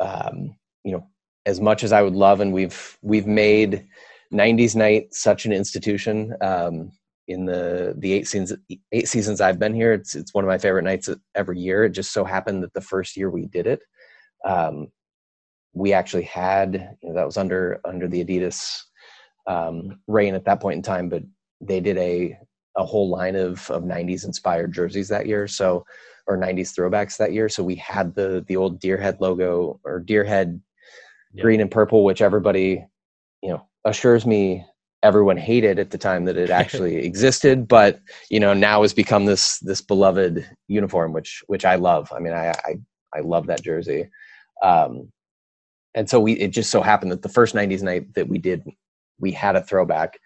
um, 0.00 0.56
you 0.84 0.92
know 0.92 1.06
as 1.46 1.60
much 1.60 1.82
as 1.84 1.92
i 1.92 2.02
would 2.02 2.14
love 2.14 2.40
and 2.40 2.52
we've 2.52 2.98
we've 3.02 3.26
made 3.26 3.86
90s 4.32 4.76
night 4.76 5.14
such 5.14 5.46
an 5.46 5.52
institution 5.52 6.34
um, 6.42 6.92
in 7.28 7.44
the 7.44 7.94
the 7.98 8.12
eight 8.12 8.26
seasons 8.26 8.54
eight 8.92 9.08
seasons 9.08 9.40
I've 9.40 9.58
been 9.58 9.74
here. 9.74 9.92
It's 9.92 10.14
it's 10.14 10.34
one 10.34 10.44
of 10.44 10.48
my 10.48 10.58
favorite 10.58 10.82
nights 10.82 11.08
every 11.34 11.60
year. 11.60 11.84
It 11.84 11.90
just 11.90 12.12
so 12.12 12.24
happened 12.24 12.62
that 12.62 12.72
the 12.72 12.80
first 12.80 13.16
year 13.16 13.30
we 13.30 13.46
did 13.46 13.66
it, 13.66 13.80
um, 14.44 14.88
we 15.74 15.92
actually 15.92 16.24
had 16.24 16.96
you 17.02 17.08
know, 17.08 17.14
that 17.14 17.26
was 17.26 17.36
under 17.36 17.80
under 17.84 18.08
the 18.08 18.24
Adidas 18.24 18.82
um, 19.46 20.00
reign 20.08 20.34
at 20.34 20.44
that 20.46 20.60
point 20.60 20.76
in 20.76 20.82
time, 20.82 21.08
but 21.08 21.22
they 21.60 21.80
did 21.80 21.98
a 21.98 22.36
a 22.76 22.84
whole 22.84 23.08
line 23.08 23.36
of 23.36 23.70
of 23.70 23.82
90s 23.82 24.24
inspired 24.24 24.72
jerseys 24.72 25.08
that 25.08 25.26
year. 25.26 25.46
So 25.46 25.84
or 26.26 26.36
90s 26.36 26.74
throwbacks 26.76 27.16
that 27.16 27.32
year. 27.32 27.48
So 27.48 27.64
we 27.64 27.74
had 27.74 28.14
the 28.14 28.44
the 28.46 28.56
old 28.56 28.80
Deerhead 28.80 29.20
logo 29.20 29.80
or 29.84 30.00
Deerhead 30.00 30.60
yeah. 31.32 31.42
green 31.42 31.60
and 31.60 31.70
purple, 31.70 32.04
which 32.04 32.22
everybody 32.22 32.86
you 33.42 33.50
know 33.50 33.66
assures 33.84 34.24
me 34.24 34.64
everyone 35.02 35.36
hated 35.36 35.78
at 35.78 35.90
the 35.90 35.98
time 35.98 36.24
that 36.24 36.36
it 36.36 36.50
actually 36.62 36.96
existed 36.96 37.68
but 37.68 38.00
you 38.30 38.40
know 38.40 38.52
now 38.54 38.82
has 38.82 38.94
become 38.94 39.26
this 39.26 39.58
this 39.60 39.80
beloved 39.80 40.48
uniform 40.68 41.12
which 41.12 41.42
which 41.46 41.64
i 41.64 41.74
love. 41.74 42.12
I 42.14 42.18
mean 42.18 42.32
i 42.32 42.50
i, 42.50 42.74
I 43.14 43.20
love 43.20 43.46
that 43.46 43.62
jersey. 43.62 44.08
Um 44.62 45.10
and 45.94 46.08
so 46.08 46.20
we 46.20 46.32
it 46.34 46.48
just 46.48 46.70
so 46.70 46.80
happened 46.80 47.12
that 47.12 47.22
the 47.22 47.28
first 47.28 47.54
90s 47.54 47.82
night 47.82 48.14
that 48.14 48.28
we 48.28 48.38
did 48.38 48.62
we 49.18 49.32
had 49.32 49.56
a 49.56 49.62
throwback 49.62 50.18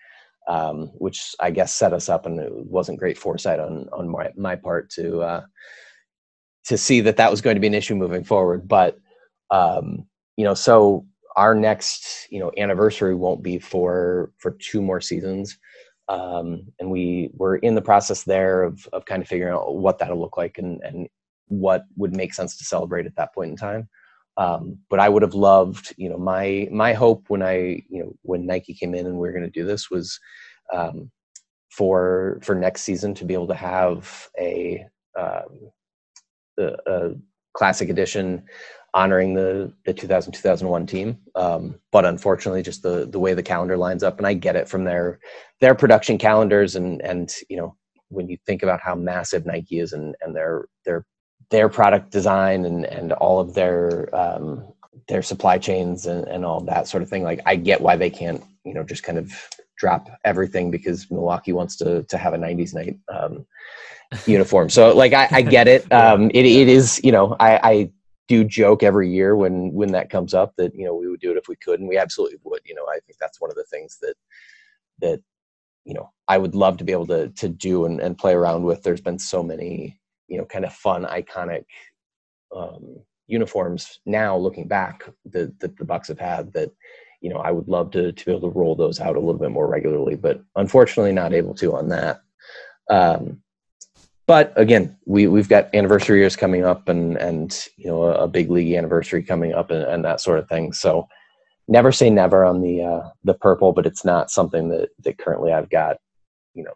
um 0.48 0.90
which 0.98 1.34
i 1.38 1.50
guess 1.50 1.72
set 1.72 1.92
us 1.92 2.08
up 2.08 2.26
and 2.26 2.40
it 2.40 2.52
wasn't 2.52 2.98
great 2.98 3.16
foresight 3.16 3.60
on 3.60 3.88
on 3.92 4.08
my 4.08 4.30
my 4.36 4.56
part 4.56 4.90
to 4.90 5.20
uh 5.20 5.42
to 6.64 6.78
see 6.78 7.00
that 7.00 7.16
that 7.16 7.30
was 7.30 7.40
going 7.40 7.56
to 7.56 7.60
be 7.60 7.66
an 7.66 7.74
issue 7.74 7.94
moving 7.94 8.24
forward. 8.24 8.68
But 8.68 8.98
um 9.50 10.06
you 10.36 10.44
know 10.44 10.54
so 10.54 11.06
our 11.36 11.54
next 11.54 12.26
you 12.30 12.38
know 12.40 12.52
anniversary 12.58 13.14
won't 13.14 13.42
be 13.42 13.58
for 13.58 14.32
for 14.38 14.52
two 14.52 14.82
more 14.82 15.00
seasons. 15.00 15.58
Um, 16.08 16.66
and 16.80 16.90
we 16.90 17.30
we're 17.34 17.56
in 17.56 17.74
the 17.74 17.82
process 17.82 18.24
there 18.24 18.62
of 18.64 18.86
of 18.92 19.04
kind 19.04 19.22
of 19.22 19.28
figuring 19.28 19.54
out 19.54 19.76
what 19.76 19.98
that'll 19.98 20.20
look 20.20 20.36
like 20.36 20.58
and 20.58 20.80
and 20.82 21.08
what 21.48 21.84
would 21.96 22.16
make 22.16 22.34
sense 22.34 22.56
to 22.58 22.64
celebrate 22.64 23.06
at 23.06 23.16
that 23.16 23.34
point 23.34 23.50
in 23.50 23.56
time. 23.56 23.88
Um, 24.38 24.78
but 24.88 24.98
i 24.98 25.10
would 25.10 25.20
have 25.20 25.34
loved 25.34 25.94
you 25.98 26.08
know 26.08 26.16
my 26.16 26.66
my 26.72 26.94
hope 26.94 27.28
when 27.28 27.42
i 27.42 27.82
you 27.90 28.02
know 28.02 28.16
when 28.22 28.46
nike 28.46 28.72
came 28.72 28.94
in 28.94 29.04
and 29.06 29.18
we 29.18 29.28
are 29.28 29.32
going 29.32 29.44
to 29.44 29.50
do 29.50 29.66
this 29.66 29.90
was 29.90 30.18
um, 30.72 31.10
for 31.70 32.38
for 32.42 32.54
next 32.54 32.82
season 32.82 33.14
to 33.14 33.26
be 33.26 33.34
able 33.34 33.48
to 33.48 33.54
have 33.54 34.28
a 34.38 34.84
um, 35.18 35.70
a, 36.58 36.74
a 36.86 37.10
classic 37.54 37.88
edition 37.88 38.42
honoring 38.94 39.34
the 39.34 39.72
the 39.84 39.94
2000 39.94 40.32
2001 40.32 40.86
team. 40.86 41.18
Um, 41.34 41.80
but 41.90 42.04
unfortunately 42.04 42.62
just 42.62 42.82
the 42.82 43.06
the 43.06 43.18
way 43.18 43.34
the 43.34 43.42
calendar 43.42 43.76
lines 43.76 44.02
up 44.02 44.18
and 44.18 44.26
i 44.26 44.34
get 44.34 44.56
it 44.56 44.68
from 44.68 44.84
their 44.84 45.20
their 45.60 45.74
production 45.74 46.18
calendars 46.18 46.76
and 46.76 47.00
and 47.02 47.34
you 47.48 47.56
know 47.56 47.76
when 48.08 48.28
you 48.28 48.36
think 48.46 48.62
about 48.62 48.80
how 48.80 48.94
massive 48.94 49.46
nike 49.46 49.78
is 49.78 49.92
and 49.92 50.14
and 50.20 50.34
their 50.34 50.66
their 50.84 51.06
their 51.50 51.68
product 51.68 52.10
design 52.10 52.64
and 52.64 52.84
and 52.86 53.12
all 53.12 53.38
of 53.40 53.54
their 53.54 54.14
um, 54.14 54.72
their 55.08 55.22
supply 55.22 55.58
chains 55.58 56.06
and, 56.06 56.26
and 56.28 56.44
all 56.44 56.60
that 56.60 56.88
sort 56.88 57.02
of 57.02 57.08
thing 57.08 57.22
like 57.22 57.40
i 57.46 57.56
get 57.56 57.80
why 57.80 57.96
they 57.96 58.10
can't 58.10 58.42
you 58.64 58.74
know 58.74 58.82
just 58.82 59.02
kind 59.02 59.18
of 59.18 59.32
drop 59.76 60.08
everything 60.24 60.70
because 60.70 61.10
milwaukee 61.10 61.52
wants 61.52 61.76
to 61.76 62.02
to 62.04 62.16
have 62.16 62.34
a 62.34 62.38
90s 62.38 62.74
night 62.74 62.96
um, 63.12 63.44
uniform. 64.26 64.68
So 64.68 64.94
like 64.94 65.12
i, 65.12 65.28
I 65.30 65.42
get 65.42 65.68
it. 65.68 65.86
Um 65.92 66.30
it, 66.30 66.46
it 66.46 66.68
is 66.68 67.00
you 67.02 67.12
know 67.12 67.36
i 67.40 67.60
i 67.62 67.90
do 68.32 68.44
joke 68.44 68.82
every 68.82 69.10
year 69.10 69.36
when 69.36 69.70
when 69.74 69.92
that 69.92 70.08
comes 70.08 70.32
up 70.32 70.54
that 70.56 70.74
you 70.74 70.86
know 70.86 70.94
we 70.94 71.06
would 71.06 71.20
do 71.20 71.30
it 71.30 71.36
if 71.36 71.48
we 71.48 71.56
could 71.56 71.80
and 71.80 71.88
we 71.88 71.98
absolutely 71.98 72.38
would 72.44 72.62
you 72.64 72.74
know 72.74 72.86
i 72.88 72.98
think 73.06 73.18
that's 73.20 73.42
one 73.42 73.50
of 73.50 73.56
the 73.56 73.64
things 73.64 73.98
that 74.00 74.14
that 75.00 75.20
you 75.84 75.92
know 75.92 76.10
i 76.28 76.38
would 76.38 76.54
love 76.54 76.78
to 76.78 76.84
be 76.84 76.92
able 76.92 77.06
to 77.06 77.28
to 77.30 77.46
do 77.46 77.84
and, 77.84 78.00
and 78.00 78.16
play 78.16 78.32
around 78.32 78.62
with. 78.62 78.82
There's 78.82 79.02
been 79.02 79.18
so 79.18 79.42
many 79.42 80.00
you 80.28 80.38
know 80.38 80.46
kind 80.46 80.64
of 80.64 80.72
fun 80.72 81.04
iconic 81.04 81.64
um, 82.56 83.00
uniforms 83.26 84.00
now 84.06 84.34
looking 84.34 84.66
back 84.66 85.04
that, 85.26 85.60
that 85.60 85.76
the 85.76 85.84
bucks 85.84 86.08
have 86.08 86.18
had 86.18 86.54
that 86.54 86.70
you 87.20 87.28
know 87.28 87.36
i 87.36 87.50
would 87.50 87.68
love 87.68 87.90
to 87.90 88.12
to 88.12 88.24
be 88.24 88.30
able 88.32 88.50
to 88.50 88.58
roll 88.58 88.74
those 88.74 88.98
out 88.98 89.16
a 89.16 89.20
little 89.20 89.40
bit 89.40 89.50
more 89.50 89.68
regularly 89.68 90.16
but 90.16 90.42
unfortunately 90.56 91.12
not 91.12 91.34
able 91.34 91.54
to 91.54 91.74
on 91.74 91.90
that. 91.90 92.22
Um, 92.88 93.42
but 94.26 94.52
again, 94.56 94.96
we 95.04 95.26
we've 95.26 95.48
got 95.48 95.74
anniversary 95.74 96.20
years 96.20 96.36
coming 96.36 96.64
up, 96.64 96.88
and 96.88 97.16
and 97.16 97.66
you 97.76 97.86
know 97.88 98.04
a, 98.04 98.24
a 98.24 98.28
big 98.28 98.50
league 98.50 98.74
anniversary 98.74 99.22
coming 99.22 99.52
up, 99.52 99.70
and, 99.70 99.82
and, 99.84 100.04
that 100.04 100.20
sort 100.20 100.38
of 100.38 100.48
thing. 100.48 100.72
So 100.72 101.08
never 101.68 101.90
say 101.90 102.08
never 102.08 102.44
on 102.44 102.60
the 102.60 102.82
uh, 102.82 103.08
the 103.24 103.34
purple, 103.34 103.72
but 103.72 103.86
it's 103.86 104.04
not 104.04 104.30
something 104.30 104.68
that 104.68 104.90
that 105.04 105.18
currently 105.18 105.52
I've 105.52 105.70
got. 105.70 105.96
You 106.54 106.64
know, 106.64 106.74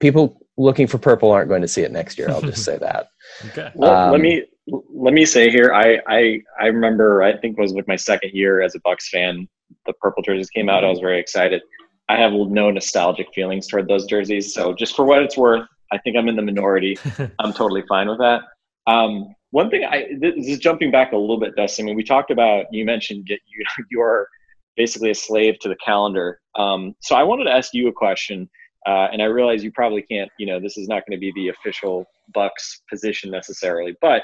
people 0.00 0.40
looking 0.56 0.86
for 0.86 0.98
purple 0.98 1.30
aren't 1.30 1.48
going 1.48 1.62
to 1.62 1.68
see 1.68 1.82
it 1.82 1.92
next 1.92 2.18
year. 2.18 2.30
I'll 2.30 2.40
just 2.40 2.64
say 2.70 2.78
that. 2.78 3.08
okay. 3.46 3.70
Well, 3.74 3.94
um, 3.94 4.12
let 4.12 4.20
me 4.20 4.44
let 4.66 5.14
me 5.14 5.24
say 5.24 5.50
here. 5.50 5.72
I 5.72 6.00
I 6.08 6.40
I 6.60 6.66
remember. 6.66 7.22
I 7.22 7.36
think 7.36 7.58
it 7.58 7.60
was 7.60 7.74
like 7.74 7.86
my 7.86 7.96
second 7.96 8.32
year 8.32 8.60
as 8.60 8.74
a 8.74 8.80
Bucks 8.80 9.08
fan. 9.08 9.48
The 9.86 9.92
purple 9.94 10.22
jerseys 10.22 10.50
came 10.50 10.68
out. 10.68 10.84
I 10.84 10.88
was 10.88 10.98
very 10.98 11.20
excited. 11.20 11.62
I 12.08 12.16
have 12.16 12.32
no 12.32 12.70
nostalgic 12.70 13.28
feelings 13.34 13.66
toward 13.66 13.88
those 13.88 14.06
jerseys. 14.06 14.54
So 14.54 14.72
just 14.72 14.94
for 14.94 15.04
what 15.04 15.22
it's 15.22 15.36
worth, 15.36 15.66
I 15.92 15.98
think 15.98 16.16
I'm 16.16 16.28
in 16.28 16.36
the 16.36 16.42
minority. 16.42 16.98
I'm 17.38 17.52
totally 17.52 17.82
fine 17.88 18.08
with 18.08 18.18
that. 18.18 18.42
Um, 18.86 19.34
one 19.50 19.70
thing 19.70 19.84
I 19.84 20.08
this 20.18 20.46
is 20.46 20.58
jumping 20.58 20.90
back 20.90 21.12
a 21.12 21.16
little 21.16 21.38
bit, 21.38 21.56
Dustin. 21.56 21.84
I 21.84 21.86
mean, 21.86 21.96
we 21.96 22.04
talked 22.04 22.30
about 22.30 22.66
you 22.72 22.84
mentioned 22.84 23.28
you 23.28 23.64
you're 23.90 24.28
basically 24.76 25.10
a 25.10 25.14
slave 25.14 25.58
to 25.60 25.68
the 25.68 25.76
calendar. 25.76 26.40
Um, 26.56 26.94
so 27.00 27.16
I 27.16 27.22
wanted 27.22 27.44
to 27.44 27.52
ask 27.52 27.72
you 27.72 27.88
a 27.88 27.92
question, 27.92 28.48
uh, 28.86 29.08
and 29.10 29.22
I 29.22 29.26
realize 29.26 29.64
you 29.64 29.72
probably 29.72 30.02
can't. 30.02 30.30
You 30.38 30.46
know, 30.46 30.60
this 30.60 30.76
is 30.76 30.88
not 30.88 31.04
going 31.06 31.16
to 31.16 31.20
be 31.20 31.32
the 31.34 31.48
official 31.48 32.06
Bucks 32.34 32.82
position 32.90 33.30
necessarily, 33.30 33.96
but 34.00 34.22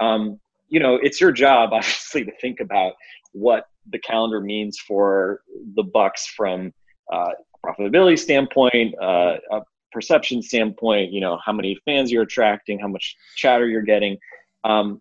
um, 0.00 0.40
you 0.68 0.80
know, 0.80 0.96
it's 0.96 1.20
your 1.20 1.32
job 1.32 1.70
obviously 1.72 2.24
to 2.24 2.32
think 2.40 2.60
about 2.60 2.94
what 3.32 3.66
the 3.90 3.98
calendar 3.98 4.40
means 4.40 4.78
for 4.78 5.40
the 5.76 5.82
Bucks 5.82 6.26
from 6.26 6.72
uh, 7.12 7.30
profitability 7.64 8.18
standpoint, 8.18 8.94
uh, 9.00 9.36
perception 9.94 10.42
standpoint, 10.42 11.12
you 11.12 11.20
know, 11.20 11.38
how 11.42 11.52
many 11.52 11.78
fans 11.86 12.12
you're 12.12 12.24
attracting, 12.24 12.78
how 12.78 12.88
much 12.88 13.16
chatter 13.36 13.66
you're 13.66 13.82
getting. 13.82 14.18
Um, 14.64 15.00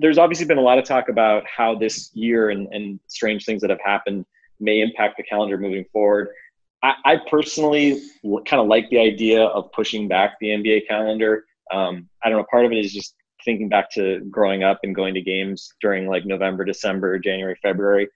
there's 0.00 0.18
obviously 0.18 0.46
been 0.46 0.58
a 0.58 0.62
lot 0.62 0.78
of 0.78 0.84
talk 0.84 1.08
about 1.08 1.44
how 1.46 1.76
this 1.76 2.10
year 2.14 2.50
and, 2.50 2.66
and 2.72 2.98
strange 3.06 3.44
things 3.44 3.60
that 3.60 3.70
have 3.70 3.80
happened 3.84 4.24
may 4.58 4.80
impact 4.80 5.16
the 5.16 5.22
calendar 5.22 5.58
moving 5.58 5.84
forward. 5.92 6.28
I, 6.82 6.94
I 7.04 7.16
personally 7.30 8.02
kind 8.22 8.60
of 8.60 8.66
like 8.66 8.88
the 8.90 8.98
idea 8.98 9.44
of 9.44 9.70
pushing 9.72 10.08
back 10.08 10.34
the 10.40 10.48
NBA 10.48 10.88
calendar. 10.88 11.44
Um, 11.72 12.08
I 12.22 12.28
don't 12.28 12.38
know, 12.38 12.46
part 12.50 12.64
of 12.64 12.72
it 12.72 12.78
is 12.78 12.92
just 12.92 13.14
thinking 13.44 13.68
back 13.68 13.90
to 13.92 14.20
growing 14.30 14.64
up 14.64 14.80
and 14.82 14.94
going 14.94 15.14
to 15.14 15.20
games 15.20 15.72
during 15.80 16.08
like 16.08 16.24
November, 16.24 16.64
December, 16.64 17.18
January, 17.18 17.56
February. 17.62 18.08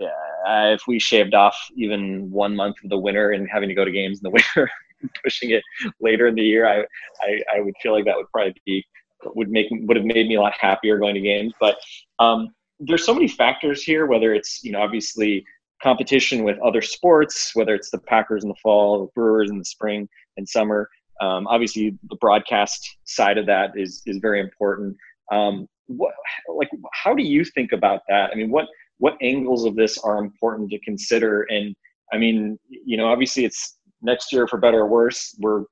Uh, 0.00 0.72
if 0.72 0.82
we 0.88 0.98
shaved 0.98 1.34
off 1.34 1.56
even 1.76 2.30
one 2.30 2.56
month 2.56 2.76
of 2.82 2.88
the 2.90 2.98
winter 2.98 3.32
and 3.32 3.48
having 3.52 3.68
to 3.68 3.74
go 3.74 3.84
to 3.84 3.90
games 3.90 4.18
in 4.18 4.22
the 4.22 4.30
winter, 4.56 4.70
pushing 5.24 5.50
it 5.50 5.62
later 6.00 6.26
in 6.28 6.34
the 6.34 6.42
year, 6.42 6.66
I, 6.66 6.80
I, 7.22 7.40
I 7.56 7.60
would 7.60 7.74
feel 7.82 7.92
like 7.92 8.04
that 8.04 8.16
would 8.16 8.30
probably 8.32 8.54
be 8.66 8.84
would 9.24 9.50
make 9.50 9.66
would 9.70 9.96
have 9.96 10.06
made 10.06 10.28
me 10.28 10.36
a 10.36 10.40
lot 10.40 10.54
happier 10.58 10.98
going 10.98 11.14
to 11.14 11.20
games. 11.20 11.52
But 11.60 11.76
um, 12.18 12.48
there's 12.78 13.04
so 13.04 13.14
many 13.14 13.28
factors 13.28 13.82
here. 13.82 14.06
Whether 14.06 14.34
it's 14.34 14.62
you 14.62 14.72
know 14.72 14.80
obviously 14.80 15.44
competition 15.82 16.44
with 16.44 16.58
other 16.60 16.82
sports, 16.82 17.52
whether 17.54 17.74
it's 17.74 17.90
the 17.90 17.98
Packers 17.98 18.42
in 18.42 18.48
the 18.48 18.56
fall, 18.62 19.00
the 19.00 19.12
Brewers 19.14 19.50
in 19.50 19.58
the 19.58 19.64
spring 19.64 20.08
and 20.36 20.48
summer. 20.48 20.88
Um, 21.20 21.46
obviously, 21.46 21.98
the 22.08 22.16
broadcast 22.16 22.96
side 23.04 23.38
of 23.38 23.46
that 23.46 23.72
is 23.76 24.02
is 24.06 24.18
very 24.18 24.40
important. 24.40 24.96
Um, 25.32 25.68
what 25.86 26.14
like 26.54 26.70
how 26.92 27.14
do 27.14 27.22
you 27.22 27.44
think 27.44 27.72
about 27.72 28.02
that? 28.08 28.30
I 28.30 28.34
mean, 28.34 28.50
what 28.50 28.66
what 28.98 29.16
angles 29.20 29.64
of 29.64 29.76
this 29.76 29.98
are 29.98 30.18
important 30.18 30.70
to 30.70 30.78
consider? 30.80 31.42
And 31.50 31.74
I 32.12 32.18
mean, 32.18 32.58
you 32.68 32.96
know, 32.96 33.06
obviously 33.06 33.44
it's 33.44 33.78
next 34.02 34.32
year 34.32 34.46
for 34.46 34.58
better 34.58 34.80
or 34.80 34.86
worse 34.86 35.34
we're 35.38 35.64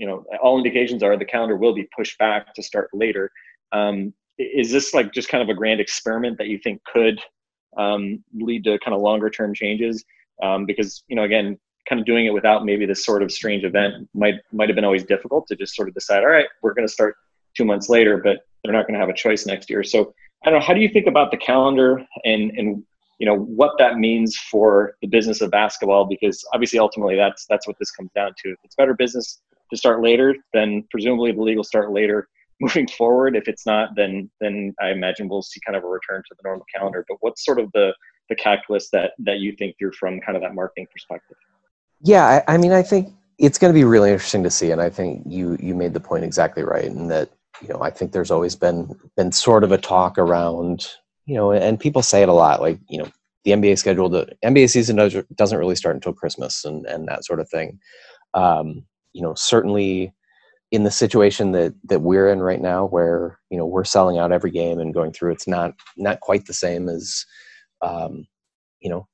you 0.00 0.06
know 0.06 0.24
all 0.42 0.56
indications 0.56 1.02
are 1.02 1.16
the 1.16 1.24
calendar 1.24 1.56
will 1.56 1.74
be 1.74 1.88
pushed 1.94 2.18
back 2.18 2.54
to 2.54 2.62
start 2.62 2.88
later. 2.92 3.30
Um, 3.70 4.14
is 4.38 4.72
this 4.72 4.94
like 4.94 5.12
just 5.12 5.28
kind 5.28 5.42
of 5.42 5.48
a 5.50 5.54
grand 5.54 5.80
experiment 5.80 6.38
that 6.38 6.48
you 6.48 6.58
think 6.58 6.82
could 6.84 7.20
um, 7.76 8.24
lead 8.34 8.64
to 8.64 8.78
kind 8.78 8.94
of 8.94 9.02
longer 9.02 9.28
term 9.28 9.54
changes? 9.54 10.04
Um, 10.42 10.64
because 10.64 11.04
you 11.08 11.16
know 11.16 11.24
again 11.24 11.58
kind 11.88 12.00
of 12.00 12.06
doing 12.06 12.26
it 12.26 12.32
without 12.32 12.64
maybe 12.64 12.86
this 12.86 13.04
sort 13.04 13.22
of 13.22 13.30
strange 13.30 13.62
event 13.62 14.08
might 14.14 14.36
might 14.52 14.68
have 14.70 14.76
been 14.76 14.86
always 14.86 15.04
difficult 15.04 15.46
to 15.48 15.56
just 15.56 15.74
sort 15.74 15.88
of 15.88 15.94
decide 15.94 16.22
all 16.22 16.30
right 16.30 16.46
we're 16.62 16.74
going 16.74 16.86
to 16.86 16.92
start 16.92 17.16
two 17.56 17.64
months 17.64 17.88
later 17.88 18.16
but 18.18 18.38
they're 18.62 18.72
not 18.72 18.86
going 18.86 18.94
to 18.94 19.00
have 19.00 19.08
a 19.08 19.14
choice 19.14 19.44
next 19.44 19.68
year. 19.68 19.82
So 19.82 20.14
i 20.44 20.50
don't 20.50 20.60
know 20.60 20.64
how 20.64 20.72
do 20.72 20.80
you 20.80 20.88
think 20.88 21.06
about 21.06 21.30
the 21.30 21.36
calendar 21.36 22.06
and 22.24 22.52
and 22.52 22.82
you 23.20 23.26
know 23.26 23.36
what 23.36 23.72
that 23.78 23.98
means 23.98 24.36
for 24.36 24.94
the 25.00 25.06
business 25.06 25.40
of 25.40 25.50
basketball 25.50 26.04
because 26.06 26.44
obviously 26.52 26.78
ultimately 26.78 27.16
that's 27.16 27.46
that's 27.48 27.66
what 27.66 27.76
this 27.78 27.90
comes 27.92 28.10
down 28.14 28.32
to. 28.42 28.50
If 28.50 28.58
it's 28.64 28.74
better 28.74 28.94
business 28.94 29.40
to 29.70 29.76
start 29.76 30.02
later 30.02 30.34
then 30.52 30.84
presumably 30.90 31.30
the 31.30 31.42
league 31.42 31.56
will 31.56 31.64
start 31.64 31.92
later 31.92 32.28
moving 32.60 32.88
forward. 32.88 33.36
If 33.36 33.46
it's 33.46 33.64
not 33.64 33.90
then 33.94 34.30
then 34.40 34.74
i 34.80 34.90
imagine 34.90 35.28
we'll 35.28 35.42
see 35.42 35.60
kind 35.64 35.76
of 35.76 35.84
a 35.84 35.86
return 35.86 36.22
to 36.28 36.34
the 36.34 36.42
normal 36.44 36.66
calendar. 36.74 37.04
But 37.08 37.18
what's 37.20 37.44
sort 37.44 37.60
of 37.60 37.70
the 37.72 37.94
the 38.28 38.34
calculus 38.34 38.90
that 38.90 39.12
that 39.20 39.38
you 39.38 39.54
think 39.56 39.76
through 39.78 39.92
from 39.92 40.20
kind 40.20 40.36
of 40.36 40.42
that 40.42 40.54
marketing 40.54 40.88
perspective? 40.92 41.36
Yeah 42.02 42.42
i, 42.48 42.54
I 42.54 42.56
mean 42.56 42.72
i 42.72 42.82
think 42.82 43.12
it's 43.40 43.58
going 43.58 43.72
to 43.72 43.78
be 43.78 43.84
really 43.84 44.10
interesting 44.10 44.42
to 44.42 44.50
see, 44.50 44.70
and 44.70 44.82
I 44.82 44.90
think 44.90 45.22
you 45.26 45.56
you 45.60 45.74
made 45.74 45.94
the 45.94 46.00
point 46.00 46.24
exactly 46.24 46.62
right, 46.62 46.84
in 46.84 47.08
that 47.08 47.30
you 47.62 47.68
know 47.68 47.80
I 47.82 47.90
think 47.90 48.12
there's 48.12 48.30
always 48.30 48.54
been 48.54 48.94
been 49.16 49.32
sort 49.32 49.64
of 49.64 49.72
a 49.72 49.78
talk 49.78 50.18
around 50.18 50.86
you 51.30 51.36
know, 51.36 51.52
and 51.52 51.78
people 51.78 52.02
say 52.02 52.22
it 52.22 52.28
a 52.28 52.32
lot, 52.32 52.60
like 52.60 52.80
you 52.88 52.98
know 52.98 53.08
the 53.44 53.52
NBA 53.52 53.78
schedule, 53.78 54.08
the 54.08 54.26
NBA 54.44 54.68
season 54.68 54.96
does, 54.96 55.14
doesn't 55.36 55.58
really 55.60 55.76
start 55.76 55.94
until 55.94 56.12
Christmas 56.12 56.64
and 56.64 56.84
and 56.86 57.06
that 57.06 57.24
sort 57.24 57.38
of 57.38 57.48
thing. 57.48 57.78
Um, 58.34 58.84
you 59.12 59.22
know, 59.22 59.34
certainly 59.36 60.12
in 60.72 60.82
the 60.82 60.90
situation 60.90 61.52
that 61.52 61.72
that 61.84 62.00
we're 62.00 62.32
in 62.32 62.40
right 62.40 62.60
now, 62.60 62.86
where 62.86 63.38
you 63.48 63.56
know 63.56 63.64
we're 63.64 63.84
selling 63.84 64.18
out 64.18 64.32
every 64.32 64.50
game 64.50 64.80
and 64.80 64.92
going 64.92 65.12
through, 65.12 65.30
it's 65.30 65.46
not 65.46 65.74
not 65.96 66.18
quite 66.18 66.46
the 66.46 66.52
same 66.52 66.88
as 66.88 67.24
um, 67.80 68.26
you 68.80 68.90
know 68.90 69.06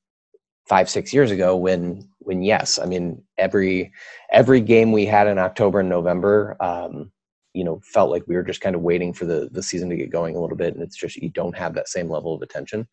five 0.67 0.89
six 0.89 1.13
years 1.13 1.31
ago 1.31 1.55
when 1.55 2.09
when 2.21 2.43
yes, 2.43 2.79
I 2.79 2.87
mean 2.87 3.23
every 3.37 3.93
every 4.33 4.63
game 4.63 4.91
we 4.91 5.05
had 5.05 5.27
in 5.27 5.37
October 5.37 5.81
and 5.81 5.91
November. 5.91 6.57
Um, 6.61 7.13
you 7.57 7.65
know, 7.65 7.81
felt 7.83 8.11
like 8.11 8.23
we 8.27 8.37
were 8.37 8.43
just 8.43 8.61
kind 8.61 8.77
of 8.77 8.83
waiting 8.83 9.13
for 9.13 9.25
the 9.25 9.49
the 9.51 9.63
season 9.63 9.89
to 9.89 9.97
get 9.97 10.11
going 10.11 10.37
a 10.37 10.41
little 10.41 10.57
bit, 10.57 10.75
and 10.75 10.83
it's 10.83 10.97
just 10.97 11.17
you 11.17 11.31
don't 11.31 11.57
have 11.57 11.75
that 11.75 11.89
same 11.89 12.11
level 12.11 12.35
of 12.35 12.43
attention. 12.43 12.87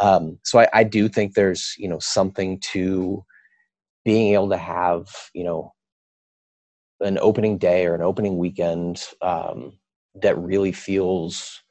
Um, 0.00 0.38
so 0.44 0.58
I, 0.58 0.68
I 0.72 0.84
do 0.84 1.08
think 1.08 1.34
there's 1.34 1.74
you 1.78 1.88
know 1.88 2.00
something 2.00 2.58
to 2.72 3.24
being 4.04 4.34
able 4.34 4.50
to 4.50 4.56
have 4.56 5.06
you 5.32 5.44
know 5.44 5.72
an 7.00 7.18
opening 7.20 7.56
day 7.56 7.86
or 7.86 7.94
an 7.94 8.02
opening 8.02 8.36
weekend 8.36 9.02
um, 9.22 9.78
that 10.20 10.36
really 10.38 10.72
feels 10.72 11.62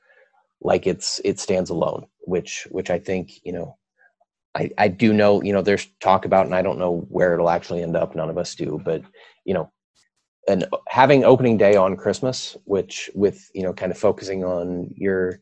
like 0.61 0.87
it's 0.87 1.19
it 1.23 1.39
stands 1.39 1.69
alone 1.69 2.05
which 2.21 2.67
which 2.69 2.89
i 2.89 2.99
think 2.99 3.39
you 3.45 3.53
know 3.53 3.77
i 4.55 4.69
i 4.77 4.89
do 4.89 5.13
know 5.13 5.41
you 5.41 5.53
know 5.53 5.61
there's 5.61 5.87
talk 6.01 6.25
about 6.25 6.45
and 6.45 6.53
i 6.53 6.61
don't 6.61 6.79
know 6.79 7.07
where 7.07 7.33
it'll 7.33 7.49
actually 7.49 7.81
end 7.81 7.95
up 7.95 8.13
none 8.13 8.29
of 8.29 8.37
us 8.37 8.55
do 8.55 8.77
but 8.83 9.01
you 9.45 9.53
know 9.53 9.71
and 10.49 10.65
having 10.87 11.23
opening 11.23 11.57
day 11.57 11.75
on 11.75 11.95
christmas 11.95 12.57
which 12.65 13.09
with 13.13 13.49
you 13.53 13.63
know 13.63 13.73
kind 13.73 13.91
of 13.91 13.97
focusing 13.97 14.43
on 14.43 14.91
your 14.95 15.39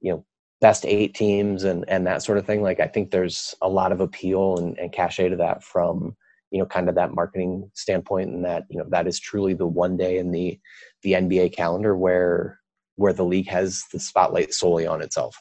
you 0.00 0.12
know 0.12 0.24
best 0.60 0.84
eight 0.86 1.14
teams 1.14 1.64
and 1.64 1.84
and 1.88 2.06
that 2.06 2.22
sort 2.22 2.38
of 2.38 2.46
thing 2.46 2.62
like 2.62 2.80
i 2.80 2.86
think 2.86 3.10
there's 3.10 3.54
a 3.62 3.68
lot 3.68 3.92
of 3.92 4.00
appeal 4.00 4.58
and, 4.58 4.78
and 4.78 4.92
cachet 4.92 5.28
to 5.28 5.36
that 5.36 5.64
from 5.64 6.14
you 6.50 6.58
know 6.58 6.66
kind 6.66 6.88
of 6.88 6.94
that 6.94 7.14
marketing 7.14 7.70
standpoint 7.74 8.30
and 8.30 8.44
that 8.44 8.64
you 8.68 8.78
know 8.78 8.86
that 8.88 9.06
is 9.06 9.18
truly 9.18 9.54
the 9.54 9.66
one 9.66 9.96
day 9.96 10.18
in 10.18 10.30
the 10.30 10.58
the 11.02 11.12
nba 11.12 11.52
calendar 11.52 11.96
where 11.96 12.60
where 12.96 13.12
the 13.14 13.24
league 13.24 13.48
has 13.48 13.84
the 13.92 13.98
spotlight 13.98 14.52
solely 14.52 14.86
on 14.86 15.00
itself 15.00 15.40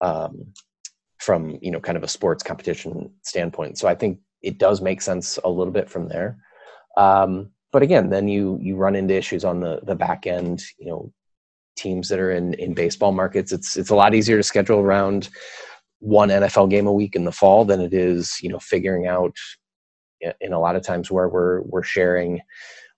um, 0.00 0.46
from 1.18 1.58
you 1.60 1.70
know 1.70 1.80
kind 1.80 1.98
of 1.98 2.04
a 2.04 2.08
sports 2.08 2.42
competition 2.42 3.10
standpoint. 3.22 3.78
So 3.78 3.88
i 3.88 3.94
think 3.94 4.20
it 4.42 4.58
does 4.58 4.80
make 4.80 5.02
sense 5.02 5.38
a 5.44 5.50
little 5.50 5.72
bit 5.72 5.90
from 5.90 6.08
there. 6.08 6.38
Um, 6.96 7.50
but 7.72 7.82
again 7.82 8.10
then 8.10 8.28
you 8.28 8.58
you 8.60 8.76
run 8.76 8.96
into 8.96 9.14
issues 9.14 9.44
on 9.44 9.60
the 9.60 9.80
the 9.84 9.94
back 9.94 10.26
end 10.26 10.62
you 10.78 10.86
know 10.86 11.12
teams 11.76 12.08
that 12.08 12.18
are 12.18 12.32
in 12.32 12.54
in 12.54 12.74
baseball 12.74 13.12
markets 13.12 13.52
it's 13.52 13.76
it's 13.76 13.90
a 13.90 13.94
lot 13.94 14.14
easier 14.14 14.36
to 14.36 14.42
schedule 14.42 14.80
around 14.80 15.28
one 16.00 16.30
NFL 16.30 16.70
game 16.70 16.86
a 16.86 16.92
week 16.92 17.14
in 17.14 17.24
the 17.24 17.32
fall 17.32 17.64
than 17.64 17.80
it 17.80 17.94
is 17.94 18.38
you 18.42 18.48
know 18.48 18.58
figuring 18.58 19.06
out 19.06 19.34
in 20.40 20.52
a 20.52 20.60
lot 20.60 20.76
of 20.76 20.82
times 20.82 21.10
where 21.10 21.28
we're 21.28 21.62
we're 21.62 21.82
sharing 21.82 22.40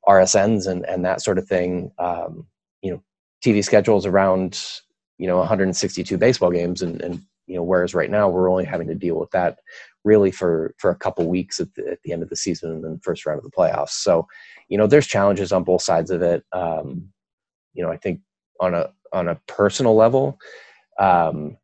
RSNs 0.07 0.67
and 0.67 0.85
and 0.87 1.05
that 1.05 1.23
sort 1.23 1.39
of 1.39 1.47
thing. 1.47 1.91
Um, 1.99 2.47
you 2.83 2.93
know, 2.93 3.03
TV 3.45 3.65
schedules 3.65 4.07
around 4.07 4.61
you 5.19 5.27
know 5.27 5.39
162 5.39 6.19
baseball 6.19 6.51
games, 6.51 6.83
and 6.83 7.01
and 7.03 7.23
you 7.47 7.57
know 7.57 7.63
whereas 7.63 7.95
right 7.95 8.11
now 8.11 8.29
we're 8.29 8.51
only 8.51 8.65
having 8.65 8.89
to 8.89 8.95
deal 8.95 9.19
with 9.19 9.31
that 9.31 9.59
really 10.05 10.31
for 10.31 10.75
for 10.79 10.91
a 10.91 10.97
couple 10.97 11.29
weeks 11.29 11.61
at 11.61 11.73
the, 11.75 11.93
at 11.93 11.99
the 12.03 12.13
end 12.13 12.23
of 12.23 12.29
the 12.29 12.37
season 12.37 12.71
and 12.71 12.85
then 12.85 13.01
first 13.03 13.25
round 13.27 13.39
of 13.39 13.45
the 13.45 13.51
playoffs. 13.51 13.91
So 13.91 14.27
you 14.73 14.79
know 14.79 14.87
there's 14.87 15.07
challenges 15.07 15.53
on 15.53 15.65
both 15.65 15.83
sides 15.83 16.11
of 16.11 16.23
it. 16.23 16.45
Um, 16.53 17.13
you 17.75 17.85
know, 17.85 17.93
I 17.93 17.99
think 17.99 18.21
on 18.59 18.75
a 18.75 18.91
on 19.13 19.29
a 19.29 19.39
personal 19.47 19.95
level. 19.95 20.39
Um, 20.99 21.59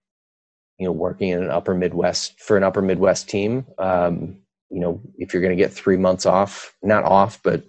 you 0.79 0.87
know, 0.87 0.93
working 0.93 1.31
in 1.31 1.43
an 1.43 1.51
upper 1.51 1.75
Midwest 1.75 2.41
for 2.41 2.57
an 2.57 2.63
upper 2.63 2.83
Midwest 2.83 3.29
team, 3.29 3.67
um, 3.79 4.39
you 4.71 4.81
know 4.81 5.01
if 5.17 5.33
you're 5.33 5.43
going 5.43 5.57
to 5.57 5.63
get 5.63 5.73
three 5.73 5.97
months 5.97 6.27
off 6.27 6.75
not 6.83 7.05
off 7.05 7.41
but 7.43 7.65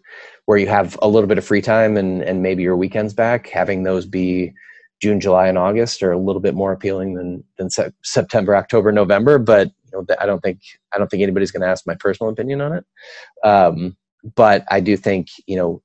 where 0.45 0.57
you 0.57 0.67
have 0.67 0.97
a 1.01 1.07
little 1.07 1.27
bit 1.27 1.37
of 1.37 1.45
free 1.45 1.61
time 1.61 1.97
and 1.97 2.21
and 2.23 2.43
maybe 2.43 2.63
your 2.63 2.75
weekends 2.75 3.13
back 3.13 3.47
having 3.47 3.83
those 3.83 4.05
be 4.05 4.53
june 5.01 5.19
july 5.19 5.47
and 5.47 5.57
august 5.57 6.03
are 6.03 6.11
a 6.11 6.17
little 6.19 6.41
bit 6.41 6.55
more 6.55 6.71
appealing 6.71 7.13
than 7.13 7.43
than 7.57 7.69
se- 7.69 7.91
september 8.03 8.55
october 8.55 8.91
november 8.91 9.37
but 9.37 9.67
you 9.85 9.91
know 9.93 10.15
i 10.19 10.25
don't 10.25 10.41
think 10.41 10.59
i 10.93 10.97
don't 10.97 11.09
think 11.09 11.23
anybody's 11.23 11.51
going 11.51 11.61
to 11.61 11.67
ask 11.67 11.87
my 11.87 11.95
personal 11.95 12.31
opinion 12.31 12.61
on 12.61 12.73
it 12.73 12.85
um, 13.47 13.95
but 14.35 14.63
i 14.69 14.79
do 14.79 14.97
think 14.97 15.27
you 15.47 15.55
know 15.55 15.81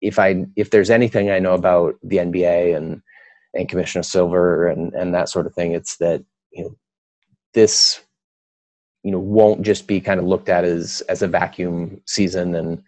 if 0.00 0.18
i 0.18 0.44
if 0.56 0.70
there's 0.70 0.90
anything 0.90 1.30
i 1.30 1.38
know 1.38 1.54
about 1.54 1.94
the 2.02 2.16
nba 2.18 2.76
and 2.76 3.02
and 3.54 3.68
commissioner 3.68 4.02
silver 4.02 4.68
and 4.68 4.92
and 4.94 5.14
that 5.14 5.28
sort 5.28 5.46
of 5.46 5.54
thing 5.54 5.72
it's 5.72 5.96
that 5.96 6.22
you 6.52 6.64
know 6.64 6.76
this 7.54 8.00
you 9.02 9.10
know 9.12 9.18
won't 9.18 9.62
just 9.62 9.86
be 9.86 10.00
kind 10.00 10.20
of 10.20 10.26
looked 10.26 10.48
at 10.48 10.64
as 10.64 11.00
as 11.08 11.22
a 11.22 11.28
vacuum 11.28 12.00
season 12.06 12.54
and 12.54 12.82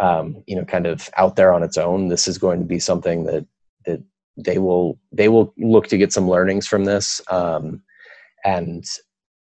um, 0.00 0.42
you 0.46 0.56
know 0.56 0.64
kind 0.64 0.86
of 0.86 1.08
out 1.16 1.36
there 1.36 1.52
on 1.52 1.62
its 1.62 1.76
own. 1.76 2.08
This 2.08 2.26
is 2.26 2.38
going 2.38 2.58
to 2.58 2.64
be 2.64 2.78
something 2.78 3.24
that 3.24 3.46
that 3.86 4.02
they 4.36 4.58
will 4.58 4.98
they 5.12 5.28
will 5.28 5.52
look 5.58 5.86
to 5.88 5.98
get 5.98 6.12
some 6.12 6.28
learnings 6.28 6.66
from 6.66 6.84
this 6.84 7.20
um, 7.30 7.82
and 8.44 8.84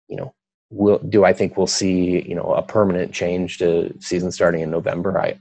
you 0.08 0.18
know 0.18 0.34
will 0.70 1.00
do 1.00 1.26
I 1.26 1.34
think 1.34 1.58
we'll 1.58 1.68
see 1.68 2.22
you 2.28 2.36
know 2.36 2.54
a 2.54 2.62
permanent 2.62 3.12
change 3.14 3.58
to 3.60 3.94
season 4.00 4.32
starting 4.32 4.62
in 4.62 4.72
November. 4.72 5.20
I 5.20 5.40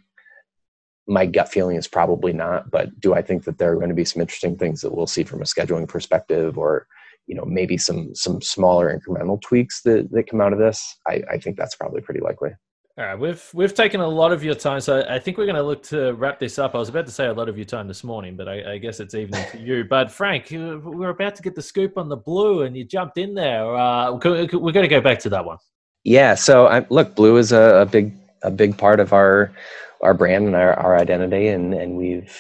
my 1.06 1.24
gut 1.24 1.48
feeling 1.48 1.76
is 1.76 1.88
probably 1.88 2.34
not, 2.34 2.70
but 2.70 2.98
do 3.00 3.14
I 3.14 3.22
think 3.22 3.44
that 3.44 3.56
there 3.56 3.72
are 3.72 3.76
going 3.76 3.88
to 3.88 3.94
be 3.94 4.04
some 4.04 4.20
interesting 4.20 4.56
things 4.58 4.82
that 4.82 4.94
we'll 4.94 5.06
see 5.06 5.24
from 5.24 5.40
a 5.40 5.46
scheduling 5.46 5.88
perspective 5.88 6.58
or 6.58 6.86
you 7.26 7.34
know 7.34 7.44
maybe 7.44 7.76
some 7.76 8.14
some 8.14 8.40
smaller 8.40 8.98
incremental 8.98 9.40
tweaks 9.40 9.82
that, 9.82 10.10
that 10.10 10.28
come 10.28 10.40
out 10.40 10.52
of 10.52 10.58
this 10.58 10.96
I, 11.06 11.22
I 11.30 11.38
think 11.38 11.56
that's 11.56 11.76
probably 11.76 12.00
pretty 12.00 12.20
likely 12.20 12.50
all 12.99 13.05
right 13.05 13.18
we've 13.18 13.49
we've 13.55 13.74
taken 13.74 14.01
a 14.01 14.09
lot 14.09 14.32
of 14.32 14.42
your 14.42 14.57
time 14.57 14.80
so 14.80 15.05
i 15.09 15.20
think 15.20 15.38
we're 15.38 15.46
going 15.46 15.55
to 15.55 15.62
look 15.62 15.82
to 15.84 16.12
wrap 16.14 16.40
this 16.40 16.59
up. 16.59 16.74
I 16.74 16.78
was 16.78 16.88
about 16.88 17.07
to 17.07 17.12
say 17.12 17.26
a 17.26 17.32
lot 17.32 17.49
of 17.49 17.57
your 17.57 17.64
time 17.64 17.86
this 17.86 18.03
morning 18.03 18.34
but 18.34 18.49
i, 18.49 18.72
I 18.72 18.78
guess 18.78 18.99
it's 18.99 19.14
evening 19.14 19.44
for 19.51 19.59
you. 19.59 19.84
But 19.84 20.11
frank 20.11 20.49
we're 20.51 21.11
about 21.11 21.36
to 21.36 21.42
get 21.42 21.55
the 21.55 21.62
scoop 21.62 21.96
on 21.96 22.09
the 22.09 22.16
blue 22.16 22.62
and 22.62 22.76
you 22.76 22.84
jumped 22.84 23.16
in 23.16 23.34
there. 23.34 23.74
Uh, 23.76 24.12
we're 24.12 24.18
going 24.18 24.49
to 24.49 24.88
go 24.88 25.01
back 25.01 25.20
to 25.20 25.28
that 25.30 25.44
one. 25.44 25.59
Yeah 26.03 26.34
so 26.34 26.66
I, 26.66 26.84
look 26.90 27.14
blue 27.14 27.36
is 27.36 27.53
a, 27.53 27.82
a 27.82 27.86
big 27.86 28.14
a 28.42 28.51
big 28.51 28.76
part 28.76 28.99
of 28.99 29.12
our 29.12 29.53
our 30.01 30.14
brand 30.14 30.46
and 30.46 30.57
our, 30.57 30.74
our 30.74 30.96
identity 30.96 31.49
and 31.49 31.74
and 31.74 31.96
we've 31.96 32.36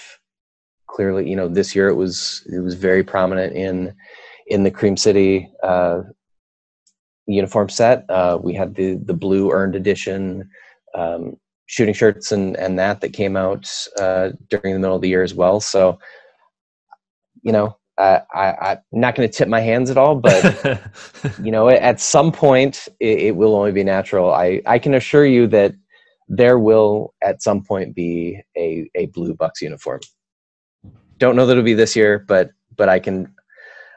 clearly 0.88 1.28
you 1.28 1.36
know 1.36 1.46
this 1.46 1.76
year 1.76 1.88
it 1.88 1.94
was 1.94 2.44
it 2.52 2.58
was 2.58 2.74
very 2.74 3.04
prominent 3.04 3.54
in 3.54 3.94
in 4.48 4.64
the 4.64 4.70
Cream 4.70 4.96
City 4.96 5.48
uh, 5.62 6.00
uniform 7.28 7.68
set. 7.68 8.04
Uh, 8.08 8.38
we 8.42 8.54
had 8.54 8.74
the 8.74 8.94
the 8.94 9.14
blue 9.14 9.52
earned 9.52 9.76
edition 9.76 10.48
um, 10.94 11.36
shooting 11.66 11.94
shirts 11.94 12.32
and 12.32 12.56
and 12.56 12.78
that 12.78 13.00
that 13.00 13.12
came 13.12 13.36
out 13.36 13.70
uh, 14.00 14.30
during 14.48 14.74
the 14.74 14.80
middle 14.80 14.96
of 14.96 15.02
the 15.02 15.08
year 15.08 15.22
as 15.22 15.34
well. 15.34 15.60
So, 15.60 15.98
you 17.42 17.52
know, 17.52 17.76
I, 17.98 18.22
I 18.34 18.72
am 18.72 18.78
not 18.92 19.14
going 19.14 19.28
to 19.28 19.34
tip 19.34 19.48
my 19.48 19.60
hands 19.60 19.90
at 19.90 19.98
all, 19.98 20.16
but 20.16 20.80
you 21.42 21.52
know, 21.52 21.68
at 21.68 22.00
some 22.00 22.32
point 22.32 22.88
it, 23.00 23.18
it 23.18 23.36
will 23.36 23.54
only 23.54 23.72
be 23.72 23.84
natural. 23.84 24.32
I 24.32 24.62
I 24.66 24.78
can 24.78 24.94
assure 24.94 25.26
you 25.26 25.46
that 25.48 25.74
there 26.28 26.58
will 26.58 27.14
at 27.22 27.42
some 27.42 27.62
point 27.62 27.94
be 27.94 28.40
a 28.56 28.90
a 28.94 29.06
blue 29.06 29.34
Bucks 29.34 29.60
uniform. 29.60 30.00
Don't 31.18 31.36
know 31.36 31.46
that 31.46 31.52
it'll 31.52 31.64
be 31.64 31.74
this 31.74 31.94
year, 31.94 32.24
but 32.26 32.50
but 32.76 32.88
I 32.88 32.98
can 32.98 33.34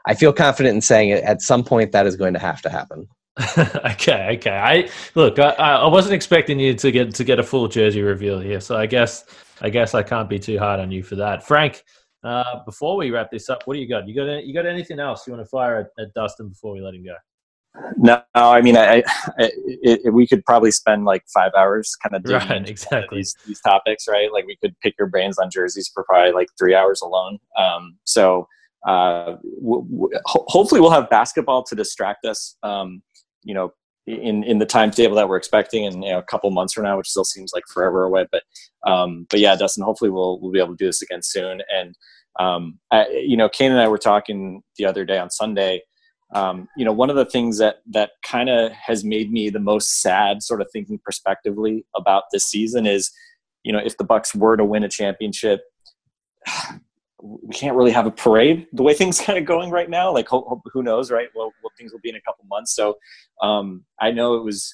I 0.05 0.15
feel 0.15 0.33
confident 0.33 0.75
in 0.75 0.81
saying 0.81 1.09
it. 1.09 1.23
At 1.23 1.41
some 1.41 1.63
point, 1.63 1.91
that 1.91 2.07
is 2.07 2.15
going 2.15 2.33
to 2.33 2.39
have 2.39 2.61
to 2.63 2.69
happen. 2.69 3.07
okay, 3.57 4.35
okay. 4.37 4.57
I 4.57 4.89
look. 5.15 5.39
I, 5.39 5.51
I 5.51 5.87
wasn't 5.87 6.13
expecting 6.13 6.59
you 6.59 6.73
to 6.75 6.91
get 6.91 7.15
to 7.15 7.23
get 7.23 7.39
a 7.39 7.43
full 7.43 7.67
jersey 7.67 8.01
reveal 8.01 8.39
here, 8.39 8.59
so 8.59 8.75
I 8.75 8.85
guess 8.85 9.23
I 9.61 9.69
guess 9.69 9.93
I 9.93 10.03
can't 10.03 10.29
be 10.29 10.37
too 10.37 10.59
hard 10.59 10.79
on 10.79 10.91
you 10.91 11.01
for 11.01 11.15
that, 11.15 11.47
Frank. 11.47 11.83
Uh, 12.23 12.63
before 12.65 12.97
we 12.97 13.09
wrap 13.09 13.31
this 13.31 13.49
up, 13.49 13.63
what 13.65 13.75
do 13.75 13.79
you 13.79 13.87
got? 13.87 14.07
You 14.07 14.13
got 14.13 14.43
you 14.43 14.53
got 14.53 14.65
anything 14.65 14.99
else 14.99 15.25
you 15.25 15.33
want 15.33 15.45
to 15.45 15.49
fire 15.49 15.77
at, 15.77 16.03
at 16.03 16.13
Dustin 16.13 16.49
before 16.49 16.73
we 16.73 16.81
let 16.81 16.93
him 16.93 17.05
go? 17.05 17.15
No, 17.97 18.21
I 18.35 18.61
mean, 18.61 18.75
I, 18.75 18.97
I 18.97 19.03
it, 19.37 20.01
it, 20.03 20.13
we 20.13 20.27
could 20.27 20.43
probably 20.43 20.71
spend 20.71 21.05
like 21.05 21.23
five 21.33 21.51
hours 21.57 21.95
kind 22.03 22.15
of 22.15 22.23
doing 22.25 22.47
right, 22.47 22.69
exactly 22.69 23.19
these 23.19 23.35
these 23.47 23.61
topics, 23.61 24.07
right? 24.09 24.31
Like 24.31 24.45
we 24.45 24.57
could 24.57 24.77
pick 24.81 24.95
your 24.99 25.07
brains 25.07 25.39
on 25.39 25.49
jerseys 25.49 25.89
for 25.93 26.03
probably 26.03 26.33
like 26.33 26.49
three 26.59 26.75
hours 26.75 27.01
alone. 27.01 27.39
Um, 27.57 27.97
so 28.03 28.47
uh, 28.87 29.37
w- 29.61 29.87
w- 29.89 30.09
hopefully 30.25 30.81
we'll 30.81 30.91
have 30.91 31.09
basketball 31.09 31.63
to 31.63 31.75
distract 31.75 32.25
us. 32.25 32.57
Um, 32.63 33.01
you 33.43 33.53
know, 33.53 33.73
in 34.07 34.43
in 34.43 34.59
the 34.59 34.65
timetable 34.65 35.15
that 35.15 35.29
we're 35.29 35.37
expecting, 35.37 35.83
in 35.83 36.01
you 36.01 36.11
know, 36.11 36.19
a 36.19 36.23
couple 36.23 36.49
months 36.51 36.73
from 36.73 36.83
now, 36.83 36.97
which 36.97 37.09
still 37.09 37.25
seems 37.25 37.51
like 37.53 37.63
forever 37.67 38.03
away. 38.03 38.25
But 38.31 38.43
um, 38.85 39.27
but 39.29 39.39
yeah, 39.39 39.55
Dustin, 39.55 39.83
hopefully 39.83 40.09
we'll 40.11 40.39
we'll 40.39 40.51
be 40.51 40.59
able 40.59 40.75
to 40.75 40.83
do 40.83 40.87
this 40.87 41.01
again 41.01 41.21
soon. 41.21 41.61
And 41.73 41.95
um, 42.39 42.79
I, 42.91 43.07
you 43.09 43.37
know, 43.37 43.49
Kane 43.49 43.71
and 43.71 43.79
I 43.79 43.87
were 43.87 43.97
talking 43.97 44.63
the 44.77 44.85
other 44.85 45.05
day 45.05 45.17
on 45.17 45.29
Sunday. 45.29 45.81
Um, 46.33 46.69
you 46.77 46.85
know, 46.85 46.93
one 46.93 47.09
of 47.09 47.15
the 47.15 47.25
things 47.25 47.57
that 47.57 47.77
that 47.91 48.11
kind 48.23 48.49
of 48.49 48.71
has 48.71 49.03
made 49.03 49.31
me 49.31 49.49
the 49.49 49.59
most 49.59 50.01
sad, 50.01 50.41
sort 50.41 50.61
of 50.61 50.67
thinking 50.71 50.97
prospectively 50.97 51.85
about 51.95 52.23
this 52.31 52.45
season, 52.45 52.85
is 52.85 53.11
you 53.63 53.71
know, 53.71 53.79
if 53.83 53.97
the 53.97 54.03
Bucks 54.03 54.33
were 54.33 54.57
to 54.57 54.65
win 54.65 54.83
a 54.83 54.89
championship, 54.89 55.61
we 57.21 57.53
can't 57.53 57.75
really 57.75 57.91
have 57.91 58.05
a 58.05 58.11
parade 58.11 58.67
the 58.73 58.83
way 58.83 58.93
things 59.01 59.19
kind 59.19 59.37
of 59.37 59.45
going 59.45 59.69
right 59.69 59.89
now. 59.89 60.11
Like, 60.13 60.29
who, 60.29 60.61
who 60.73 60.83
knows, 60.83 61.11
right? 61.11 61.29
Well, 61.35 61.53
what 61.61 61.73
things 61.77 61.91
will 61.91 61.99
be 61.99 62.09
in 62.09 62.15
a 62.15 62.21
couple 62.21 62.45
months. 62.45 62.75
So, 62.75 62.97
um, 63.41 63.85
I 63.99 64.11
know 64.11 64.35
it 64.35 64.43
was 64.43 64.73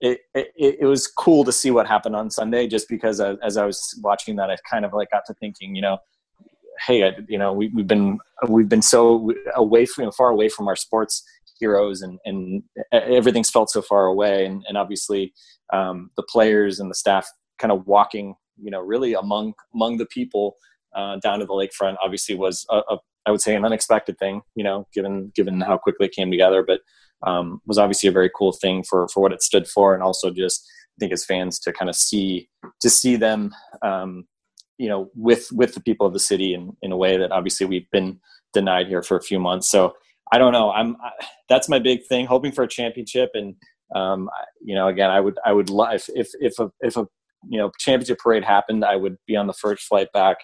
it, 0.00 0.20
it, 0.34 0.78
it 0.80 0.86
was 0.86 1.06
cool 1.08 1.44
to 1.44 1.52
see 1.52 1.70
what 1.70 1.86
happened 1.86 2.14
on 2.14 2.30
Sunday, 2.30 2.68
just 2.68 2.88
because 2.88 3.20
as, 3.20 3.36
as 3.42 3.56
I 3.56 3.64
was 3.64 3.98
watching 4.02 4.36
that, 4.36 4.50
I 4.50 4.56
kind 4.70 4.84
of 4.84 4.92
like 4.92 5.10
got 5.10 5.24
to 5.26 5.34
thinking, 5.34 5.74
you 5.74 5.82
know, 5.82 5.98
hey, 6.86 7.04
I, 7.04 7.12
you 7.28 7.38
know, 7.38 7.52
we, 7.52 7.68
we've 7.68 7.86
been 7.86 8.18
we've 8.48 8.68
been 8.68 8.82
so 8.82 9.32
away 9.56 9.86
from 9.86 10.02
you 10.02 10.06
know, 10.06 10.12
far 10.12 10.30
away 10.30 10.48
from 10.48 10.68
our 10.68 10.76
sports 10.76 11.24
heroes, 11.58 12.02
and 12.02 12.18
and 12.24 12.62
everything's 12.92 13.50
felt 13.50 13.70
so 13.70 13.82
far 13.82 14.06
away, 14.06 14.46
and, 14.46 14.64
and 14.68 14.78
obviously 14.78 15.32
um, 15.72 16.10
the 16.16 16.22
players 16.22 16.78
and 16.78 16.90
the 16.90 16.94
staff 16.94 17.28
kind 17.58 17.72
of 17.72 17.86
walking, 17.86 18.36
you 18.56 18.70
know, 18.70 18.80
really 18.80 19.14
among 19.14 19.54
among 19.74 19.96
the 19.96 20.06
people 20.06 20.56
uh, 20.94 21.16
down 21.22 21.38
to 21.40 21.46
the 21.46 21.52
lakefront, 21.52 21.96
obviously 22.02 22.34
was 22.34 22.66
a, 22.70 22.78
a 22.90 22.98
I 23.26 23.30
would 23.30 23.42
say 23.42 23.54
an 23.54 23.64
unexpected 23.64 24.18
thing, 24.18 24.40
you 24.54 24.64
know, 24.64 24.86
given 24.94 25.32
given 25.34 25.60
how 25.60 25.76
quickly 25.76 26.06
it 26.06 26.12
came 26.12 26.30
together, 26.30 26.64
but 26.66 26.80
um, 27.26 27.60
was 27.66 27.78
obviously 27.78 28.08
a 28.08 28.12
very 28.12 28.30
cool 28.34 28.52
thing 28.52 28.82
for 28.82 29.06
for 29.08 29.20
what 29.20 29.32
it 29.32 29.42
stood 29.42 29.68
for, 29.68 29.94
and 29.94 30.02
also 30.02 30.30
just 30.30 30.66
I 30.66 30.98
think 31.00 31.12
as 31.12 31.24
fans 31.24 31.58
to 31.60 31.72
kind 31.72 31.88
of 31.88 31.96
see 31.96 32.48
to 32.80 32.88
see 32.88 33.16
them, 33.16 33.54
um, 33.82 34.26
you 34.78 34.88
know, 34.88 35.10
with 35.14 35.48
with 35.52 35.74
the 35.74 35.80
people 35.80 36.06
of 36.06 36.12
the 36.12 36.18
city 36.18 36.54
in 36.54 36.76
in 36.82 36.92
a 36.92 36.96
way 36.96 37.16
that 37.18 37.32
obviously 37.32 37.66
we've 37.66 37.90
been 37.90 38.18
denied 38.54 38.86
here 38.86 39.02
for 39.02 39.16
a 39.16 39.22
few 39.22 39.38
months. 39.38 39.68
So 39.68 39.94
I 40.32 40.38
don't 40.38 40.52
know. 40.52 40.70
I'm 40.70 40.96
I, 40.96 41.10
that's 41.48 41.68
my 41.68 41.78
big 41.78 42.06
thing, 42.06 42.26
hoping 42.26 42.52
for 42.52 42.64
a 42.64 42.68
championship, 42.68 43.30
and 43.34 43.56
um, 43.94 44.30
you 44.62 44.74
know, 44.74 44.88
again, 44.88 45.10
I 45.10 45.20
would 45.20 45.38
I 45.44 45.52
would 45.52 45.70
love 45.70 46.00
if 46.14 46.30
if 46.40 46.58
a 46.58 46.70
if 46.80 46.96
a 46.96 47.06
you 47.48 47.58
know 47.58 47.70
championship 47.78 48.18
parade 48.18 48.44
happened, 48.44 48.84
I 48.84 48.96
would 48.96 49.16
be 49.26 49.36
on 49.36 49.46
the 49.46 49.52
first 49.52 49.82
flight 49.82 50.08
back 50.12 50.38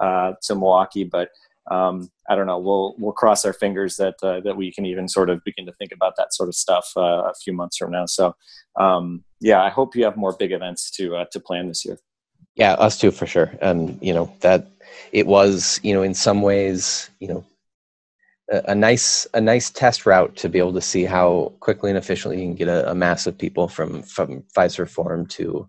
uh, 0.00 0.32
to 0.42 0.54
Milwaukee, 0.54 1.04
but 1.04 1.28
um, 1.70 2.10
I 2.28 2.34
don't 2.34 2.46
know. 2.46 2.58
We'll 2.58 2.94
we'll 2.98 3.12
cross 3.12 3.44
our 3.44 3.52
fingers 3.52 3.96
that 3.96 4.14
uh, 4.22 4.40
that 4.40 4.56
we 4.56 4.72
can 4.72 4.86
even 4.86 5.08
sort 5.08 5.30
of 5.30 5.42
begin 5.44 5.66
to 5.66 5.72
think 5.72 5.92
about 5.92 6.14
that 6.16 6.34
sort 6.34 6.48
of 6.48 6.54
stuff 6.54 6.90
uh, 6.96 7.22
a 7.24 7.34
few 7.42 7.52
months 7.52 7.76
from 7.76 7.92
now. 7.92 8.06
So 8.06 8.34
um, 8.78 9.24
yeah, 9.40 9.62
I 9.62 9.68
hope 9.68 9.94
you 9.94 10.04
have 10.04 10.16
more 10.16 10.34
big 10.36 10.52
events 10.52 10.90
to 10.92 11.16
uh, 11.16 11.24
to 11.32 11.40
plan 11.40 11.68
this 11.68 11.84
year. 11.84 11.98
Yeah, 12.56 12.72
us 12.74 12.98
too 12.98 13.10
for 13.10 13.26
sure. 13.26 13.52
And 13.60 13.98
you 14.02 14.12
know 14.12 14.32
that 14.40 14.66
it 15.12 15.26
was 15.26 15.80
you 15.82 15.94
know 15.94 16.02
in 16.02 16.14
some 16.14 16.42
ways 16.42 17.10
you 17.20 17.28
know 17.28 17.44
a, 18.50 18.74
nice 18.74 19.26
a 19.34 19.40
nice 19.40 19.70
test 19.70 20.06
route 20.06 20.34
to 20.36 20.48
be 20.48 20.58
able 20.58 20.72
to 20.72 20.80
see 20.80 21.04
how 21.04 21.52
quickly 21.60 21.90
and 21.90 21.98
efficiently 21.98 22.40
you 22.40 22.46
can 22.46 22.56
get 22.56 22.68
a, 22.68 22.90
a 22.90 22.94
mass 22.94 23.26
of 23.26 23.38
people 23.38 23.68
from 23.68 24.02
from 24.02 24.42
Fiserv 24.56 24.88
Forum 24.88 25.26
to 25.26 25.68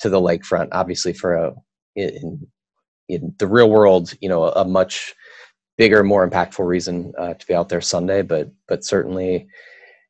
to 0.00 0.08
the 0.08 0.20
lakefront. 0.20 0.68
Obviously, 0.72 1.12
for 1.12 1.34
a 1.34 1.54
in 1.94 2.46
in 3.08 3.34
the 3.38 3.46
real 3.46 3.70
world, 3.70 4.12
you 4.20 4.28
know, 4.28 4.44
a, 4.44 4.64
much 4.64 5.14
bigger, 5.78 6.02
more 6.02 6.28
impactful 6.28 6.66
reason 6.66 7.12
uh, 7.18 7.34
to 7.34 7.46
be 7.46 7.54
out 7.54 7.68
there 7.68 7.80
Sunday. 7.80 8.22
But 8.22 8.50
but 8.68 8.84
certainly, 8.84 9.46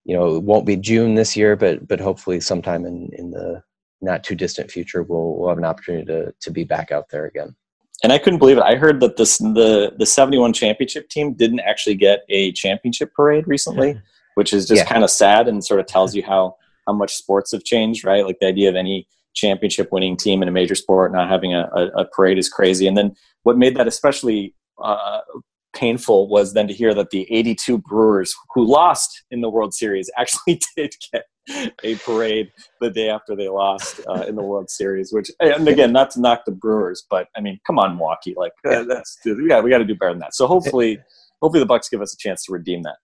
you 0.05 0.17
know, 0.17 0.37
it 0.37 0.43
won't 0.43 0.67
be 0.67 0.77
June 0.77 1.15
this 1.15 1.37
year, 1.37 1.57
but 1.57 1.87
but 1.87 2.01
hopefully 2.01 2.41
sometime 2.41 2.85
in 2.85 3.11
in 3.13 3.31
the 3.31 3.63
not 4.01 4.25
too 4.25 4.35
distant 4.35 4.71
future, 4.71 5.03
we'll 5.03 5.37
we'll 5.37 5.49
have 5.49 5.59
an 5.59 5.65
opportunity 5.65 6.07
to 6.07 6.33
to 6.41 6.51
be 6.51 6.65
back 6.65 6.91
out 6.91 7.09
there 7.11 7.27
again. 7.27 7.55
And 8.03 8.13
I 8.13 8.19
couldn't 8.19 8.41
believe 8.41 8.59
it. 8.59 8.63
I 8.63 8.75
heard 8.77 9.01
that 9.01 9.17
this 9.17 9.39
the 9.39 9.95
the 9.99 10.07
seventy 10.07 10.39
one 10.39 10.53
championship 10.53 11.09
team 11.09 11.35
didn't 11.35 11.61
actually 11.61 11.95
get 11.95 12.21
a 12.29 12.53
championship 12.53 13.13
parade 13.15 13.47
recently, 13.47 14.01
which 14.35 14.53
is 14.53 14.67
just 14.67 14.83
yeah. 14.83 14.89
kind 14.89 15.05
of 15.05 15.11
sad 15.11 15.49
and 15.49 15.65
sort 15.65 15.81
of 15.81 15.87
tells 15.87 16.15
you 16.15 16.23
how 16.23 16.57
how 16.87 16.93
much 16.93 17.15
sports 17.15 17.53
have 17.53 17.65
changed, 17.65 18.05
right? 18.05 18.25
Like 18.25 18.39
the 18.41 18.47
idea 18.47 18.69
of 18.69 18.77
any 18.77 19.09
championship 19.37 19.89
winning 19.93 20.17
team 20.17 20.43
in 20.43 20.49
a 20.49 20.53
major 20.53 20.75
sport 20.75 21.13
not 21.13 21.29
having 21.29 21.55
a, 21.55 21.69
a, 21.75 21.87
a 22.01 22.05
parade 22.07 22.39
is 22.39 22.49
crazy. 22.49 22.87
And 22.87 22.97
then 22.97 23.15
what 23.45 23.57
made 23.57 23.77
that 23.77 23.87
especially 23.87 24.55
uh, 24.83 25.21
painful 25.75 26.29
was 26.29 26.55
then 26.55 26.67
to 26.67 26.75
hear 26.75 26.95
that 26.95 27.11
the 27.11 27.31
82 27.33 27.79
Brewers 27.79 28.35
who 28.55 28.67
lost 28.67 29.23
in 29.31 29.43
the 29.43 29.51
World 29.51 29.75
Series 29.75 30.11
actually 30.19 30.61
did 30.77 30.95
get 31.13 31.25
a 31.85 31.95
parade 31.97 32.51
the 32.81 32.91
day 32.91 33.09
after 33.09 33.37
they 33.37 33.49
lost 33.49 34.01
uh, 34.09 34.25
in 34.27 34.35
the 34.35 34.43
World 34.43 34.69
Series. 34.71 35.13
Which, 35.13 35.31
and 35.39 35.69
again, 35.69 35.93
not 35.93 36.11
to 36.13 36.21
knock 36.21 36.43
the 36.45 36.53
Brewers, 36.53 37.05
but 37.09 37.29
I 37.37 37.41
mean, 37.41 37.61
come 37.67 37.79
on, 37.79 37.97
Milwaukee, 37.97 38.35
like 38.37 38.53
uh, 38.69 38.83
that's 38.85 39.19
yeah, 39.25 39.61
we 39.61 39.71
got 39.71 39.79
to 39.79 39.85
do 39.85 39.95
better 39.95 40.13
than 40.13 40.21
that. 40.21 40.35
So 40.35 40.47
hopefully, 40.47 40.99
hopefully 41.41 41.61
the 41.61 41.67
Bucks 41.67 41.89
give 41.89 42.01
us 42.01 42.13
a 42.13 42.17
chance 42.17 42.45
to 42.47 42.53
redeem 42.53 42.83
that. 42.83 42.97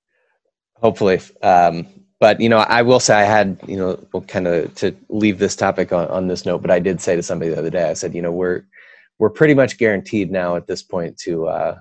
Hopefully, 0.76 1.20
um, 1.43 1.87
but 2.23 2.41
you 2.41 2.49
know, 2.49 2.59
I 2.59 2.83
will 2.83 3.01
say 3.01 3.16
I 3.16 3.25
had 3.25 3.59
you 3.66 3.77
know, 3.77 3.97
kind 4.29 4.47
of 4.47 4.73
to 4.77 4.95
leave 5.09 5.41
this 5.41 5.57
topic 5.57 5.93
on, 5.93 6.07
on 6.07 6.29
this 6.29 6.47
note, 6.47 6.62
but 6.62 6.70
I 6.70 6.79
did 6.79 7.01
say 7.01 7.16
to 7.16 7.23
somebody 7.23 7.51
the 7.51 7.59
other 7.59 7.68
day, 7.68 7.91
I 7.91 7.95
said, 7.95 8.14
you 8.14 8.23
know, 8.23 8.31
we're 8.31 8.62
we're 9.18 9.29
pretty 9.29 9.55
much 9.55 9.77
guaranteed 9.77 10.31
now 10.31 10.55
at 10.55 10.68
this 10.68 10.85
point 10.85 11.18
to 11.23 11.49
uh, 11.49 11.79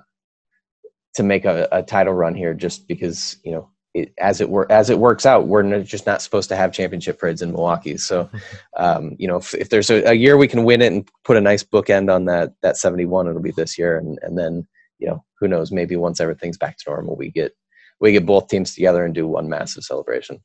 to 1.14 1.22
make 1.22 1.44
a, 1.44 1.68
a 1.70 1.84
title 1.84 2.12
run 2.12 2.34
here, 2.34 2.54
just 2.54 2.88
because 2.88 3.36
you 3.44 3.52
know 3.52 3.70
it, 3.94 4.12
as 4.18 4.40
it 4.40 4.50
were 4.50 4.66
as 4.68 4.90
it 4.90 4.98
works 4.98 5.26
out, 5.26 5.46
we're 5.46 5.84
just 5.84 6.06
not 6.06 6.22
supposed 6.22 6.48
to 6.48 6.56
have 6.56 6.72
championship 6.72 7.20
parades 7.20 7.42
in 7.42 7.52
Milwaukee. 7.52 7.96
So, 7.96 8.28
um, 8.76 9.14
you 9.20 9.28
know, 9.28 9.36
if, 9.36 9.54
if 9.54 9.68
there's 9.68 9.90
a, 9.90 10.10
a, 10.10 10.14
year 10.14 10.36
we 10.36 10.48
can 10.48 10.64
win 10.64 10.82
it 10.82 10.92
and 10.92 11.08
put 11.22 11.36
a 11.36 11.40
nice 11.40 11.62
bookend 11.62 12.12
on 12.12 12.24
that 12.24 12.54
that 12.62 12.76
71, 12.76 13.28
it'll 13.28 13.40
be 13.40 13.52
this 13.52 13.78
year, 13.78 13.96
and 13.96 14.18
and 14.22 14.36
then 14.36 14.66
you 14.98 15.06
know 15.06 15.24
who 15.38 15.46
knows, 15.46 15.70
maybe 15.70 15.94
once 15.94 16.18
everything's 16.18 16.58
back 16.58 16.78
to 16.78 16.90
normal, 16.90 17.14
we 17.14 17.30
get 17.30 17.54
we 18.02 18.12
get 18.12 18.26
both 18.26 18.48
teams 18.48 18.74
together 18.74 19.04
and 19.04 19.14
do 19.14 19.26
one 19.26 19.48
massive 19.48 19.84
celebration. 19.84 20.42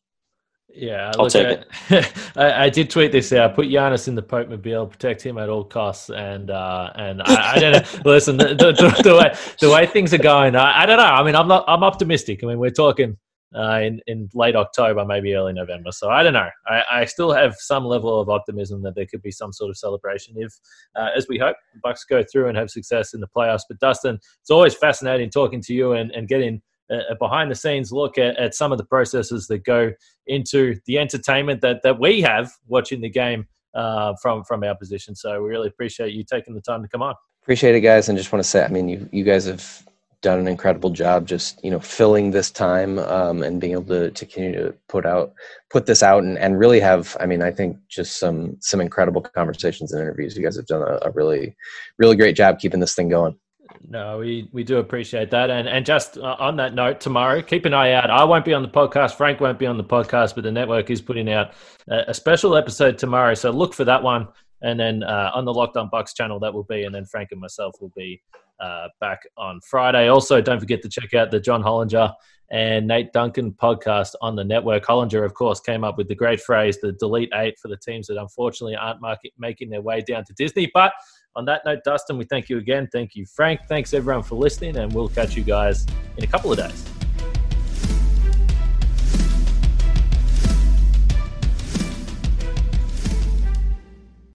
Yeah, 0.70 1.12
I'll 1.18 1.30
take 1.30 1.60
it. 1.90 2.14
I, 2.36 2.66
I, 2.66 2.70
did 2.70 2.90
tweet 2.90 3.12
this 3.12 3.34
out. 3.34 3.56
Put 3.56 3.68
Giannis 3.68 4.08
in 4.08 4.14
the 4.14 4.22
Pope 4.22 4.48
Mobile, 4.48 4.86
protect 4.86 5.26
him 5.26 5.40
at 5.40 5.50
all 5.50 5.64
costs, 5.64 6.12
and 6.12 6.52
uh, 6.52 6.92
and 6.96 7.22
I, 7.24 7.54
I 7.56 7.60
don't 7.60 7.72
know. 8.06 8.12
Listen, 8.12 8.38
the, 8.38 8.50
the, 8.50 8.74
the, 9.02 9.16
way 9.16 9.34
the 9.60 9.72
way 9.72 9.88
things 9.88 10.14
are 10.14 10.20
going, 10.20 10.56
I, 10.56 10.84
I, 10.84 10.86
don't 10.86 10.98
know. 10.98 11.04
I 11.04 11.24
mean, 11.24 11.36
I'm 11.36 11.48
not. 11.48 11.66
I'm 11.68 11.84
optimistic. 11.84 12.44
I 12.44 12.48
mean, 12.48 12.60
we're 12.60 12.70
talking 12.70 13.18
uh, 13.56 13.80
in 13.82 14.02
in 14.06 14.30
late 14.36 14.56
October, 14.56 15.04
maybe 15.04 15.34
early 15.34 15.54
November. 15.54 15.92
So 15.92 16.10
I 16.10 16.22
don't 16.22 16.34
know. 16.34 16.50
I, 16.68 16.84
I 16.92 17.06
still 17.06 17.32
have 17.32 17.56
some 17.58 17.86
level 17.86 18.20
of 18.20 18.30
optimism 18.30 18.84
that 18.84 18.94
there 18.94 19.08
could 19.08 19.24
be 19.24 19.32
some 19.32 19.52
sort 19.52 19.72
of 19.72 19.78
celebration 19.78 20.36
if, 20.38 20.54
uh, 20.96 21.10
as 21.16 21.28
we 21.28 21.40
hope, 21.40 21.56
the 21.74 21.80
Bucks 21.82 22.04
go 22.04 22.24
through 22.32 22.50
and 22.50 22.58
have 22.58 22.70
success 22.70 23.16
in 23.16 23.20
the 23.20 23.28
playoffs. 23.36 23.64
But 23.68 23.80
Dustin, 23.80 24.20
it's 24.42 24.52
always 24.52 24.76
fascinating 24.76 25.32
talking 25.32 25.62
to 25.62 25.74
you 25.74 25.94
and, 25.94 26.12
and 26.12 26.28
getting 26.28 26.62
a 26.90 27.16
behind 27.20 27.52
the 27.52 27.56
scenes 27.56 27.92
look 27.92 28.18
at, 28.18 28.38
at 28.38 28.56
some 28.56 28.72
of 28.72 28.78
the 28.78 28.86
processes 28.86 29.48
that 29.48 29.64
go 29.64 29.92
into 30.26 30.76
the 30.86 30.98
entertainment 30.98 31.62
that, 31.62 31.82
that 31.84 32.00
we 32.00 32.22
have 32.22 32.52
watching 32.68 33.02
the 33.02 33.10
game 33.10 33.48
uh, 33.74 34.14
from 34.22 34.44
from 34.44 34.64
our 34.64 34.76
position. 34.76 35.16
So 35.16 35.42
we 35.42 35.50
really 35.50 35.68
appreciate 35.68 36.14
you 36.14 36.24
taking 36.24 36.54
the 36.54 36.62
time 36.62 36.82
to 36.82 36.88
come 36.88 37.02
on. 37.02 37.16
Appreciate 37.44 37.76
it, 37.76 37.82
guys, 37.82 38.10
and 38.10 38.18
just 38.18 38.32
want 38.32 38.44
to 38.44 38.50
say, 38.50 38.64
I 38.64 38.68
mean, 38.70 38.90
you 38.90 39.10
you 39.12 39.24
guys 39.24 39.46
have 39.46 39.84
done 40.22 40.40
an 40.40 40.48
incredible 40.48 40.90
job 40.90 41.28
just 41.28 41.64
you 41.64 41.70
know 41.70 41.80
filling 41.80 42.32
this 42.32 42.50
time 42.50 42.98
um, 43.00 43.44
and 43.44 43.62
being 43.62 43.74
able 43.74 43.84
to, 43.84 44.10
to 44.12 44.26
continue 44.26 44.52
to 44.52 44.74
put 44.90 45.06
out 45.06 45.34
put 45.70 45.86
this 45.86 46.02
out 46.02 46.24
and, 46.24 46.40
and 46.40 46.58
really 46.58 46.80
have 46.80 47.16
i 47.20 47.26
mean 47.28 47.44
i 47.44 47.52
think 47.52 47.78
just 47.88 48.20
some 48.20 48.58
some 48.60 48.82
incredible 48.82 49.22
conversations 49.22 49.92
and 49.92 50.02
interviews 50.02 50.36
you 50.36 50.44
guys 50.44 50.56
have 50.56 50.66
done 50.66 50.82
a, 50.82 50.98
a 51.04 51.12
really 51.12 51.56
really 52.00 52.16
great 52.16 52.36
job 52.36 52.58
keeping 52.58 52.80
this 52.80 52.96
thing 52.96 53.10
going 53.10 53.38
no, 53.88 54.20
we, 54.20 54.50
we 54.52 54.64
do 54.64 54.78
appreciate 54.78 55.32
that. 55.32 55.50
And 55.50 55.68
and 55.68 55.86
just 55.86 56.18
uh, 56.18 56.36
on 56.40 56.58
that 56.58 56.74
note, 56.74 57.00
tomorrow, 57.00 57.42
keep 57.42 57.66
an 57.66 57.74
eye 57.74 57.94
out. 57.94 58.10
I 58.10 58.24
won't 58.24 58.46
be 58.46 58.54
on 58.54 58.62
the 58.62 58.70
podcast. 58.70 59.16
Frank 59.16 59.40
won't 59.40 59.60
be 59.60 59.66
on 59.66 59.78
the 59.78 59.84
podcast, 59.84 60.36
but 60.36 60.44
the 60.44 60.52
network 60.52 60.90
is 60.90 61.02
putting 61.02 61.32
out 61.32 61.54
a, 61.88 62.14
special 62.14 62.56
episode 62.56 62.98
tomorrow. 62.98 63.34
So 63.34 63.52
look 63.52 63.74
for 63.74 63.86
that 63.86 64.02
one. 64.02 64.28
And 64.62 64.80
then 64.80 65.04
uh, 65.04 65.32
on 65.34 65.46
the 65.46 65.54
Locked 65.54 65.78
On 65.78 65.88
Bucks 65.90 66.14
channel, 66.14 66.40
that 66.40 66.54
will 66.54 66.64
be. 66.64 66.84
And 66.84 66.94
then 66.94 67.06
Frank 67.06 67.30
and 67.32 67.40
myself 67.40 67.76
will 67.80 67.92
be 67.96 68.22
uh, 68.60 68.88
back 69.00 69.22
on 69.38 69.62
Friday. 69.62 70.08
Also, 70.08 70.42
don't 70.42 70.60
forget 70.60 70.82
to 70.82 70.90
check 70.90 71.14
out 71.14 71.32
the 71.32 71.40
John 71.40 71.62
Hollinger 71.62 72.14
and 72.50 72.88
Nate 72.88 73.12
Duncan 73.12 73.52
podcast 73.52 74.16
on 74.22 74.36
the 74.36 74.44
network. 74.44 74.86
Hollinger, 74.86 75.24
of 75.26 75.34
course, 75.34 75.60
came 75.60 75.84
up 75.84 75.98
with 75.98 76.08
the 76.08 76.16
great 76.16 76.42
phrase, 76.42 76.80
the 76.80 76.94
delete 76.94 77.30
eight 77.34 77.60
for 77.60 77.68
the 77.68 77.78
teams 77.78 78.08
that 78.08 78.20
unfortunately 78.20 78.76
aren't 78.76 79.00
making 79.38 79.70
their 79.70 79.82
way 79.82 80.02
down 80.02 80.24
to 80.26 80.34
Disney. 80.34 80.72
But 80.74 80.94
on 81.38 81.46
that 81.46 81.64
note, 81.66 81.84
Dustin, 81.86 82.18
we 82.18 82.26
thank 82.26 82.50
you 82.50 82.58
again. 82.58 82.90
Thank 82.92 83.16
you, 83.16 83.26
Frank. 83.26 83.62
Thanks 83.70 83.94
everyone 83.94 84.24
for 84.24 84.36
listening, 84.36 84.76
and 84.78 84.92
we'll 84.92 85.08
catch 85.08 85.38
you 85.38 85.44
guys 85.44 85.86
in 86.18 86.24
a 86.24 86.28
couple 86.28 86.52
of 86.52 86.58
days. 86.58 86.97